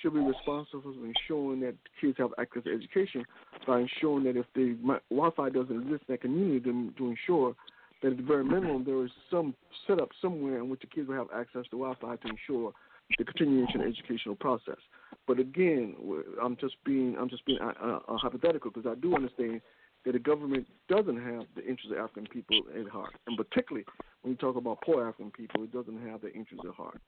[0.02, 3.24] should be responsible for ensuring that kids have access to education
[3.66, 4.76] by ensuring that if the
[5.10, 7.54] Wi-Fi doesn't exist in that community, to, to ensure
[8.02, 9.54] that at the very minimum there is some
[9.86, 12.72] setup somewhere in which the kids will have access to Wi-Fi to ensure
[13.18, 14.78] the continuation educational process.
[15.26, 15.94] But again,
[16.42, 19.60] I'm just being I'm just being uh, uh, hypothetical because I do understand
[20.04, 23.84] that the government doesn't have the interests of African people at heart, and particularly
[24.22, 27.00] when you talk about poor African people, it doesn't have the interests at heart.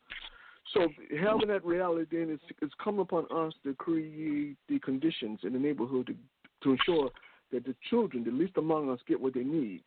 [0.75, 0.89] So
[1.21, 5.59] having that reality then is it's come upon us to create the conditions in the
[5.59, 6.15] neighborhood to,
[6.65, 7.11] to ensure
[7.53, 9.83] that the children, the least among us, get what they need.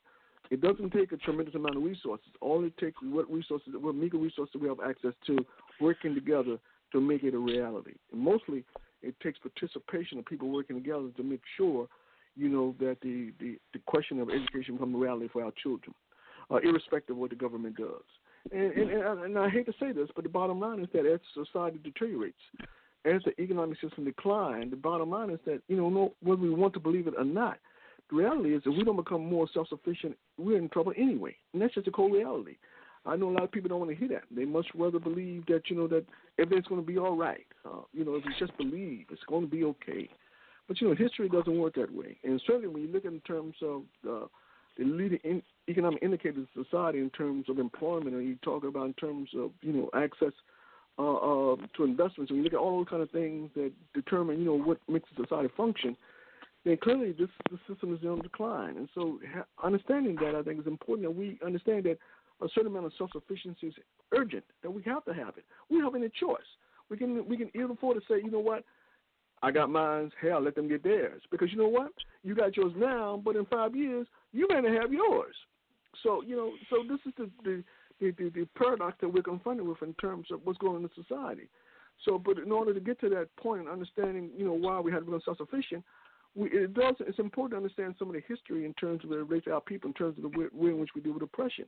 [0.50, 2.28] It doesn't take a tremendous amount of resources.
[2.42, 5.38] All it takes is what resources, what meager resources we have access to,
[5.82, 6.58] working together
[6.92, 7.94] to make it a reality.
[8.12, 8.64] And mostly,
[9.02, 11.88] it takes participation of people working together to make sure
[12.36, 15.94] you know, that the, the, the question of education become a reality for our children,
[16.50, 18.04] uh, irrespective of what the government does.
[18.52, 21.06] And, and, and, and I hate to say this, but the bottom line is that
[21.06, 22.40] as society deteriorates,
[23.06, 26.50] as the economic system declines, the bottom line is that, you know, no, whether we
[26.50, 27.58] want to believe it or not,
[28.10, 31.36] the reality is if we don't become more self-sufficient, we're in trouble anyway.
[31.54, 32.58] And that's just a cold reality.
[33.06, 34.24] I know a lot of people don't want to hear that.
[34.30, 36.06] They much rather believe that, you know, that
[36.38, 37.46] everything's going to be all right.
[37.66, 40.08] Uh, you know, if you just believe it's going to be okay.
[40.68, 42.18] But you know, history doesn't work that way.
[42.24, 44.28] And certainly, when you look in terms of uh,
[44.78, 48.86] the leading in economic indicators of society, in terms of employment, or you talk about
[48.86, 50.32] in terms of you know access
[50.98, 54.40] uh, uh, to investments, when you look at all those kind of things that determine
[54.40, 55.98] you know what makes a society function,
[56.64, 58.78] then clearly this the system is on decline.
[58.78, 61.98] And so, ha- understanding that, I think, is important that we understand that
[62.42, 63.74] a certain amount of self-sufficiency is
[64.16, 64.44] urgent.
[64.64, 65.46] That we have to have it.
[65.70, 66.40] We don't have any choice.
[66.90, 68.64] We can we can either afford to say, you know what,
[69.42, 70.12] I got mine.
[70.22, 71.22] Hell, let them get theirs.
[71.32, 71.92] Because you know what?
[72.24, 75.36] You got yours now, but in five years, you may not have yours.
[76.04, 77.64] So you know, so this is the the,
[78.00, 81.04] the, the, the paradox that we're confronted with in terms of what's going on in
[81.04, 81.48] society.
[82.06, 84.92] So, but in order to get to that point and understanding, you know, why we
[84.92, 85.84] had to become self-sufficient,
[86.36, 86.96] we, it does.
[87.02, 89.90] It's important to understand some of the history in terms of the race our people,
[89.90, 91.66] in terms of the way, way in which we deal with oppression,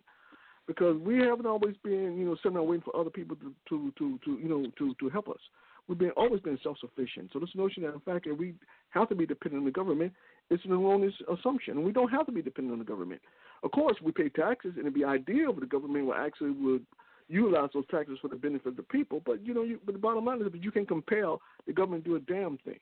[0.68, 3.94] because we haven't always been, you know, sitting around waiting for other people to, to,
[3.98, 5.40] to, to you know, to, to help us.
[5.88, 7.32] We've been always been self-sufficient.
[7.34, 8.54] So this notion that in fact that we
[8.92, 10.14] have to be dependent on the government
[10.50, 11.84] is an erroneous assumption.
[11.84, 13.22] We don't have to be dependent on the government.
[13.64, 16.86] Of course, we pay taxes, and it'd be ideal if the government would actually would
[17.28, 19.22] utilize those taxes for the benefit of the people.
[19.26, 22.06] But you know, you, but the bottom line is that you can compel the government
[22.06, 22.80] to do a damn thing,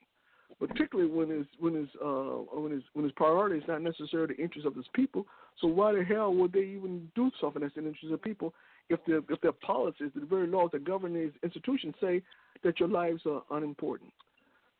[0.60, 4.42] particularly when his when his uh when his when his priority is not necessarily the
[4.42, 5.26] interest of his people.
[5.60, 8.54] So why the hell would they even do something that's in the interest of people
[8.90, 12.22] if their if their policies, the very laws that govern these institutions say
[12.64, 14.12] that your lives are unimportant?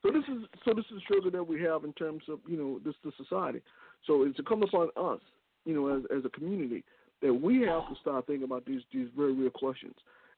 [0.04, 2.58] So this is so this is the struggle that we have in terms of you
[2.58, 3.62] know this the society.
[4.08, 5.22] So it's come upon us,
[5.66, 6.84] you know, as as a community
[7.22, 9.96] that we have to start thinking about these these very real questions.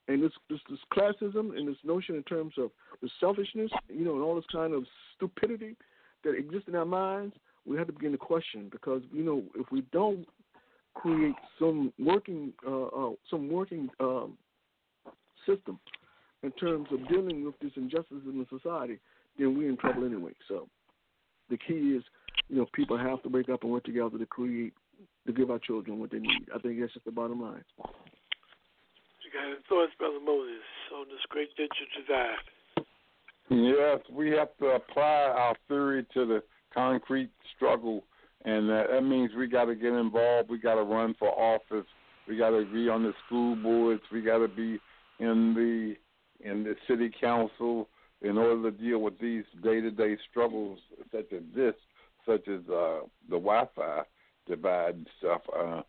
[0.08, 2.72] And this, this this classism and this notion in terms of
[3.02, 4.84] the selfishness, you know, and all this kind of
[5.16, 5.76] stupidity
[6.24, 7.36] that exists in our minds,
[7.66, 10.28] we have to begin to question because you know if we don't
[10.94, 14.38] create some working uh, uh, some working um,
[15.46, 15.80] system
[16.44, 19.00] in terms of dealing with this injustice in the society,
[19.38, 20.34] then we're in trouble anyway.
[20.48, 20.68] So
[21.50, 22.04] the key is,
[22.50, 24.74] you know, people have to wake up and work together to create
[25.26, 26.48] to give our children what they need.
[26.54, 27.64] I think that's just the bottom line.
[29.34, 30.62] Got thoughts, Brother Moses,
[30.96, 32.86] on this great digital divide?
[33.50, 35.04] Yes, we have to apply
[35.36, 38.04] our theory to the concrete struggle,
[38.46, 40.50] and that, that means we got to get involved.
[40.50, 41.88] We got to run for office.
[42.28, 44.04] We got to be on the school boards.
[44.12, 44.80] We got to be
[45.20, 45.96] in the
[46.48, 47.90] in the city council
[48.22, 50.80] in order to deal with these day-to-day struggles
[51.12, 51.74] such as this,
[52.26, 54.02] such as uh, the Wi-Fi
[54.48, 55.42] divide and stuff.
[55.58, 55.82] Uh,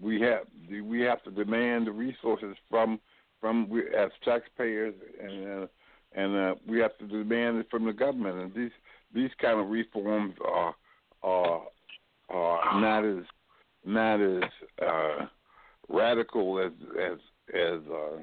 [0.00, 0.40] we have
[0.84, 3.00] we have to demand the resources from
[3.40, 5.66] from we, as taxpayers, and uh,
[6.14, 8.38] and uh, we have to demand it from the government.
[8.38, 8.72] And these
[9.14, 10.74] these kind of reforms are
[11.22, 11.62] are
[12.28, 13.24] are not as
[13.84, 14.50] not as
[14.82, 15.26] uh,
[15.88, 17.18] radical as as
[17.54, 18.22] as uh,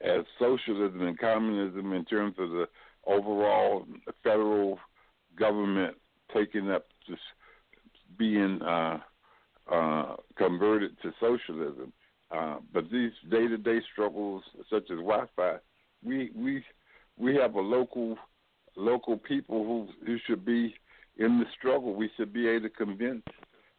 [0.00, 2.66] as socialism and communism in terms of the
[3.06, 3.86] overall
[4.22, 4.78] federal
[5.38, 5.96] government
[6.34, 7.18] taking up this
[8.18, 8.98] being uh,
[9.70, 11.92] uh, converted to socialism.
[12.30, 15.56] Uh, but these day-to-day struggles, such as Wi-Fi,
[16.04, 16.64] we we
[17.16, 18.16] we have a local
[18.76, 20.74] local people who who should be
[21.16, 21.94] in the struggle.
[21.94, 23.22] We should be able to convince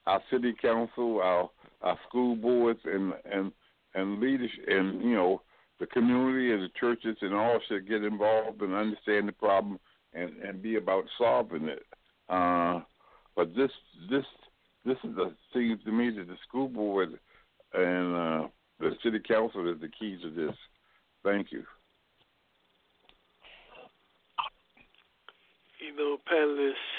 [0.08, 1.50] our city council, our
[1.82, 3.52] our school boards, and and
[3.94, 5.42] and leadership, and you know
[5.80, 9.80] the community and the churches, and all should get involved and understand the problem
[10.14, 11.84] and and be about solving it.
[12.30, 12.82] Uh,
[13.36, 13.72] but this
[14.10, 14.26] this
[14.86, 17.18] this is the seems to me that the school board
[17.74, 18.48] and uh,
[18.80, 20.56] the city council is the key to this.
[21.24, 21.64] Thank you.
[25.82, 26.92] You know, panelists,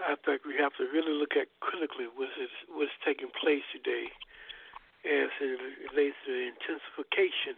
[0.00, 4.10] I think we have to really look at critically what is what's taking place today
[5.06, 5.58] as it
[5.92, 7.56] relates to the intensification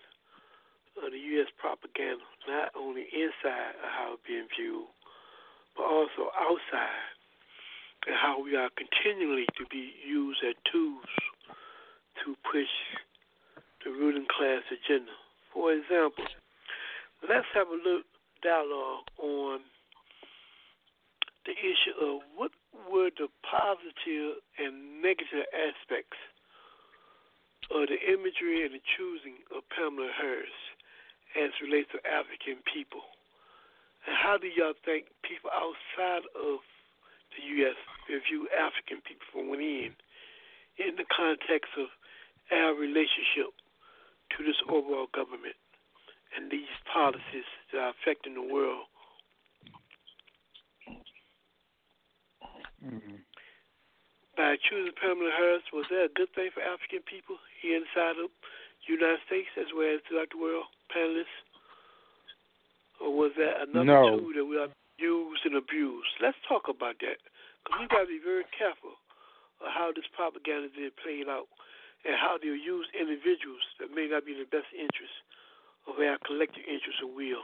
[1.00, 1.48] of the U.S.
[1.56, 4.86] propaganda, not only inside of how it's being viewed,
[5.74, 7.08] but also outside,
[8.06, 11.06] and how we are continually to be used as tools
[12.24, 12.70] to push
[13.84, 15.12] the ruling class agenda.
[15.52, 16.24] For example,
[17.28, 18.06] let's have a little
[18.42, 19.60] dialogue on
[21.46, 22.50] the issue of what
[22.90, 26.18] were the positive and negative aspects
[27.70, 30.54] of the imagery and the choosing of Kamala Harris
[31.34, 33.02] as relates to African people.
[34.06, 36.60] And how do y'all think people outside of
[37.36, 37.78] the U.S.
[38.28, 39.94] view African people from within
[40.78, 41.88] in the context of
[42.50, 43.52] our relationship
[44.36, 45.56] to this overall government
[46.36, 48.88] and these policies that are affecting the world
[52.82, 53.22] Mm-hmm.
[54.36, 58.26] By choosing Kamala Harris, was that a good thing for African people here inside of
[58.82, 61.38] the United States as well as throughout the world, panelists?
[62.98, 64.18] Or was that another No.
[64.18, 64.72] tool that we are
[65.02, 66.14] used and abused?
[66.22, 67.18] Let's talk about that
[67.66, 68.94] because we got to be very careful
[69.58, 71.50] of how this propaganda is being played out
[72.06, 75.18] and how they'll use individuals that may not be in the best interest
[75.90, 77.42] of our collective interest and will.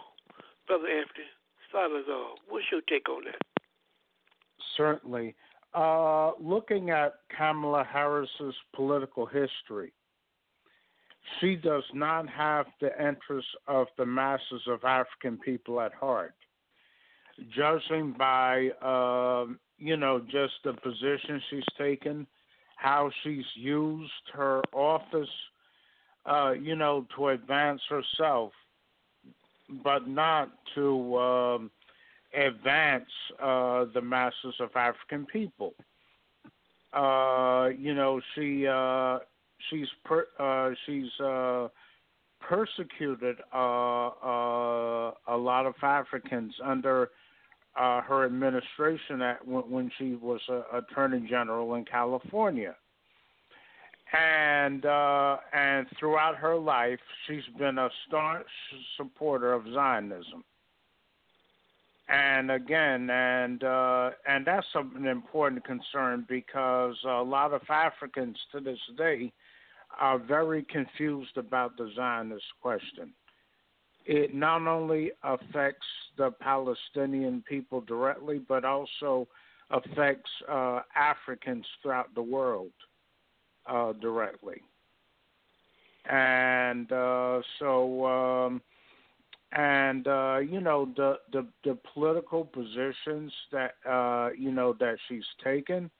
[0.70, 1.26] Brother Anthony,
[1.66, 2.38] start us off.
[2.46, 3.42] What's your take on that?
[4.78, 5.34] certainly.
[5.74, 9.92] Uh, looking at Kamala Harris's political history,
[11.40, 16.34] she does not have the interests of the masses of African people at heart.
[17.54, 22.26] Judging by, um, you know, just the position she's taken,
[22.76, 25.28] how she's used her office
[26.28, 28.52] uh, you know, to advance herself,
[29.82, 31.70] but not to um,
[32.34, 33.08] advance
[33.42, 35.74] uh, the masses of African people.
[36.92, 39.18] Uh, you know, she uh,
[39.70, 41.10] she's per, uh, she's
[42.40, 47.10] persecuted uh, uh, a lot of Africans under
[47.76, 52.74] uh, her administration at, when, when she was uh, Attorney General in California.
[54.12, 58.46] And uh, and throughout her life, she's been a staunch
[58.96, 60.44] supporter of Zionism.
[62.08, 68.60] And again, and uh, and that's an important concern because a lot of Africans to
[68.60, 69.30] this day
[70.00, 73.12] are very confused about the Zionist question.
[74.10, 75.86] It not only affects
[76.16, 79.28] the Palestinian people directly, but also
[79.70, 82.72] affects uh, Africans throughout the world
[83.66, 84.62] uh, directly.
[86.10, 88.62] And uh, so, um,
[89.52, 95.24] and uh, you know, the, the the political positions that uh, you know that she's
[95.44, 95.90] taken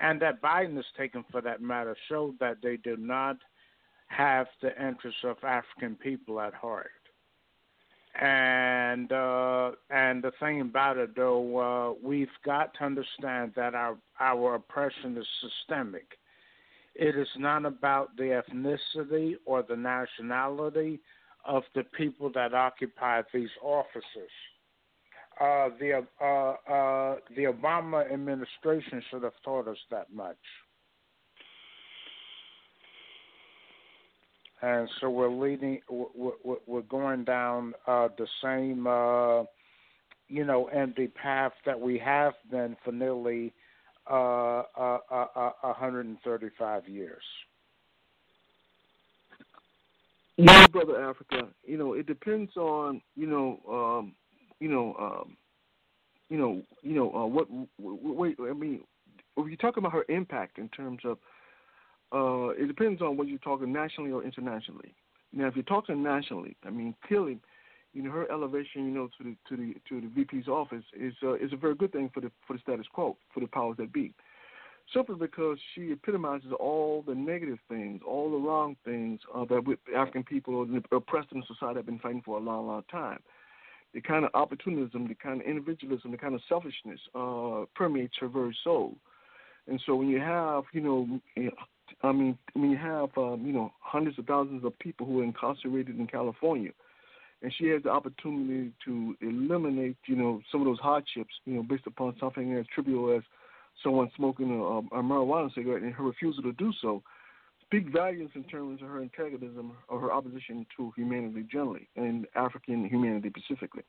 [0.00, 3.36] and that Biden has taken for that matter show that they do not
[4.08, 6.90] have the interests of African people at heart.
[8.20, 13.96] And uh, and the thing about it, though, uh, we've got to understand that our
[14.18, 16.18] our oppression is systemic.
[16.94, 21.00] It is not about the ethnicity or the nationality
[21.44, 24.30] of the people that occupy these offices
[25.40, 30.36] uh, the uh, uh, the Obama administration should have taught us that much.
[34.62, 39.44] And so we're leading, we're, we're going down uh, the same, uh,
[40.28, 43.52] you know, empty path that we have been for nearly
[44.10, 47.22] uh, uh, uh, 135 years.
[50.36, 54.14] Know, brother Africa, you know, it depends on, you know, um,
[54.58, 55.36] you know, um,
[56.30, 58.80] you know, you know, uh, what, wait, I mean,
[59.36, 61.18] if you talk about her impact in terms of,
[62.12, 64.94] uh, it depends on whether you're talking nationally or internationally.
[65.32, 67.38] Now, if you're talking nationally, I mean, clearly,
[67.92, 71.14] you know, her elevation, you know, to the to the to the VP's office is
[71.22, 73.76] uh, is a very good thing for the for the status quo, for the powers
[73.78, 74.12] that be.
[74.94, 80.24] Simply because she epitomizes all the negative things, all the wrong things uh, that African
[80.24, 83.20] people or the oppressed in society have been fighting for a long, long time
[83.92, 88.28] the kind of opportunism, the kind of individualism, the kind of selfishness uh, permeates her
[88.28, 88.96] very soul.
[89.66, 91.20] And so when you have, you know,
[92.02, 95.24] I mean, when you have, um, you know, hundreds of thousands of people who are
[95.24, 96.70] incarcerated in California,
[97.42, 101.62] and she has the opportunity to eliminate, you know, some of those hardships, you know,
[101.62, 103.22] based upon something as trivial as
[103.82, 107.02] someone smoking a, a marijuana cigarette and her refusal to do so,
[107.64, 112.88] speak values in terms of her antagonism or her opposition to humanity generally and African
[112.88, 113.84] humanity specifically.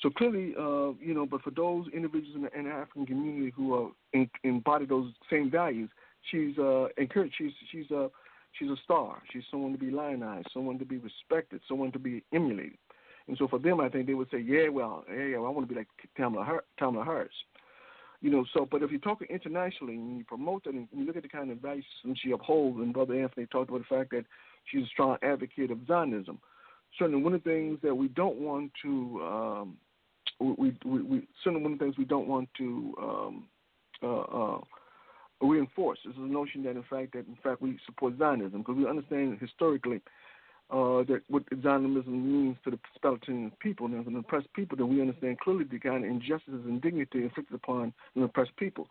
[0.00, 3.52] So clearly, uh, you know, but for those individuals in the, in the African community
[3.56, 5.90] who are in, embody those same values,
[6.30, 7.34] she's uh, encouraged.
[7.38, 8.10] She's she's a
[8.58, 9.22] she's a star.
[9.32, 12.78] She's someone to be lionized, someone to be respected, someone to be emulated.
[13.26, 15.68] And so for them, I think they would say, yeah, well, yeah, well, I want
[15.68, 17.28] to be like Kamala, Har- Kamala Harris.
[18.20, 21.16] You know, so but if you're talking internationally and you promote that and you look
[21.16, 21.84] at the kind of values
[22.14, 24.24] she upholds, and Brother Anthony talked about the fact that
[24.64, 26.40] she's a strong advocate of Zionism.
[26.98, 29.76] Certainly, one of the things that we don't want to um,
[30.40, 33.44] we, we, we certainly one of the things we don't want to um,
[34.02, 34.58] uh, uh,
[35.40, 38.88] reinforce is the notion that in fact that in fact we support Zionism because we
[38.88, 40.00] understand historically
[40.70, 45.00] uh, that what Zionism means to the Palestinian people and the oppressed people, that we
[45.00, 48.86] understand clearly the kind of injustices and dignity inflicted upon the oppressed people.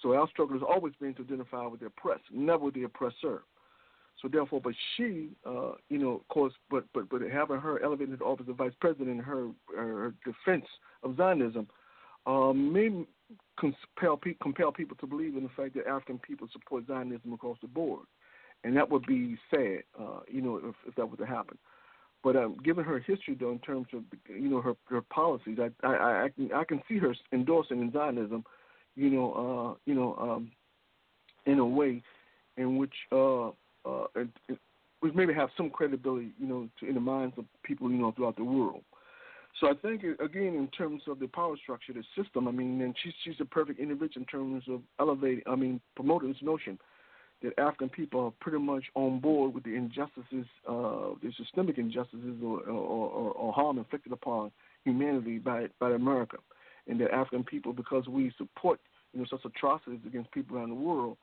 [0.00, 3.42] So our struggle has always been to identify with the oppressed, never with the oppressor.
[4.22, 8.12] So therefore, but she, uh, you know, of course, but but but having her elevated
[8.12, 10.66] to the office of vice president, her her defense
[11.02, 11.68] of Zionism,
[12.28, 13.06] uh, may
[13.58, 17.68] compel compel people to believe in the fact that African people support Zionism across the
[17.68, 18.06] board
[18.64, 21.58] and that would be sad, uh, you know, if, if that were to happen.
[22.24, 25.86] But um, given her history, though, in terms of you know her her policies, I
[25.86, 28.44] I I can I can see her endorsing Zionism,
[28.96, 30.50] you know, uh, you know, um,
[31.46, 32.02] in a way
[32.56, 34.58] in which uh, uh, it, it,
[34.98, 38.10] which maybe have some credibility, you know, to, in the minds of people, you know,
[38.10, 38.82] throughout the world.
[39.60, 42.94] So I think again, in terms of the power structure, the system, I mean, and
[43.02, 46.78] she's she's a perfect individual in terms of elevating, I mean, promoting this notion
[47.42, 52.36] that African people are pretty much on board with the injustices, uh, the systemic injustices
[52.42, 54.50] or, or, or, or harm inflicted upon
[54.84, 56.36] humanity by by America,
[56.86, 58.80] and that African people, because we support
[59.12, 61.16] you know such atrocities against people around the world,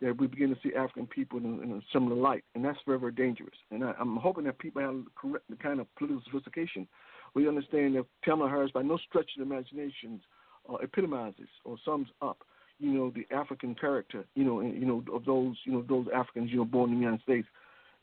[0.00, 2.98] that we begin to see African people in, in a similar light, and that's very,
[2.98, 3.56] very dangerous.
[3.70, 6.86] And I, I'm hoping that people have correct the kind of political sophistication.
[7.34, 10.20] We understand that Kamala Harris, by no stretch of the imagination,
[10.68, 12.38] uh, epitomizes or sums up,
[12.78, 16.06] you know, the African character, you know, and, you know, of those, you know, those
[16.14, 17.48] Africans, you know, born in the United States,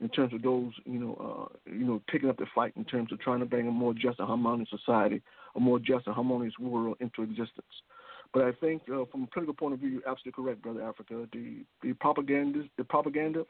[0.01, 3.11] in terms of those, you know, uh, you know, taking up the fight in terms
[3.11, 5.21] of trying to bring a more just and harmonious society,
[5.55, 7.75] a more just and harmonious world into existence.
[8.33, 11.27] But I think, uh, from a political point of view, you're absolutely correct, brother Africa.
[11.31, 13.45] The the propaganda, the propaganda,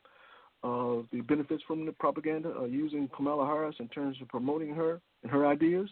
[0.65, 4.99] uh, the benefits from the propaganda, uh, using Kamala Harris in terms of promoting her
[5.21, 5.87] and her ideas.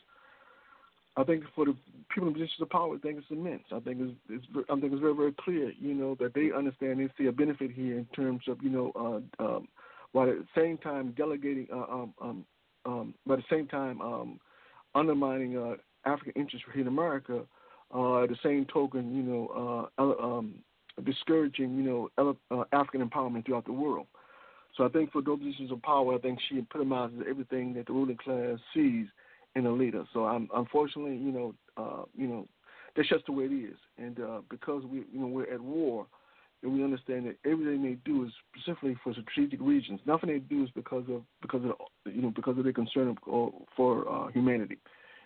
[1.16, 1.76] I think for the
[2.10, 3.66] people in positions of power, I think it's immense.
[3.72, 7.00] I think it's, it's I think it's very very clear, you know, that they understand
[7.00, 8.92] they see a benefit here in terms of you know,
[9.40, 9.68] uh, um,
[10.14, 12.46] while at the same time delegating, uh, um, um,
[12.86, 14.40] um, but at the same time um,
[14.96, 15.76] undermining uh,
[16.06, 17.42] African interests here in America.
[17.96, 20.56] Uh, at the same token, you know, uh, um,
[21.06, 24.08] discouraging, you know, uh, African empowerment throughout the world.
[24.76, 27.94] So I think for those positions of power, I think she epitomizes everything that the
[27.94, 29.06] ruling class sees
[29.56, 30.04] in a leader.
[30.14, 32.48] So I'm unfortunately, you know, uh, you know,
[32.96, 33.78] that's just the way it is.
[33.98, 36.08] And uh, because we, you know, we're at war,
[36.64, 40.00] and we understand that everything they do is specifically for strategic reasons.
[40.06, 41.74] Nothing they do is because of because of
[42.06, 43.16] you know because of their concern
[43.76, 44.78] for uh, humanity.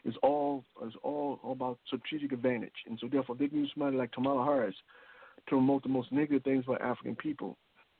[0.03, 4.11] It's all it's all about strategic advantage, and so therefore they can use somebody like
[4.11, 4.75] Kamala Harris
[5.47, 7.57] to promote the most negative things about African people.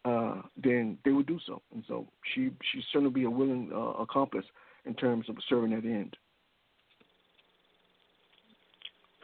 [0.08, 4.02] Uh, then they would do so, and so she she certainly be a willing uh,
[4.02, 4.46] accomplice
[4.86, 6.16] in terms of serving that end.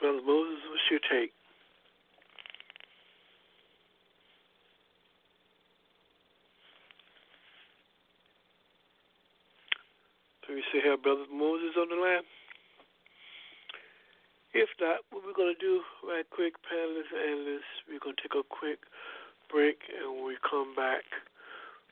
[0.02, 1.32] Brother Moses, what's your take?
[10.46, 12.28] Do we still have Brother Moses on the line?
[14.54, 18.36] If not, what we're going to do right quick, panelists analysts, we're going to take
[18.36, 18.80] a quick
[19.54, 21.06] break, and when we come back,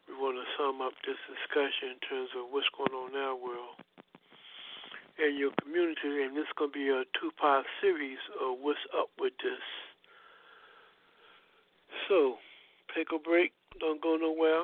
[0.10, 3.38] we want to sum up this discussion in terms of what's going on in our
[3.38, 3.78] world
[5.22, 9.10] and your community, and this is going to be a two-part series of what's up
[9.20, 9.62] with this.
[12.10, 12.38] So,
[12.96, 13.54] take a break.
[13.80, 14.64] Don't go nowhere.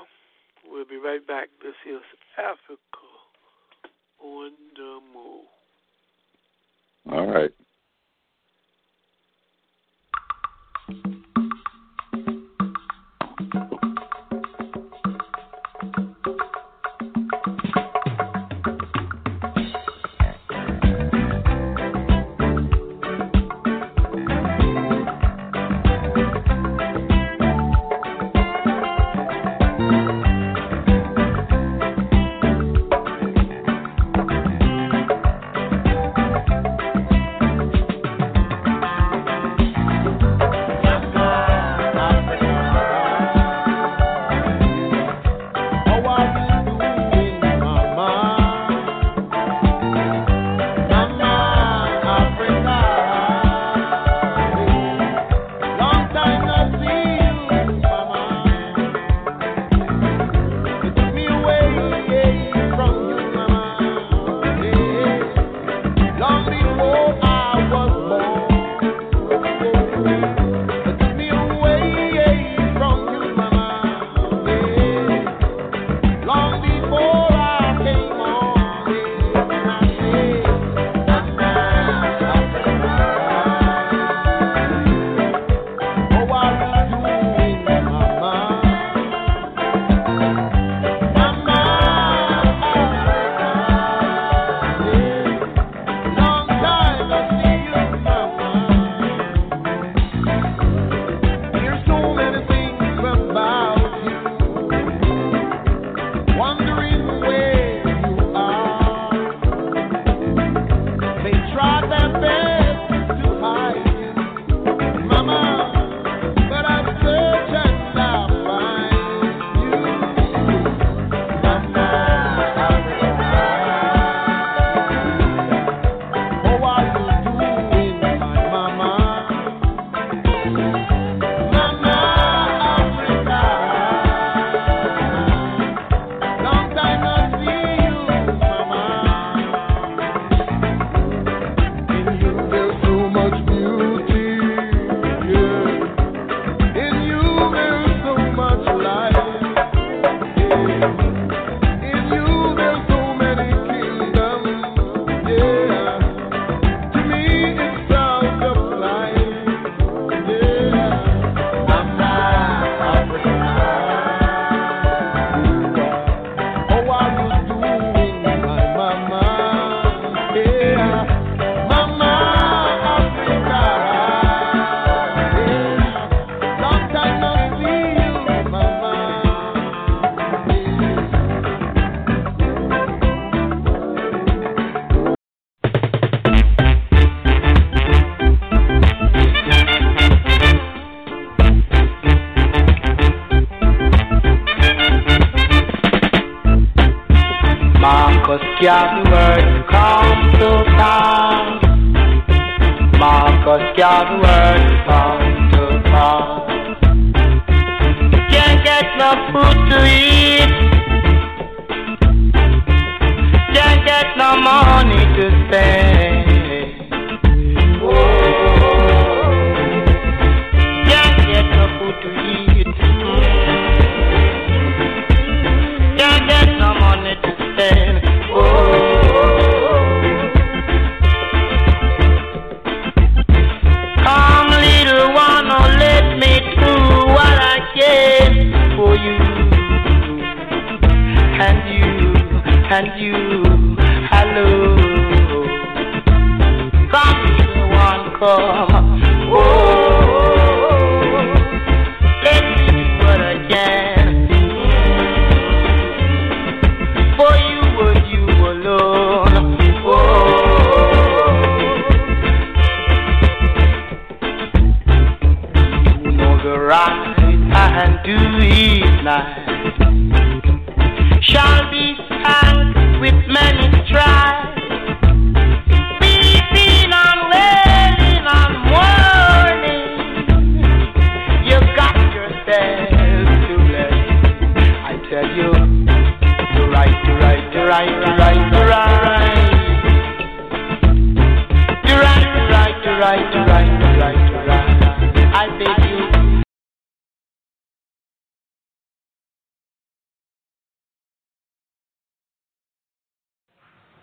[0.65, 1.49] We'll be right back.
[1.61, 2.01] This is
[2.37, 3.07] Africa
[4.19, 5.45] on the move.
[7.11, 7.51] All right.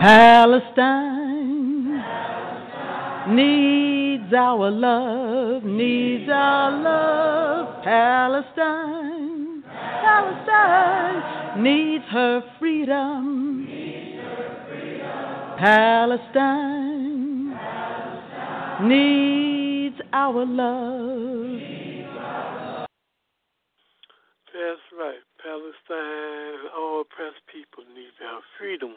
[0.00, 1.20] Palestine,
[3.34, 7.84] needs our love, needs our love.
[7.84, 9.62] Palestine,
[10.02, 13.66] Palestine needs her freedom.
[15.58, 17.00] Palestine
[18.88, 21.60] needs our love.
[24.52, 25.22] That's right.
[25.42, 28.94] Palestine and all oppressed people need their freedom.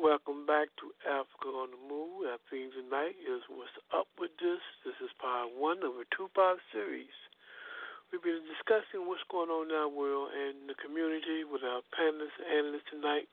[0.00, 2.24] Welcome back to Africa on the Move.
[2.24, 4.64] Our theme tonight is What's Up With This?
[4.80, 7.12] This is part one of a two part series.
[8.08, 12.32] We've been discussing what's going on in our world and the community with our panelists
[12.40, 13.28] and analysts tonight.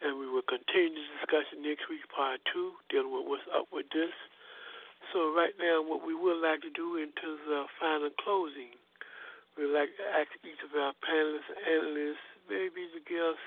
[0.00, 3.92] And we will continue this discussion next week, part two, dealing with what's up with
[3.92, 4.16] this.
[5.12, 8.72] So, right now, what we would like to do in terms of final closing,
[9.60, 13.42] we'd like to ask each of our panelists and analysts maybe to give us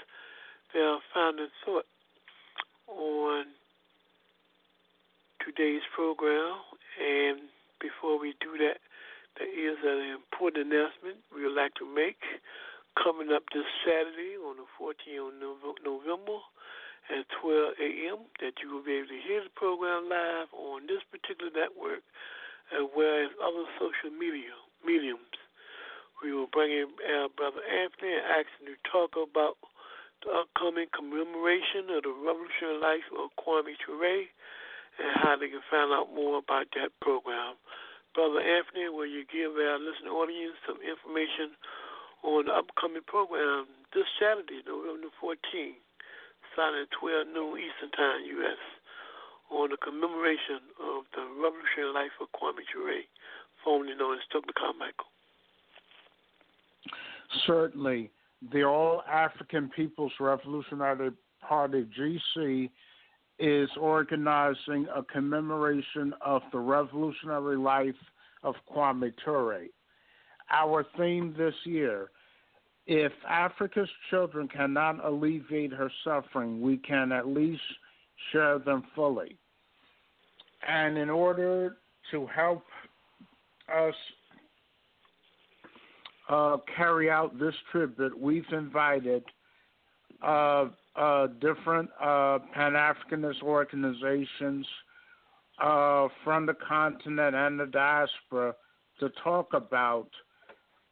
[0.77, 1.89] their final thought
[2.87, 3.45] on
[5.43, 6.57] today's program.
[6.99, 7.49] And
[7.79, 8.79] before we do that,
[9.37, 12.21] there is an important announcement we would like to make
[12.95, 16.39] coming up this Saturday on the 14th of November
[17.11, 18.19] at 12 a.m.
[18.39, 22.01] that you will be able to hear the program live on this particular network
[22.73, 25.37] as well as other social media mediums.
[26.23, 29.59] We will bring in our brother Anthony and ask him to talk about
[30.31, 34.25] upcoming commemoration of the revolutionary life of Kwame Ture
[34.97, 37.59] and how they can find out more about that program.
[38.15, 41.51] Brother Anthony, will you give our listening audience some information
[42.23, 45.77] on the upcoming program this Saturday, November 14th,
[46.55, 48.61] starting at 12 noon Eastern Time, U.S.,
[49.51, 53.03] on the commemoration of the revolutionary life of Kwame Ture,
[53.61, 55.11] formerly known as Tubman Carmichael.
[57.45, 58.14] Certainly,
[58.51, 61.11] the All African People's Revolutionary
[61.41, 62.69] Party, GC,
[63.39, 67.95] is organizing a commemoration of the revolutionary life
[68.43, 69.65] of Kwame Ture.
[70.51, 72.09] Our theme this year
[72.87, 77.61] if Africa's children cannot alleviate her suffering, we can at least
[78.31, 79.37] share them fully.
[80.67, 81.77] And in order
[82.11, 82.63] to help
[83.75, 83.95] us
[86.29, 89.23] uh, carry out this trip that we've invited
[90.23, 90.65] uh,
[90.95, 94.65] uh, different uh, Pan Africanist organizations
[95.61, 98.55] uh, from the continent and the diaspora
[98.99, 100.07] to talk about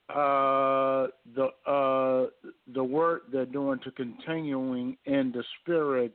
[0.10, 2.30] uh, the
[2.74, 6.14] the work they're doing to continuing in the spirit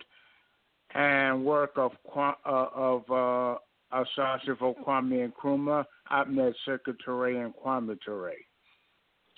[0.95, 3.05] and work of of
[3.93, 8.33] Osagyefo Kwame Nkrumah, Ahmed Sékou Touré, and Kwame Ture.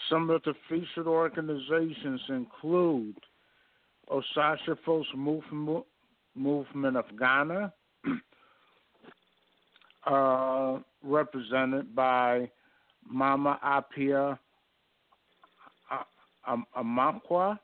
[0.08, 3.16] Some of the featured organizations include
[4.10, 5.84] Osagyefo movement,
[6.34, 7.72] movement of Ghana,
[10.06, 12.50] uh, represented by
[13.08, 14.38] Mama Apia
[15.90, 15.96] uh,
[16.46, 17.58] uh, um, Amakwa,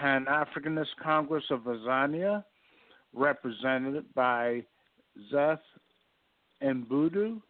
[0.00, 2.44] Pan Africanist Congress of Azania,
[3.12, 4.64] represented by
[5.32, 5.58] Zeth
[6.62, 7.40] Mbudu,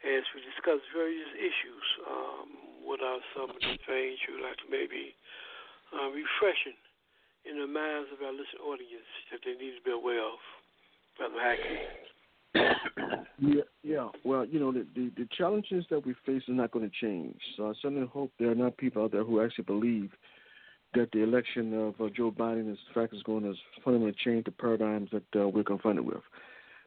[0.04, 1.86] as we discuss various issues.
[2.04, 2.48] Um,
[2.84, 5.16] what are some of the things you'd like to maybe
[5.96, 6.76] uh, refreshing
[7.48, 10.40] in the minds of our listening audience that they need to be aware of?
[11.18, 12.04] Brother Haki.
[13.40, 14.10] Yeah, yeah.
[14.24, 17.40] Well, you know, the, the, the challenges that we face are not going to change.
[17.58, 20.12] So I certainly hope there are not people out there who actually believe
[20.94, 23.54] that the election of uh, Joe Biden, is, in fact, is going to
[23.84, 26.22] fundamentally change the paradigms that uh, we're confronted with.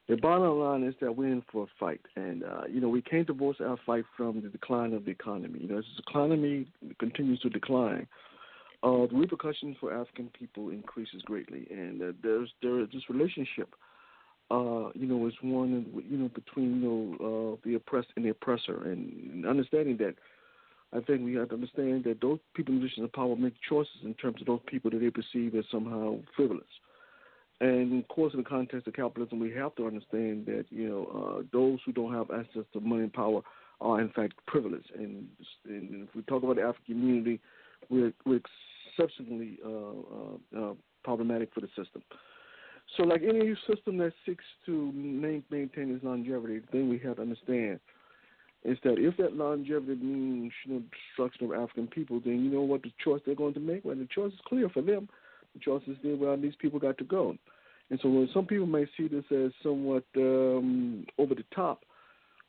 [0.08, 3.02] The bottom line is that we're in for a fight, and uh, you know we
[3.02, 5.60] can't divorce our fight from the decline of the economy.
[5.62, 6.66] You know, as the economy
[7.00, 8.06] continues to decline,
[8.84, 13.74] uh, the repercussions for African people increases greatly, and uh, there's there is this relationship
[14.50, 16.88] uh, you know, is one, you know, between, you
[17.20, 18.84] know, uh, the oppressed and the oppressor.
[18.84, 20.14] And understanding that,
[20.92, 23.96] I think we have to understand that those people in positions of power make choices
[24.04, 26.64] in terms of those people that they perceive as somehow frivolous.
[27.60, 31.38] And of course, in the context of capitalism, we have to understand that, you know,
[31.38, 33.40] uh, those who don't have access to money and power
[33.80, 34.90] are, in fact, privileged.
[34.94, 35.26] And,
[35.64, 37.40] and if we talk about the African community,
[37.88, 38.40] we're, we're
[38.98, 42.02] exceptionally uh, uh, uh, problematic for the system.
[42.96, 47.22] So, like any system that seeks to maintain its longevity, the thing we have to
[47.22, 47.80] understand
[48.64, 50.82] is that if that longevity means you know,
[51.16, 53.84] destruction of African people, then you know what the choice they're going to make?
[53.84, 55.08] Well, the choice is clear for them.
[55.66, 57.36] Is there, well, these people got to go.
[57.90, 61.84] And so, when some people may see this as somewhat um, over the top,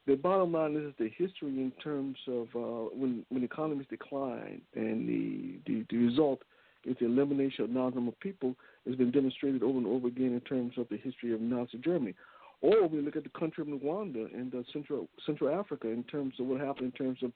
[0.08, 5.08] the bottom line is the history in terms of uh, when when economies decline and
[5.08, 6.42] the, the, the result
[6.86, 8.56] is the elimination of non-number people
[8.86, 12.16] has been demonstrated over and over again in terms of the history of Nazi Germany.
[12.62, 16.36] Or we look at the country of Rwanda and uh, Central Central Africa in terms
[16.40, 17.32] of what happened in terms of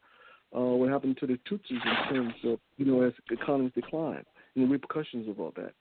[0.56, 4.26] uh, what happened to the Tutsis in terms of you know as economies decline
[4.56, 5.74] and the repercussions of all that.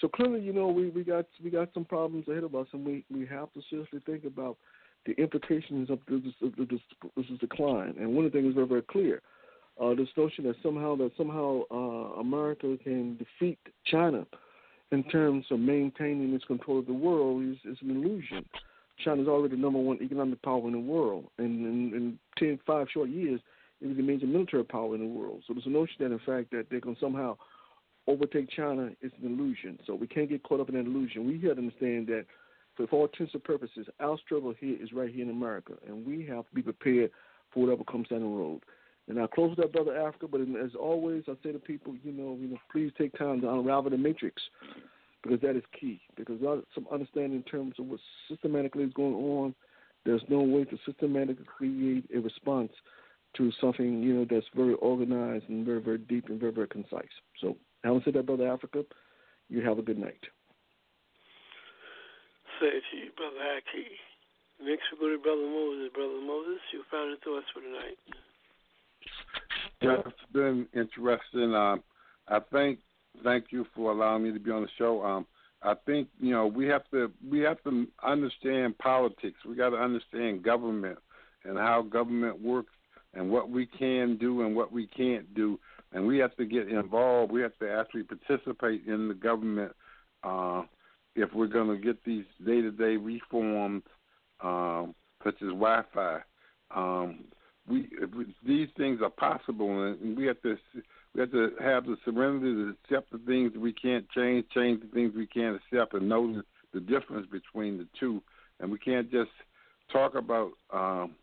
[0.00, 2.84] So clearly, you know, we, we got we got some problems ahead of us, and
[2.84, 4.56] we, we have to seriously think about
[5.06, 6.80] the implications of this, of this,
[7.16, 7.94] this decline.
[7.98, 9.22] And one of the things is very very clear:
[9.80, 14.26] uh, this notion that somehow that somehow uh, America can defeat China
[14.90, 18.44] in terms of maintaining its control of the world is, is an illusion.
[19.04, 22.60] China is already the number one economic power in the world, and in, in 10,
[22.64, 23.40] five short years,
[23.80, 25.42] it is the major military power in the world.
[25.46, 27.36] So there's a notion that, in fact, that they can somehow
[28.06, 29.78] overtake China is an illusion.
[29.86, 31.26] So we can't get caught up in that illusion.
[31.26, 32.26] We have to understand that
[32.76, 36.26] for all intents and purposes, our struggle here is right here in America, and we
[36.26, 37.10] have to be prepared
[37.52, 38.60] for whatever comes down the road.
[39.08, 40.26] And I'll close with that, brother Africa.
[40.28, 43.50] But as always, I say to people, you know, you know, please take time to
[43.50, 44.42] unravel the matrix
[45.22, 46.00] because that is key.
[46.16, 49.54] Because without some understanding in terms of what systematically is going on,
[50.04, 52.72] there's no way to systematically create a response
[53.36, 57.04] to something you know that's very organized and very very deep and very very concise.
[57.40, 58.82] So, having said that, brother Africa,
[59.48, 60.20] you have a good night.
[62.60, 64.66] Say to you, brother Haki.
[64.66, 65.90] Next we go to brother Moses.
[65.94, 67.98] Brother Moses, you found your final thoughts for tonight.
[69.82, 71.54] Yeah, it's been interesting.
[71.54, 71.82] Um,
[72.28, 72.78] I think
[73.22, 75.04] thank you for allowing me to be on the show.
[75.04, 75.26] Um,
[75.62, 79.36] I think you know we have to we have to understand politics.
[79.46, 80.98] We got to understand government
[81.44, 82.72] and how government works
[83.14, 85.58] and what we can do and what we can't do.
[85.94, 87.32] And we have to get involved.
[87.32, 89.72] We have to actually participate in the government
[90.24, 90.62] uh,
[91.14, 93.84] if we're going to get these day-to-day reforms,
[94.42, 96.18] um, such as Wi-Fi.
[96.74, 97.20] Um,
[97.68, 97.88] we,
[98.44, 100.56] these things are possible, and we have to
[101.14, 104.88] we have to have the serenity to accept the things we can't change, change the
[104.88, 106.42] things we can't accept, and know the,
[106.74, 108.20] the difference between the two.
[108.58, 109.30] And we can't just
[109.92, 111.14] talk about um,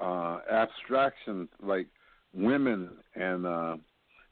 [0.00, 1.88] uh, abstractions like
[2.32, 3.76] women and uh,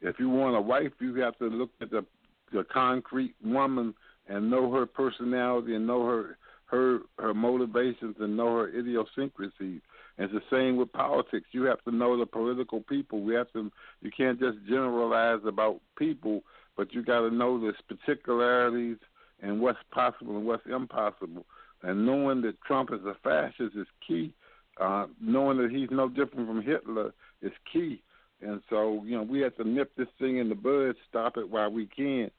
[0.00, 2.04] if you want a wife, you have to look at the
[2.52, 3.92] the concrete woman
[4.28, 9.80] and know her personality and know her her her motivations and know her idiosyncrasies.
[10.18, 11.46] And it's the same with politics.
[11.52, 13.22] You have to know the political people.
[13.22, 13.70] We have to.
[14.02, 16.42] You can't just generalize about people,
[16.76, 18.96] but you got to know the particularities
[19.42, 21.44] and what's possible and what's impossible.
[21.82, 24.32] And knowing that Trump is a fascist is key.
[24.80, 28.02] Uh, knowing that he's no different from Hitler is key.
[28.42, 31.48] And so, you know, we have to nip this thing in the bud, stop it
[31.48, 32.30] while we can.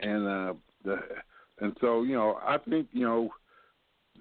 [0.00, 0.54] And uh,
[0.84, 0.98] the,
[1.60, 3.30] and so, you know, I think, you know,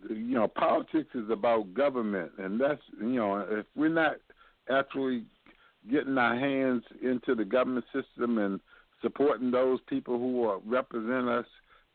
[0.10, 4.16] you know, politics is about government, and that's you know, if we're not
[4.70, 5.26] actually
[5.92, 8.60] getting our hands into the government system and
[9.02, 11.46] supporting those people who are, represent us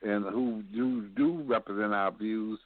[0.03, 2.59] and who do do represent our views,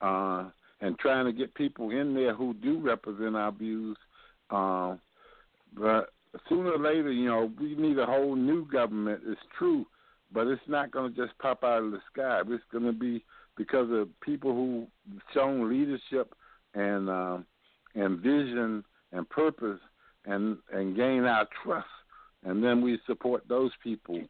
[0.00, 0.44] uh,
[0.80, 3.96] and trying to get people in there who do represent our views,
[4.50, 4.94] uh,
[5.76, 6.10] but
[6.48, 9.22] sooner or later, you know, we need a whole new government.
[9.26, 9.86] It's true,
[10.32, 12.40] but it's not going to just pop out of the sky.
[12.48, 13.24] It's going to be
[13.56, 14.86] because of people who
[15.32, 16.34] shown leadership
[16.74, 17.38] and uh,
[17.94, 19.80] and vision and purpose
[20.24, 21.86] and and gain our trust,
[22.44, 24.20] and then we support those people.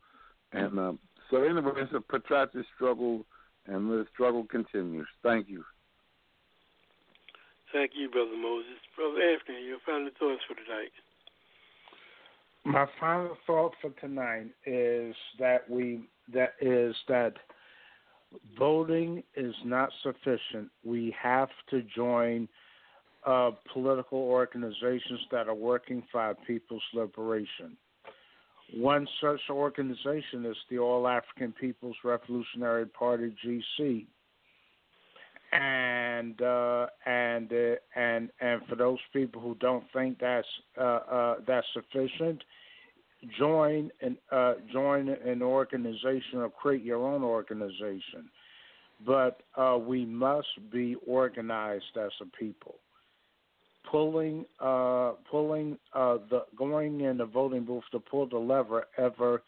[0.53, 0.99] And um,
[1.31, 3.25] so anyway, it's a protracted struggle,
[3.67, 5.09] and the struggle continues.
[5.23, 5.65] Thank you.
[7.73, 8.79] Thank you, brother Moses.
[8.95, 10.93] Brother Anthony, your final thoughts for tonight.
[12.65, 17.35] My final thought for tonight is that we that is that
[18.59, 20.71] voting is not sufficient.
[20.83, 22.49] We have to join
[23.27, 27.77] uh, political organizations that are working for our people's liberation.
[28.75, 34.07] One such organization is the All African People's Revolutionary Party (GC),
[35.55, 40.47] and uh, and uh, and and for those people who don't think that's
[40.79, 42.43] uh, uh, that's sufficient,
[43.39, 48.29] join an uh, join an organization or create your own organization.
[49.07, 52.77] But uh, we must be organized as a people.
[53.91, 54.45] Pulling
[55.31, 59.43] pulling the going in the voting booth to pull the lever ever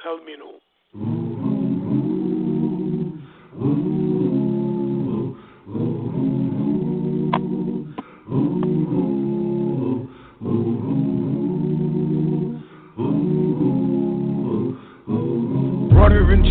[0.00, 0.60] Pelourinho.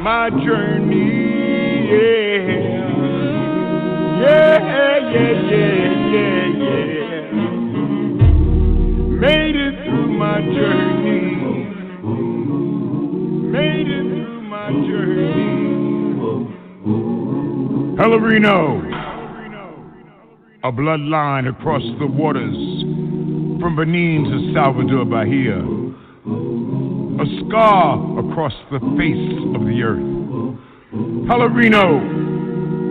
[0.00, 1.90] my journey.
[1.90, 2.48] Yeah,
[4.20, 5.76] yeah, yeah, yeah,
[6.14, 7.36] yeah, yeah.
[9.20, 11.36] Made it through my journey.
[13.50, 15.50] Made it through my journey.
[17.98, 18.60] Pelourinho,
[20.64, 22.56] a bloodline across the waters
[23.60, 25.58] from Benin to Salvador Bahia,
[27.20, 27.98] a scar
[28.40, 30.00] across the face of the earth.
[31.28, 32.00] Pelourinho,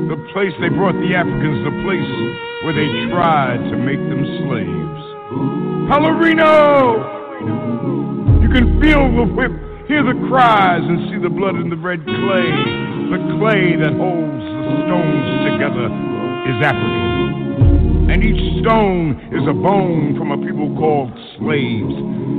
[0.06, 2.06] the place they brought the Africans, the place
[2.62, 5.02] where they tried to make them slaves.
[5.90, 7.02] Pelourinho,
[8.46, 9.50] you can feel the whip,
[9.90, 12.54] hear the cries, and see the blood in the red clay.
[13.10, 15.90] The clay that holds the stones together
[16.46, 18.06] is African.
[18.14, 21.10] And each stone is a bone from a people called
[21.42, 22.39] slaves.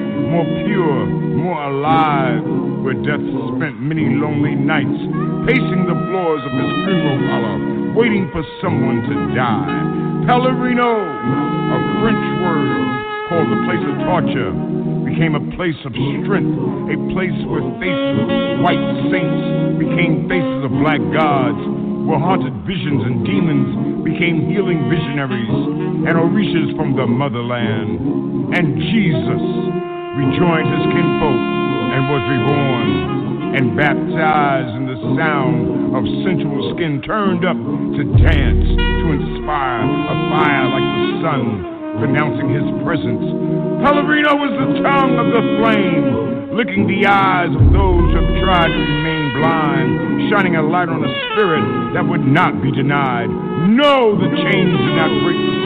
[0.29, 1.05] more pure,
[1.39, 2.43] more alive,
[2.83, 3.21] where death
[3.55, 4.99] spent many lonely nights
[5.45, 7.57] pacing the floors of his funeral parlor,
[7.93, 10.01] waiting for someone to die.
[10.25, 12.81] Pelourinho, a French word
[13.29, 14.53] called the place of torture,
[15.05, 15.93] became a place of
[16.23, 16.55] strength,
[16.89, 18.29] a place where faces of
[18.61, 21.59] white saints became faces of black gods,
[22.05, 25.53] where haunted visions and demons became healing visionaries
[26.05, 28.55] and orishas from the motherland.
[28.57, 29.41] And Jesus
[30.17, 31.39] rejoined his kinfolk
[31.95, 32.89] and was reborn
[33.55, 40.15] and baptized in the sound of sensual skin turned up to dance, to inspire a
[40.31, 41.43] fire like the sun,
[41.99, 43.23] pronouncing his presence.
[43.83, 48.71] Pelourinho was the tongue of the flame, licking the eyes of those who have tried
[48.71, 53.27] to remain blind, shining a light on a spirit that would not be denied.
[53.67, 55.60] No, the chains did not break the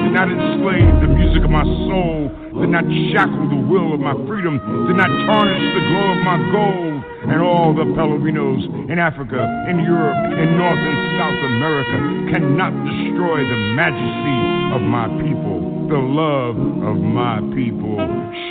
[0.00, 4.16] did not enslave the music of my soul, did not shackle the will of my
[4.24, 4.56] freedom,
[4.88, 7.04] did not tarnish the glow of my gold.
[7.22, 9.38] And all the Pelourinhos in Africa,
[9.70, 14.40] in Europe, in North and South America cannot destroy the majesty
[14.74, 17.96] of my people, the love of my people,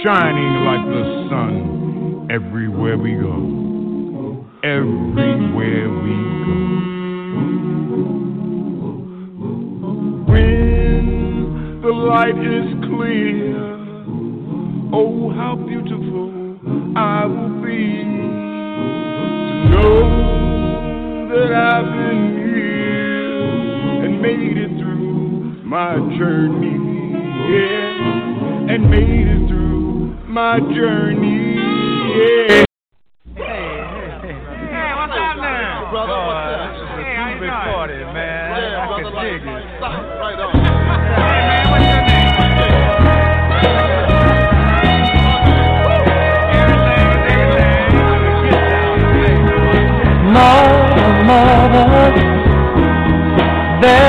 [0.04, 4.46] shining like the sun everywhere we go.
[4.64, 6.82] Everywhere we go.
[11.92, 13.60] When light is clear.
[14.94, 16.32] Oh, how beautiful
[16.96, 22.24] I will be to know that I've been
[22.56, 26.80] here and made it through my journey.
[27.52, 31.56] Yeah, and made it through my journey.
[32.16, 32.64] Yeah.
[33.36, 35.92] Hey, what's up now?
[35.92, 36.72] Brother, Boy, what's up?
[36.72, 37.52] This is a Hey, how you doing?
[37.52, 38.62] party, man.
[38.62, 39.48] Yeah, I brother, can like- dig it.
[39.82, 40.61] Right on.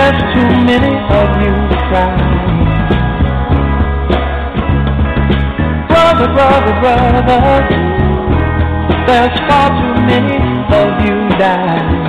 [0.02, 1.54] There's too many of you
[1.86, 2.32] crying.
[5.86, 7.68] Brother, brother, brother,
[9.06, 10.38] there's far too many
[10.74, 12.01] of you dying.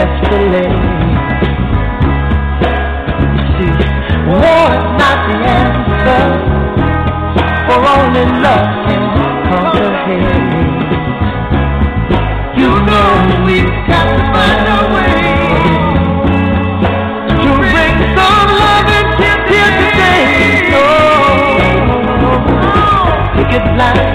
[0.00, 0.72] Escalate.
[3.20, 3.72] You see,
[4.28, 6.24] war is not the answer,
[7.66, 9.04] for only love can
[9.48, 10.48] conquer hate.
[12.60, 13.08] You know
[13.46, 15.20] we've got to find a way
[17.42, 20.24] to bring some love loving here today.
[20.76, 20.96] Oh,
[23.34, 24.09] pick it line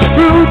[0.00, 0.45] with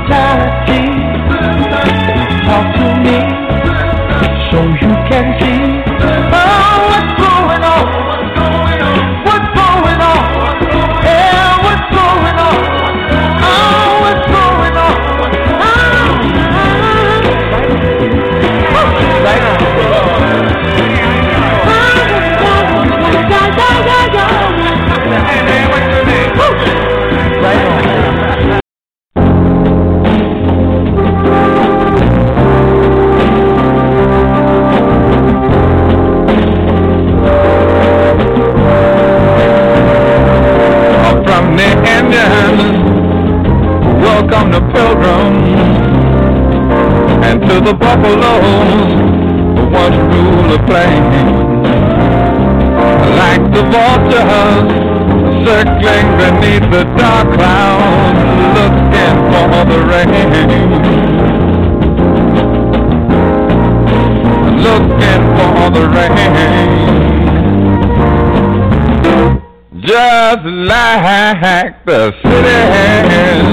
[71.01, 72.61] like the city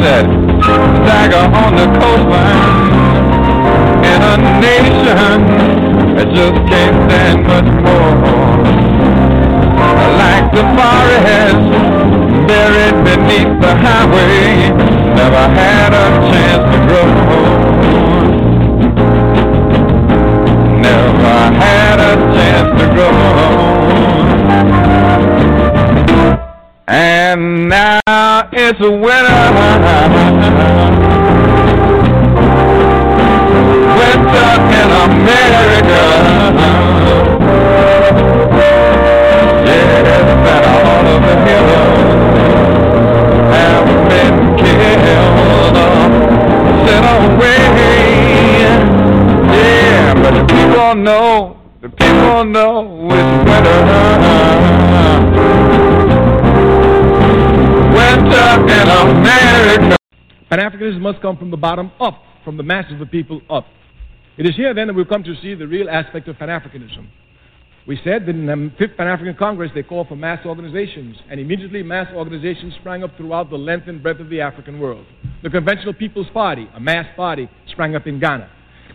[0.03, 0.27] that
[0.63, 2.93] stagger on the coastline
[4.07, 5.39] in a nation
[6.15, 8.15] that just can't stand much more.
[10.23, 11.67] Like the forest
[12.47, 14.71] buried beneath the highway,
[15.19, 17.09] never had a chance to grow.
[20.79, 23.62] Never had a chance to grow.
[28.55, 29.03] It's a winter.
[33.99, 36.05] Winter in America.
[39.65, 39.93] Yes,
[40.69, 41.99] all of the heroes
[43.53, 45.05] have been killed.
[49.55, 52.92] Yeah, but the people know, the people know
[61.13, 63.67] must come from the bottom up, from the masses of the people up.
[64.39, 67.07] It is here then that we've come to see the real aspect of Pan Africanism.
[67.87, 71.39] We said that in the Fifth Pan African Congress they called for mass organizations, and
[71.39, 75.05] immediately mass organizations sprang up throughout the length and breadth of the African world.
[75.43, 78.49] The Conventional People's Party, a mass party, sprang up in Ghana.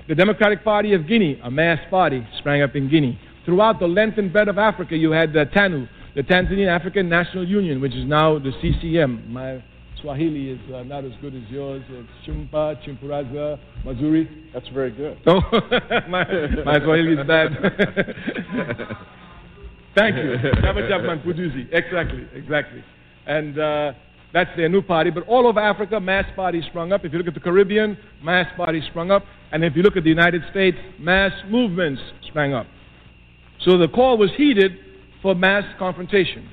[0.07, 3.19] The Democratic Party of Guinea, a mass party, sprang up in Guinea.
[3.45, 7.47] Throughout the length and breadth of Africa, you had the TANU, the Tanzanian African National
[7.47, 9.31] Union, which is now the CCM.
[9.31, 9.61] My
[10.01, 11.83] Swahili is uh, not as good as yours.
[11.89, 14.51] It's Chumpa, Chimpuraza, Mazuri.
[14.53, 15.17] That's very good.
[15.27, 15.41] Oh,
[16.09, 16.25] my,
[16.65, 17.51] my Swahili is bad.
[19.95, 20.37] Thank you.
[20.61, 21.67] Chama Cha Mapinduzi.
[21.71, 22.83] Exactly, exactly.
[23.25, 23.93] And uh,
[24.33, 25.09] that's their new party.
[25.09, 27.03] But all over Africa, mass parties sprung up.
[27.03, 29.23] If you look at the Caribbean, mass parties sprung up.
[29.51, 32.67] And if you look at the United States, mass movements sprang up.
[33.61, 34.73] So the call was heeded
[35.21, 36.47] for mass confrontation.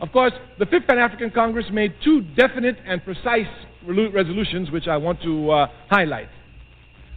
[0.00, 3.48] Of course, the Fifth Pan African Congress made two definite and precise
[3.84, 6.28] resolutions which I want to uh, highlight.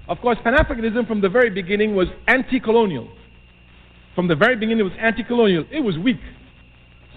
[0.08, 3.08] Of course, Pan Africanism from the very beginning was anti colonial.
[4.16, 5.66] From the very beginning, it was anti colonial.
[5.72, 6.20] It was weak.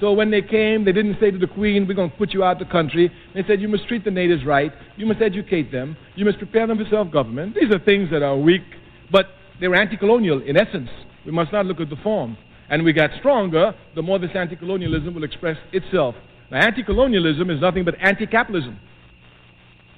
[0.00, 2.44] So when they came, they didn't say to the Queen, We're going to put you
[2.44, 3.10] out of the country.
[3.34, 4.72] They said, You must treat the natives right.
[4.96, 5.96] You must educate them.
[6.14, 7.54] You must prepare them for self government.
[7.54, 8.62] These are things that are weak,
[9.10, 9.26] but
[9.60, 10.90] they were anti colonial in essence.
[11.24, 12.36] We must not look at the form.
[12.70, 16.14] And we got stronger the more this anti colonialism will express itself.
[16.50, 18.78] Now, anti colonialism is nothing but anti capitalism.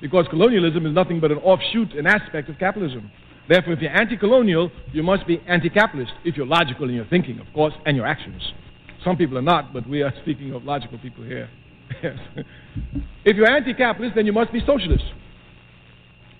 [0.00, 3.10] Because colonialism is nothing but an offshoot, an aspect of capitalism.
[3.48, 7.06] Therefore, if you're anti colonial, you must be anti capitalist, if you're logical in your
[7.06, 8.42] thinking, of course, and your actions.
[9.04, 11.48] Some people are not, but we are speaking of logical people here.
[13.24, 15.04] If you're anti capitalist, then you must be socialist.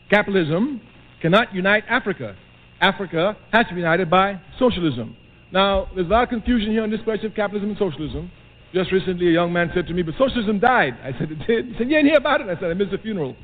[0.08, 0.80] Capitalism
[1.20, 2.36] cannot unite Africa.
[2.80, 5.16] Africa has to be united by socialism.
[5.52, 8.31] Now, there's a lot of confusion here on this question of capitalism and socialism.
[8.75, 10.99] Just recently, a young man said to me, But socialism died.
[11.02, 11.66] I said, It did.
[11.66, 12.49] He said, You didn't hear about it?
[12.49, 13.36] I said, I missed the funeral.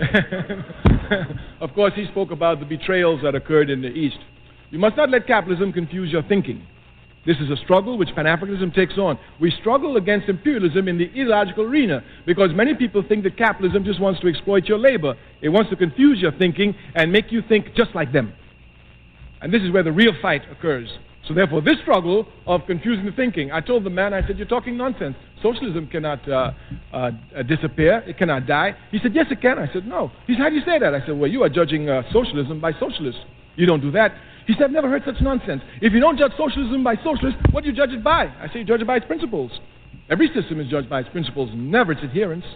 [1.60, 4.18] of course, he spoke about the betrayals that occurred in the East.
[4.70, 6.66] You must not let capitalism confuse your thinking.
[7.26, 9.18] This is a struggle which Pan Africanism takes on.
[9.40, 14.00] We struggle against imperialism in the ideological arena because many people think that capitalism just
[14.00, 15.14] wants to exploit your labor.
[15.42, 18.32] It wants to confuse your thinking and make you think just like them.
[19.42, 20.88] And this is where the real fight occurs.
[21.30, 24.48] So, therefore, this struggle of confusing the thinking, I told the man, I said, You're
[24.48, 25.14] talking nonsense.
[25.40, 26.50] Socialism cannot uh,
[26.92, 27.12] uh,
[27.46, 28.74] disappear, it cannot die.
[28.90, 29.56] He said, Yes, it can.
[29.56, 30.10] I said, No.
[30.26, 30.92] He said, How do you say that?
[30.92, 33.20] I said, Well, you are judging uh, socialism by socialists.
[33.54, 34.12] You don't do that.
[34.48, 35.62] He said, I've never heard such nonsense.
[35.80, 38.24] If you don't judge socialism by socialists, what do you judge it by?
[38.26, 39.52] I said, You judge it by its principles.
[40.10, 42.48] Every system is judged by its principles, never its adherents.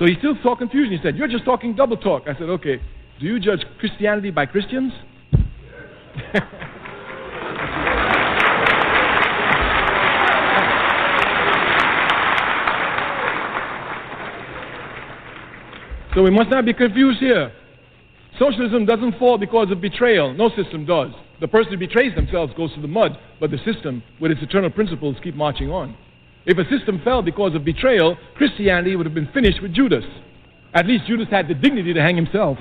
[0.00, 0.90] So he still saw confusion.
[0.90, 2.24] He said, You're just talking double talk.
[2.26, 2.82] I said, Okay,
[3.20, 4.92] do you judge Christianity by Christians?
[16.14, 17.52] So we must not be confused here.
[18.38, 20.32] Socialism doesn't fall because of betrayal.
[20.34, 21.10] No system does.
[21.40, 24.70] The person who betrays themselves goes to the mud, but the system, with its eternal
[24.70, 25.96] principles, keep marching on.
[26.46, 30.04] If a system fell because of betrayal, Christianity would have been finished with Judas.
[30.74, 32.58] At least Judas had the dignity to hang himself.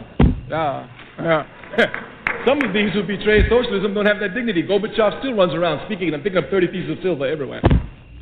[0.50, 0.88] Yeah,
[1.18, 1.46] yeah.
[2.48, 4.64] Some of these who betray socialism don't have that dignity.
[4.64, 7.62] Gorbachev still runs around speaking and picking up 30 pieces of silver everywhere.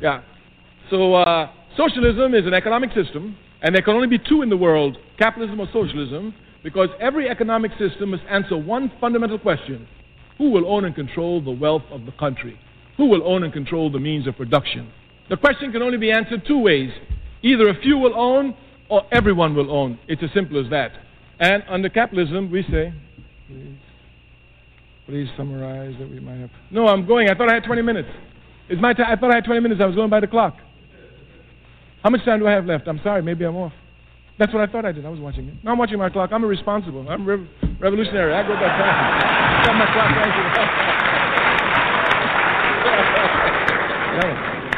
[0.00, 0.22] Yeah.
[0.90, 4.56] So uh, socialism is an economic system and there can only be two in the
[4.56, 9.86] world capitalism or socialism because every economic system must answer one fundamental question
[10.38, 12.58] Who will own and control the wealth of the country?
[12.96, 14.92] Who will own and control the means of production?
[15.28, 16.90] The question can only be answered two ways
[17.42, 18.56] either a few will own
[18.88, 19.98] or everyone will own.
[20.08, 20.92] It's as simple as that.
[21.38, 22.92] And under capitalism, we say,
[23.46, 23.78] please,
[25.06, 26.50] please summarize that we might have.
[26.70, 27.30] No, I'm going.
[27.30, 28.08] I thought I had 20 minutes.
[28.68, 29.06] It's my time.
[29.08, 29.80] I thought I had 20 minutes.
[29.80, 30.56] I was going by the clock.
[32.02, 32.86] How much time do I have left?
[32.86, 33.72] I'm sorry, maybe I'm off.
[34.38, 35.04] That's what I thought I did.
[35.04, 35.54] I was watching it.
[35.64, 36.30] Now I'm watching my clock.
[36.32, 37.08] I'm irresponsible.
[37.08, 37.48] I'm rev-
[37.80, 38.32] revolutionary.
[38.32, 39.64] I go by time.
[39.66, 40.94] Got my clock right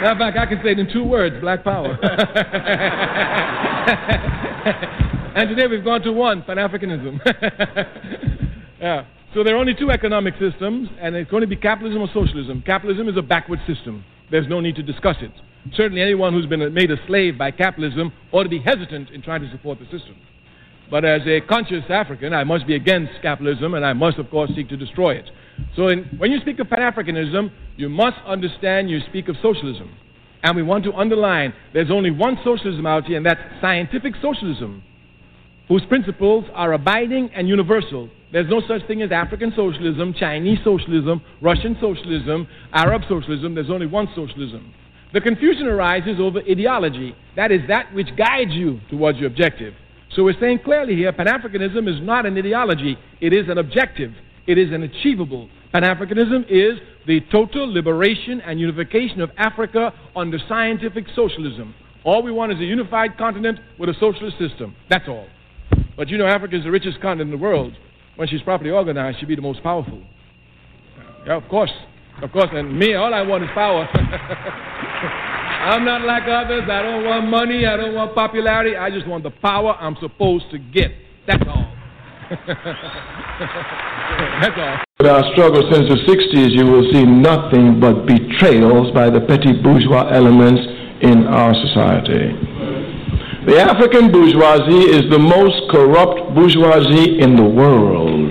[0.01, 1.93] Matter of fact, I can say it in two words black power.
[5.37, 7.21] and today we've gone to one Pan Africanism.
[8.81, 9.05] yeah.
[9.33, 12.63] So there are only two economic systems, and it's going to be capitalism or socialism.
[12.67, 14.05] Capitalism is a backward system.
[14.29, 15.31] There's no need to discuss it.
[15.77, 19.43] Certainly, anyone who's been made a slave by capitalism ought to be hesitant in trying
[19.43, 20.17] to support the system.
[20.91, 24.51] But as a conscious African, I must be against capitalism, and I must, of course,
[24.57, 25.31] seek to destroy it.
[25.77, 29.95] So, in, when you speak of Pan Africanism, you must understand you speak of socialism.
[30.43, 34.83] And we want to underline there's only one socialism out here, and that's scientific socialism,
[35.69, 38.09] whose principles are abiding and universal.
[38.33, 43.55] There's no such thing as African socialism, Chinese socialism, Russian socialism, Arab socialism.
[43.55, 44.73] There's only one socialism.
[45.13, 47.15] The confusion arises over ideology.
[47.35, 49.75] That is that which guides you towards your objective.
[50.15, 54.13] So we're saying clearly here Pan Africanism is not an ideology, it is an objective,
[54.47, 55.49] it is an achievable.
[55.73, 61.75] Pan Africanism is the total liberation and unification of Africa under scientific socialism.
[62.05, 64.75] All we want is a unified continent with a socialist system.
[64.89, 65.27] That's all.
[65.97, 67.73] But you know, Africa is the richest continent in the world.
[68.21, 69.99] When she's properly organized, she'll be the most powerful.
[71.27, 71.73] Yeah, of course.
[72.21, 73.89] Of course, and me, all I want is power.
[73.95, 76.65] I'm not like others.
[76.71, 77.65] I don't want money.
[77.65, 78.77] I don't want popularity.
[78.77, 80.91] I just want the power I'm supposed to get.
[81.27, 81.73] That's all.
[84.43, 84.77] That's all.
[85.01, 89.55] In our struggle since the 60s, you will see nothing but betrayals by the petty
[89.63, 90.61] bourgeois elements
[91.01, 92.37] in our society.
[93.47, 98.29] The African bourgeoisie is the most corrupt bourgeoisie in the world.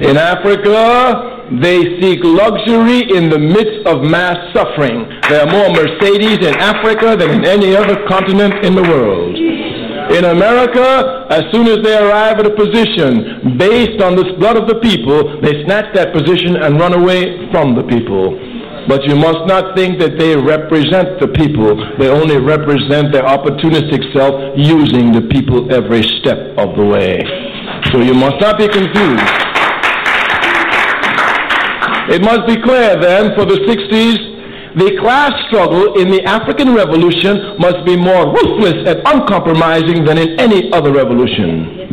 [0.00, 5.04] In Africa, they seek luxury in the midst of mass suffering.
[5.28, 9.36] There are more Mercedes in Africa than in any other continent in the world.
[9.36, 14.66] In America, as soon as they arrive at a position based on the blood of
[14.66, 18.57] the people, they snatch that position and run away from the people.
[18.88, 21.76] But you must not think that they represent the people.
[21.98, 27.20] They only represent their opportunistic self using the people every step of the way.
[27.92, 29.28] So you must not be confused.
[32.08, 34.28] It must be clear then for the 60s
[34.76, 40.38] the class struggle in the African Revolution must be more ruthless and uncompromising than in
[40.38, 41.88] any other revolution.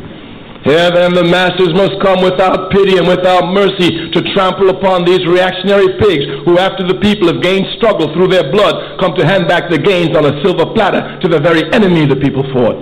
[0.65, 5.21] Here then the masters must come without pity and without mercy to trample upon these
[5.29, 9.45] reactionary pigs who after the people have gained struggle through their blood come to hand
[9.47, 12.81] back the gains on a silver platter to the very enemy the people fought.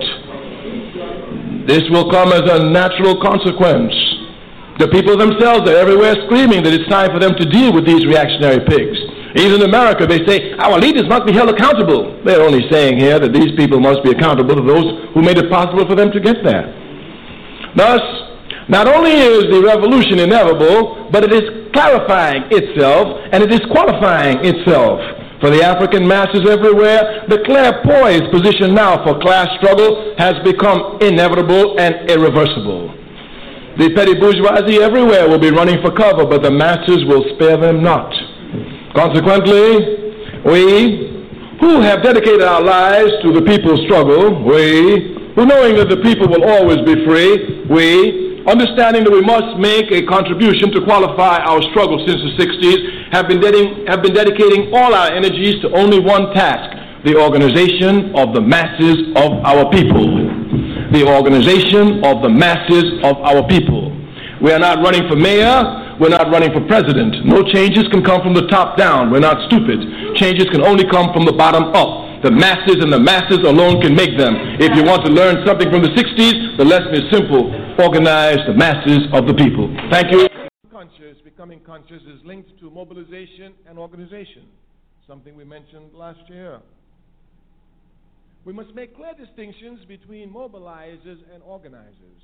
[1.68, 3.92] This will come as a natural consequence.
[4.80, 8.08] The people themselves are everywhere screaming that it's time for them to deal with these
[8.08, 8.96] reactionary pigs.
[9.36, 12.16] Even in America, they say our leaders must be held accountable.
[12.24, 15.52] They're only saying here that these people must be accountable to those who made it
[15.52, 16.80] possible for them to get there.
[17.76, 18.02] Thus,
[18.70, 24.40] not only is the revolution inevitable, but it is clarifying itself and it is qualifying
[24.46, 25.02] itself.
[25.42, 31.78] For the African masses everywhere, the clairpoised position now for class struggle has become inevitable
[31.80, 32.96] and irreversible.
[33.78, 37.84] The petty bourgeoisie everywhere will be running for cover, but the masses will spare them
[37.84, 38.14] not.
[38.96, 40.00] Consequently,
[40.46, 41.12] we
[41.60, 46.28] who have dedicated our lives to the people's struggle, we who knowing that the people
[46.28, 51.62] will always be free, we, understanding that we must make a contribution to qualify our
[51.74, 53.42] struggle since the 60s, have been,
[53.88, 56.70] have been dedicating all our energies to only one task,
[57.06, 60.06] the organization of the masses of our people.
[60.94, 63.90] The organization of the masses of our people.
[64.42, 67.26] We are not running for mayor, we're not running for president.
[67.26, 69.12] No changes can come from the top down.
[69.12, 69.80] We're not stupid.
[70.16, 72.13] Changes can only come from the bottom up.
[72.24, 74.56] The masses and the masses alone can make them.
[74.56, 77.52] If you want to learn something from the 60s, the lesson is simple.
[77.78, 79.68] Organize the masses of the people.
[79.92, 80.30] Thank you.
[80.72, 84.48] Conscious, becoming conscious is linked to mobilization and organization,
[85.06, 86.62] something we mentioned last year.
[88.46, 92.24] We must make clear distinctions between mobilizers and organizers.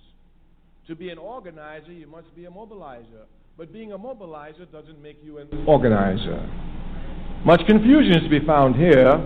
[0.87, 3.27] To be an organizer, you must be a mobilizer.
[3.57, 6.39] But being a mobilizer doesn't make you an organizer.
[7.43, 9.19] Much confusion is to be found here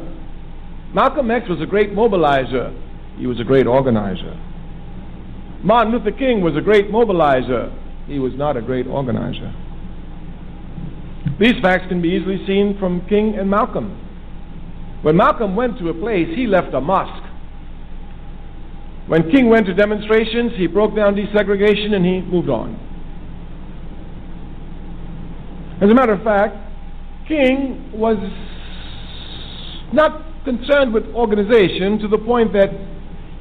[0.94, 2.72] Malcolm X was a great mobilizer,
[3.18, 4.40] he was a great organizer.
[5.64, 9.54] Martin Luther King was a great mobilizer, he was not a great organizer.
[11.40, 14.00] These facts can be easily seen from King and Malcolm.
[15.02, 17.24] When Malcolm went to a place, he left a mosque.
[19.08, 22.80] When King went to demonstrations, he broke down desegregation and he moved on.
[25.82, 26.56] As a matter of fact,
[27.28, 28.18] King was
[29.92, 32.70] not concerned with organization to the point that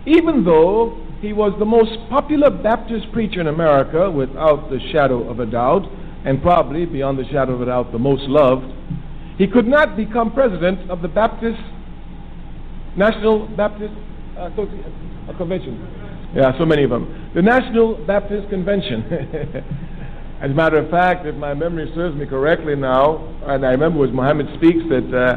[0.06, 5.38] even though he was the most popular Baptist preacher in America, without the shadow of
[5.38, 5.82] a doubt,
[6.24, 8.66] and probably beyond the shadow of a doubt, the most loved,
[9.38, 11.60] he could not become president of the Baptist
[12.96, 13.94] National Baptist
[14.38, 14.50] uh,
[15.36, 15.78] Convention.
[16.34, 17.30] Yeah, so many of them.
[17.34, 19.04] The National Baptist Convention.
[20.42, 23.98] As a matter of fact, if my memory serves me correctly now, and I remember
[23.98, 25.36] it was Muhammad Speaks that uh,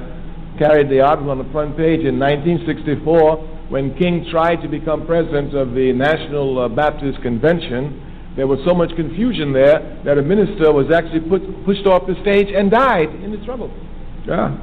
[0.58, 5.56] carried the article on the front page in 1964 when King tried to become president
[5.56, 8.02] of the National uh, Baptist Convention.
[8.36, 12.16] There was so much confusion there that a minister was actually put, pushed off the
[12.22, 13.72] stage and died in the trouble.
[14.28, 14.54] Yeah.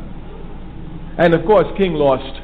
[1.18, 2.40] And of course, King lost.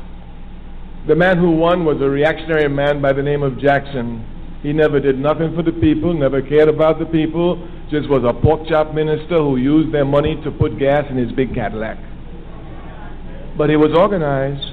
[1.06, 4.24] The man who won was a reactionary man by the name of Jackson.
[4.62, 7.56] He never did nothing for the people, never cared about the people,
[7.90, 11.30] just was a pork chop minister who used their money to put gas in his
[11.32, 11.96] big Cadillac.
[13.58, 14.72] But he was organized.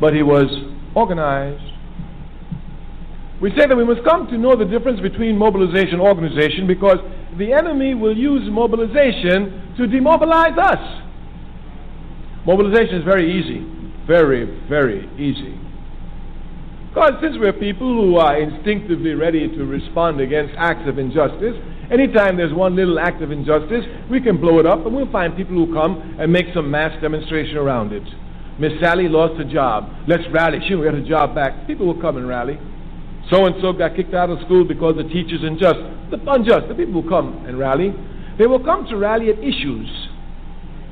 [0.00, 0.46] But he was
[0.94, 1.62] organized.
[3.40, 6.96] We say that we must come to know the difference between mobilization and organization because
[7.36, 11.02] the enemy will use mobilization to demobilize us.
[12.46, 13.60] Mobilization is very easy.
[14.06, 15.60] Very, very easy.
[16.88, 21.56] Because since we're people who are instinctively ready to respond against acts of injustice,
[21.90, 25.36] anytime there's one little act of injustice, we can blow it up and we'll find
[25.36, 28.02] people who come and make some mass demonstration around it.
[28.58, 29.92] Miss Sally lost a job.
[30.08, 30.58] Let's rally.
[30.66, 31.66] She will get her job back.
[31.66, 32.58] People will come and rally.
[33.30, 35.80] So and so got kicked out of school because the teacher's unjust.
[36.10, 36.68] The unjust.
[36.68, 37.92] The people will come and rally.
[38.38, 39.88] They will come to rally at issues.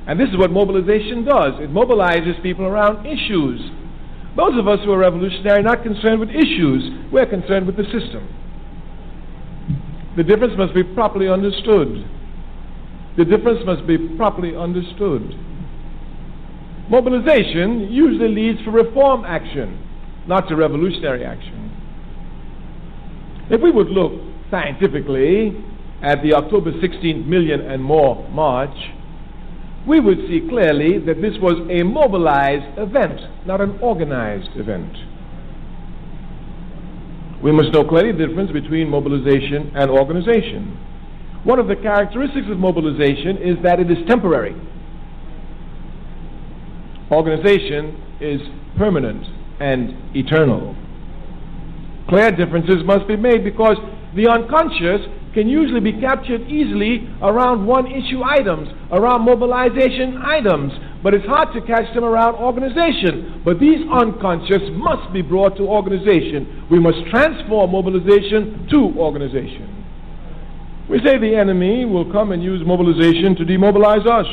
[0.06, 1.54] And this is what mobilization does.
[1.60, 3.60] It mobilizes people around issues.
[4.36, 7.84] Those of us who are revolutionary are not concerned with issues, we're concerned with the
[7.84, 8.28] system.
[10.16, 12.08] The difference must be properly understood.
[13.16, 15.34] The difference must be properly understood.
[16.90, 19.80] Mobilization usually leads for reform action.
[20.26, 21.70] not to revolutionary action.
[23.50, 24.12] If we would look
[24.50, 25.52] scientifically
[26.02, 28.76] at the October 16th million and more march,
[29.86, 34.96] we would see clearly that this was a mobilized event, not an organized event.
[37.44, 40.78] We must know clearly the difference between mobilization and organization.
[41.44, 44.56] One of the characteristics of mobilization is that it is temporary.
[47.12, 48.40] Organization is
[48.78, 49.26] permanent
[49.60, 50.74] and eternal.
[52.08, 53.76] Clear differences must be made because
[54.16, 60.72] the unconscious can usually be captured easily around one issue items, around mobilization items,
[61.02, 63.42] but it's hard to catch them around organization.
[63.44, 66.66] But these unconscious must be brought to organization.
[66.70, 69.84] We must transform mobilization to organization.
[70.88, 74.26] We say the enemy will come and use mobilization to demobilize us.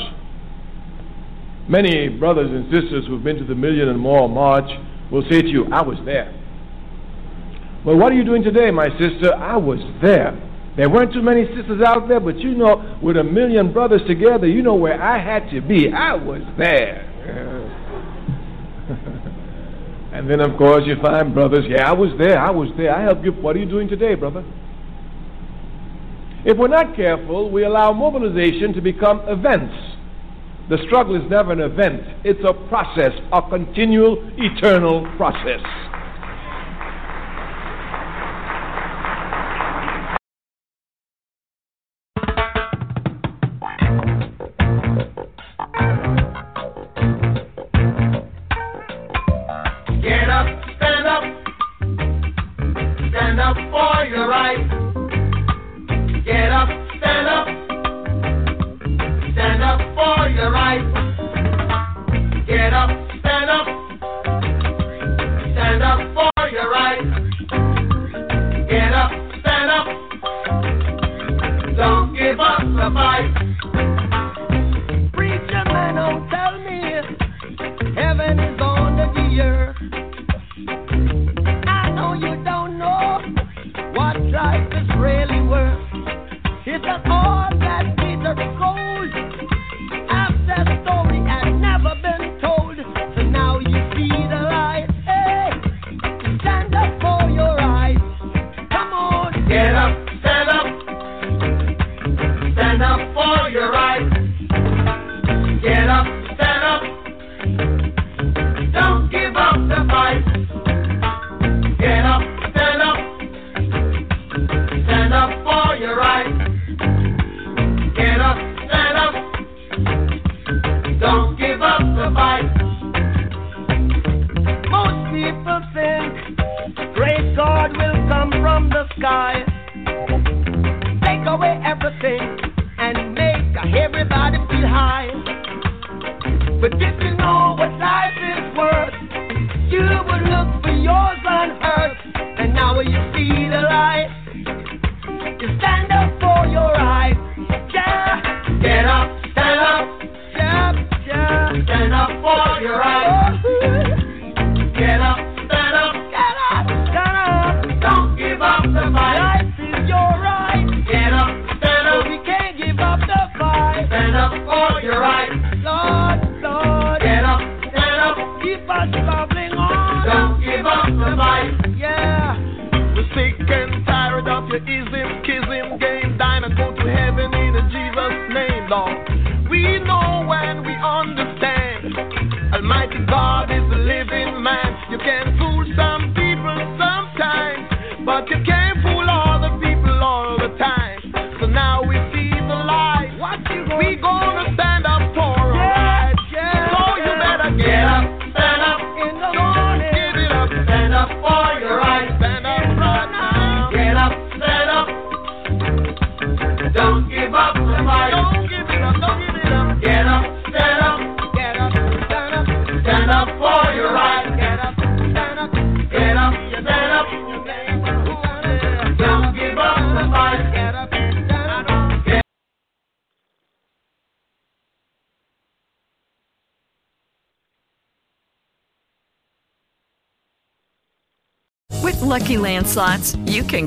[1.68, 4.70] Many brothers and sisters who've been to the Million and More March
[5.12, 6.38] will say to you, I was there.
[7.86, 9.34] Well, what are you doing today, my sister?
[9.34, 10.51] I was there.
[10.78, 14.48] There weren't too many sisters out there, but you know, with a million brothers together,
[14.48, 15.92] you know where I had to be.
[15.92, 17.08] I was there.
[20.14, 22.96] and then, of course, you find brothers, yeah, I was there, I was there.
[22.96, 23.34] I helped you.
[23.34, 24.46] What are you doing today, brother?
[26.46, 29.76] If we're not careful, we allow mobilization to become events.
[30.70, 35.60] The struggle is never an event, it's a process, a continual, eternal process.
[72.82, 73.41] Give